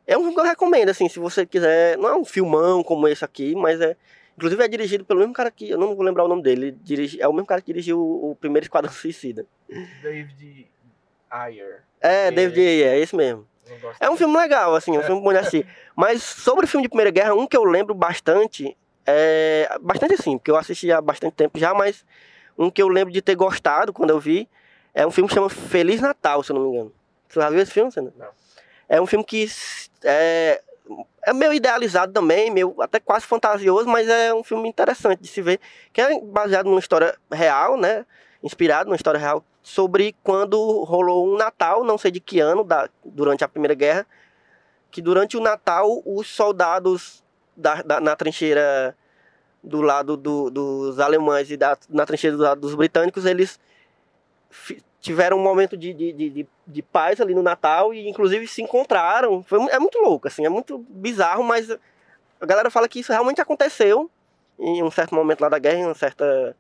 É 0.07 0.17
um 0.17 0.21
filme 0.21 0.35
que 0.35 0.41
eu 0.41 0.45
recomendo, 0.45 0.89
assim, 0.89 1.09
se 1.09 1.19
você 1.19 1.45
quiser. 1.45 1.99
Não 1.99 2.09
é 2.09 2.17
um 2.17 2.25
filmão 2.25 2.83
como 2.83 3.07
esse 3.09 3.25
aqui, 3.25 3.55
mas 3.55 3.81
é. 3.81 3.97
Inclusive 4.37 4.63
é 4.63 4.69
dirigido 4.69 5.05
pelo 5.05 5.21
mesmo 5.21 5.35
cara 5.35 5.51
que. 5.51 5.69
Eu 5.69 5.77
não 5.77 5.95
vou 5.95 6.05
lembrar 6.05 6.25
o 6.25 6.29
nome 6.29 6.43
dele. 6.43 6.69
Ele 6.69 6.77
dirige, 6.83 7.21
é 7.21 7.29
o 7.29 7.33
mesmo 7.33 7.47
cara 7.47 7.61
que 7.61 7.67
dirigiu 7.67 7.99
o, 7.99 8.31
o 8.31 8.37
primeiro 8.37 8.65
Esquadrão 8.65 8.91
Suicida. 8.95 9.45
David 10.03 10.67
Ayer. 11.29 11.83
É, 12.01 12.31
David 12.31 12.61
Ayer, 12.61 12.87
é 12.87 12.99
esse 13.01 13.15
mesmo. 13.15 13.47
É 14.01 14.09
um 14.09 14.17
filme 14.17 14.35
legal, 14.37 14.75
assim, 14.75 14.97
é 14.97 15.01
um 15.01 15.03
filme 15.03 15.21
bom 15.21 15.31
de 15.31 15.39
assistir. 15.39 15.67
Mas 15.95 16.23
sobre 16.23 16.65
o 16.65 16.69
filme 16.69 16.85
de 16.85 16.89
Primeira 16.89 17.11
Guerra, 17.11 17.35
um 17.35 17.47
que 17.47 17.57
eu 17.57 17.65
lembro 17.65 17.95
bastante, 17.95 18.77
é. 19.07 19.69
Bastante 19.81 20.15
assim, 20.15 20.39
porque 20.39 20.51
eu 20.51 20.57
assisti 20.57 20.91
há 20.91 21.01
bastante 21.01 21.35
tempo 21.35 21.59
já, 21.59 21.75
mas 21.75 22.05
um 22.57 22.71
que 22.71 22.83
eu 22.83 22.89
lembro 22.89 23.13
de 23.13 23.23
ter 23.23 23.35
gostado 23.35 23.93
quando 23.93 24.11
eu 24.11 24.19
vi, 24.21 24.49
é 24.95 25.07
um 25.07 25.11
filme 25.11 25.29
que 25.29 25.35
chama 25.35 25.49
Feliz 25.49 26.01
Natal, 26.01 26.43
se 26.43 26.51
eu 26.51 26.55
não 26.57 26.63
me 26.63 26.69
engano. 26.71 26.93
Você 27.29 27.41
já 27.41 27.51
viu 27.51 27.61
esse 27.61 27.73
filme, 27.73 27.93
Senna? 27.93 28.13
Não. 28.17 28.29
É 28.89 29.01
um 29.01 29.07
filme 29.07 29.25
que 29.25 29.47
é, 30.03 30.63
é 31.25 31.33
meio 31.33 31.53
idealizado 31.53 32.13
também, 32.13 32.51
meio 32.51 32.75
até 32.81 32.99
quase 32.99 33.27
fantasioso, 33.27 33.87
mas 33.89 34.09
é 34.09 34.33
um 34.33 34.43
filme 34.43 34.69
interessante 34.69 35.21
de 35.21 35.29
se 35.29 35.43
ver, 35.43 35.61
que 35.93 36.01
é 36.01 36.21
baseado 36.21 36.67
numa 36.67 36.79
história 36.81 37.17
real, 37.31 37.77
né? 37.77 38.07
Inspirado 38.43 38.89
numa 38.89 38.97
história 38.97 39.21
real 39.21 39.45
sobre 39.63 40.17
quando 40.23 40.59
rolou 40.85 41.27
um 41.29 41.37
Natal, 41.37 41.85
não 41.85 41.99
sei 41.99 42.11
de 42.11 42.21
que 42.21 42.41
ano, 42.41 42.65
da, 42.65 42.89
durante 43.05 43.45
a 43.45 43.49
Primeira 43.49 43.75
Guerra, 43.75 44.07
que 44.91 45.03
durante 45.03 45.37
o 45.37 45.41
Natal 45.41 46.03
os 46.07 46.27
soldados 46.29 47.23
da, 47.55 47.83
da- 47.83 48.01
na 48.01 48.17
trincheira 48.17 48.97
do 49.63 49.83
lado 49.83 50.17
do- 50.17 50.49
dos 50.49 50.99
alemães 50.99 51.51
e 51.51 51.57
da, 51.59 51.77
na 51.91 52.07
trincheira 52.07 52.37
do 52.37 52.43
lado 52.43 52.61
dos 52.63 52.75
britânicos, 52.75 53.27
eles 53.27 53.61
tiveram 55.01 55.39
um 55.39 55.43
momento 55.43 55.77
de, 55.77 55.93
de, 55.93 56.13
de, 56.13 56.47
de- 56.67 56.83
paz 56.83 57.21
ali 57.21 57.35
no 57.35 57.43
Natal 57.43 57.95
e 57.95 58.09
inclusive 58.09 58.47
se 58.47 58.63
encontraram. 58.63 59.43
Foi, 59.43 59.59
é 59.71 59.79
muito 59.79 59.99
louco, 59.99 60.29
assim, 60.29 60.45
é 60.45 60.49
muito 60.49 60.79
bizarro, 60.89 61.45
mas 61.45 61.71
a 61.71 62.47
galera 62.47 62.71
fala 62.71 62.89
que 62.89 63.01
isso 63.01 63.13
realmente 63.13 63.41
aconteceu 63.41 64.11
em 64.59 64.83
um 64.83 64.91
certo 64.91 65.15
momento 65.15 65.41
lá 65.41 65.49
da 65.49 65.59
guerra, 65.59 65.79
em 65.79 65.87
um 65.87 65.95
certo 65.95 66.25
é, 66.25 66.55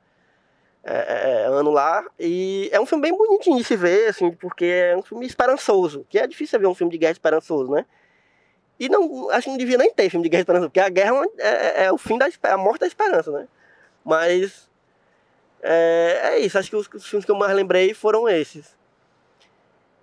é, 0.84 1.44
ano 1.46 1.70
lá. 1.70 2.04
E 2.18 2.68
é 2.72 2.80
um 2.80 2.86
filme 2.86 3.02
bem 3.02 3.16
bonitinho 3.16 3.56
de 3.58 3.64
se 3.64 3.76
ver, 3.76 4.08
assim, 4.08 4.30
porque 4.32 4.64
é 4.64 4.96
um 4.96 5.02
filme 5.02 5.26
esperançoso, 5.26 6.06
que 6.08 6.18
é 6.18 6.26
difícil 6.26 6.58
ver 6.60 6.66
um 6.66 6.74
filme 6.74 6.90
de 6.92 6.98
guerra 6.98 7.12
esperançoso, 7.12 7.70
né? 7.72 7.84
E 8.78 8.88
não, 8.88 9.28
acho 9.30 9.44
que 9.44 9.50
não 9.50 9.58
devia 9.58 9.76
nem 9.76 9.92
ter 9.92 10.08
filme 10.08 10.22
de 10.22 10.28
guerra 10.30 10.42
esperançoso, 10.42 10.70
porque 10.70 10.80
a 10.80 10.88
guerra 10.88 11.08
é 11.08 11.12
uma- 11.12 11.28
é, 11.38 11.84
é 11.86 11.92
o 11.92 11.98
fim 11.98 12.16
da 12.16 12.28
a 12.44 12.56
morte 12.56 12.80
da 12.80 12.86
esperança, 12.86 13.30
né? 13.32 13.48
Mas 14.04 14.67
é, 15.62 16.20
é 16.22 16.38
isso, 16.40 16.58
acho 16.58 16.70
que 16.70 16.76
os, 16.76 16.88
os 16.94 17.06
filmes 17.06 17.24
que 17.24 17.30
eu 17.30 17.36
mais 17.36 17.54
lembrei 17.54 17.94
foram 17.94 18.28
esses. 18.28 18.76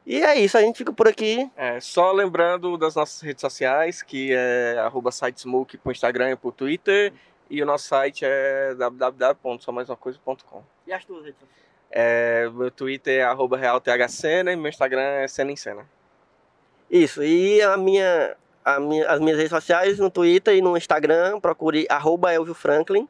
E 0.05 0.21
é 0.21 0.35
isso, 0.35 0.57
a 0.57 0.61
gente 0.61 0.77
fica 0.77 0.93
por 0.93 1.07
aqui. 1.07 1.49
É, 1.57 1.79
só 1.79 2.11
lembrando 2.11 2.77
das 2.77 2.93
nossas 2.93 3.21
redes 3.21 3.41
sociais, 3.41 4.03
que 4.03 4.31
é 4.33 4.77
arroba 4.77 5.11
sitesmoke 5.11 5.77
pro 5.77 5.91
Instagram 5.91 6.31
e 6.31 6.35
pro 6.35 6.51
Twitter. 6.51 7.11
E 7.49 7.61
o 7.61 7.65
nosso 7.65 7.87
site 7.87 8.23
é 8.23 8.75
www.somaismacoisa.com. 8.75 10.63
E 10.85 10.93
as 10.93 11.03
tuas 11.05 11.25
redes 11.25 11.39
É, 11.89 12.47
meu 12.49 12.69
Twitter 12.69 13.19
é 13.19 13.23
arroba 13.23 13.57
realthcena 13.57 14.51
e 14.51 14.55
meu 14.55 14.69
Instagram 14.69 15.01
é 15.01 15.27
cena 15.27 15.51
em 15.51 15.55
cena. 15.55 15.87
Isso, 16.89 17.23
e 17.23 17.61
a 17.63 17.75
minha, 17.77 18.37
a 18.63 18.79
minha, 18.79 19.09
as 19.09 19.19
minhas 19.19 19.37
redes 19.37 19.51
sociais 19.51 19.97
no 19.97 20.11
Twitter 20.11 20.55
e 20.55 20.61
no 20.61 20.77
Instagram, 20.77 21.39
procure 21.39 21.87
arroba 21.89 22.31
Elvio 22.31 22.53
Franklin. 22.53 23.07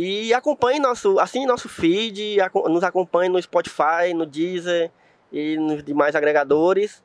E 0.00 0.32
acompanhe 0.32 0.78
nosso, 0.78 1.18
assine 1.18 1.44
nosso 1.44 1.68
feed, 1.68 2.36
nos 2.68 2.84
acompanhe 2.84 3.28
no 3.28 3.42
Spotify, 3.42 4.14
no 4.14 4.24
Deezer 4.24 4.92
e 5.32 5.56
nos 5.56 5.82
demais 5.82 6.14
agregadores. 6.14 7.02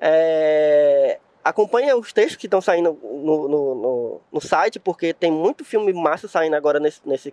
É, 0.00 1.20
acompanhe 1.44 1.94
os 1.94 2.12
textos 2.12 2.34
que 2.34 2.48
estão 2.48 2.60
saindo 2.60 2.98
no, 3.00 3.48
no, 3.48 3.74
no, 3.76 4.20
no 4.32 4.40
site, 4.40 4.80
porque 4.80 5.14
tem 5.14 5.30
muito 5.30 5.64
filme 5.64 5.92
massa 5.92 6.26
saindo 6.26 6.56
agora 6.56 6.80
nesse, 6.80 7.00
nesse, 7.06 7.32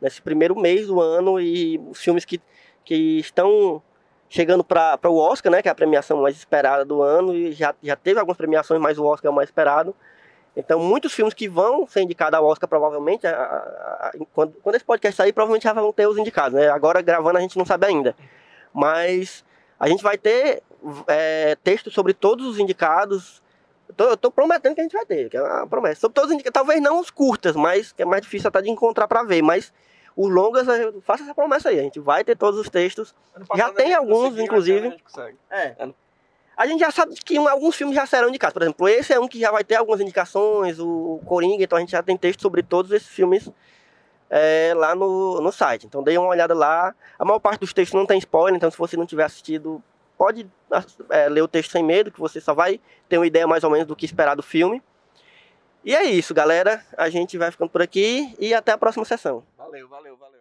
nesse 0.00 0.20
primeiro 0.20 0.58
mês 0.58 0.88
do 0.88 1.00
ano 1.00 1.38
e 1.38 1.80
os 1.88 2.00
filmes 2.00 2.24
que, 2.24 2.40
que 2.84 3.20
estão 3.20 3.80
chegando 4.28 4.64
para 4.64 4.98
o 5.08 5.18
Oscar, 5.18 5.52
né, 5.52 5.62
que 5.62 5.68
é 5.68 5.70
a 5.70 5.74
premiação 5.74 6.20
mais 6.20 6.34
esperada 6.34 6.84
do 6.84 7.00
ano, 7.00 7.32
e 7.32 7.52
já, 7.52 7.72
já 7.80 7.94
teve 7.94 8.18
algumas 8.18 8.36
premiações, 8.36 8.80
mas 8.80 8.98
o 8.98 9.04
Oscar 9.04 9.28
é 9.28 9.32
o 9.32 9.36
mais 9.36 9.48
esperado. 9.48 9.94
Então, 10.56 10.78
muitos 10.80 11.12
filmes 11.12 11.34
que 11.34 11.48
vão 11.48 11.86
ser 11.86 12.00
indicados 12.00 12.38
ao 12.38 12.44
Oscar, 12.46 12.66
provavelmente, 12.68 13.26
a- 13.26 13.30
a- 13.36 14.08
a- 14.08 14.12
quando, 14.32 14.54
quando 14.62 14.74
esse 14.76 14.84
podcast 14.84 15.14
sair, 15.16 15.32
provavelmente 15.32 15.64
já 15.64 15.72
vão 15.74 15.92
ter 15.92 16.06
os 16.08 16.16
indicados. 16.16 16.58
Né? 16.58 16.68
Agora, 16.70 17.02
gravando, 17.02 17.36
a 17.36 17.40
gente 17.42 17.58
não 17.58 17.66
sabe 17.66 17.86
ainda. 17.86 18.16
Mas 18.72 19.44
a 19.78 19.88
gente 19.88 20.02
vai 20.02 20.16
ter 20.16 20.62
é, 21.08 21.56
texto 21.64 21.90
sobre 21.90 22.14
todos 22.14 22.46
os 22.46 22.58
indicados. 22.58 23.42
Eu 23.88 23.94
tô, 23.94 24.04
eu 24.04 24.16
tô 24.16 24.30
prometendo 24.30 24.74
que 24.74 24.80
a 24.80 24.84
gente 24.84 24.92
vai 24.92 25.04
ter, 25.06 25.28
que 25.28 25.36
é 25.36 25.42
uma 25.42 25.66
promessa. 25.66 26.00
Sobre 26.00 26.14
todos 26.14 26.30
os 26.30 26.34
indicados, 26.34 26.54
talvez 26.54 26.80
não 26.80 27.00
os 27.00 27.10
curtas, 27.10 27.54
mas 27.56 27.92
que 27.92 28.02
é 28.02 28.04
mais 28.04 28.22
difícil 28.22 28.48
até 28.48 28.62
de 28.62 28.70
encontrar 28.70 29.06
para 29.08 29.22
ver. 29.22 29.42
Mas 29.42 29.72
os 30.16 30.30
longas, 30.30 30.66
eu 30.68 31.00
faço 31.02 31.22
essa 31.24 31.34
promessa 31.34 31.68
aí. 31.70 31.78
A 31.78 31.82
gente 31.82 32.00
vai 32.00 32.22
ter 32.24 32.36
todos 32.36 32.58
os 32.60 32.70
textos. 32.70 33.14
Já 33.56 33.66
tem 33.72 33.92
alguns, 33.94 34.30
inclusive. 34.44 34.88
É. 35.50 35.74
A 36.56 36.66
gente 36.66 36.80
já 36.80 36.90
sabe 36.90 37.14
que 37.16 37.38
um- 37.38 37.46
alguns 37.48 37.76
filmes 37.76 37.94
já 37.94 38.06
serão 38.06 38.28
indicados. 38.28 38.54
Por 38.54 38.62
exemplo, 38.62 38.88
esse 38.88 39.12
é 39.12 39.20
um 39.20 39.28
que 39.28 39.38
já 39.38 39.50
vai 39.50 39.62
ter 39.62 39.74
algumas 39.74 40.00
indicações, 40.00 40.78
o 40.80 41.20
Coringa, 41.26 41.62
então 41.62 41.76
a 41.76 41.80
gente 41.80 41.90
já 41.92 42.02
tem 42.02 42.16
texto 42.16 42.40
sobre 42.40 42.62
todos 42.62 42.90
esses 42.92 43.08
filmes 43.08 43.50
é, 44.30 44.72
lá 44.74 44.94
no, 44.94 45.40
no 45.40 45.52
site. 45.52 45.86
Então 45.86 46.02
dê 46.02 46.16
uma 46.16 46.28
olhada 46.28 46.54
lá. 46.54 46.94
A 47.18 47.24
maior 47.24 47.38
parte 47.38 47.60
dos 47.60 47.72
textos 47.72 47.98
não 47.98 48.06
tem 48.06 48.18
spoiler, 48.18 48.56
então 48.56 48.70
se 48.70 48.78
você 48.78 48.96
não 48.96 49.04
tiver 49.06 49.24
assistido, 49.24 49.82
pode 50.16 50.50
é, 51.10 51.28
ler 51.28 51.42
o 51.42 51.48
texto 51.48 51.72
sem 51.72 51.82
medo, 51.84 52.10
que 52.10 52.18
você 52.20 52.40
só 52.40 52.54
vai 52.54 52.80
ter 53.08 53.18
uma 53.18 53.26
ideia 53.26 53.46
mais 53.46 53.62
ou 53.62 53.70
menos 53.70 53.86
do 53.86 53.94
que 53.94 54.06
esperar 54.06 54.34
do 54.34 54.42
filme. 54.42 54.82
E 55.84 55.94
é 55.94 56.04
isso, 56.04 56.34
galera. 56.34 56.84
A 56.96 57.08
gente 57.10 57.36
vai 57.38 57.50
ficando 57.50 57.70
por 57.70 57.82
aqui 57.82 58.34
e 58.40 58.52
até 58.54 58.72
a 58.72 58.78
próxima 58.78 59.04
sessão. 59.04 59.44
Valeu, 59.56 59.88
valeu, 59.88 60.16
valeu. 60.16 60.40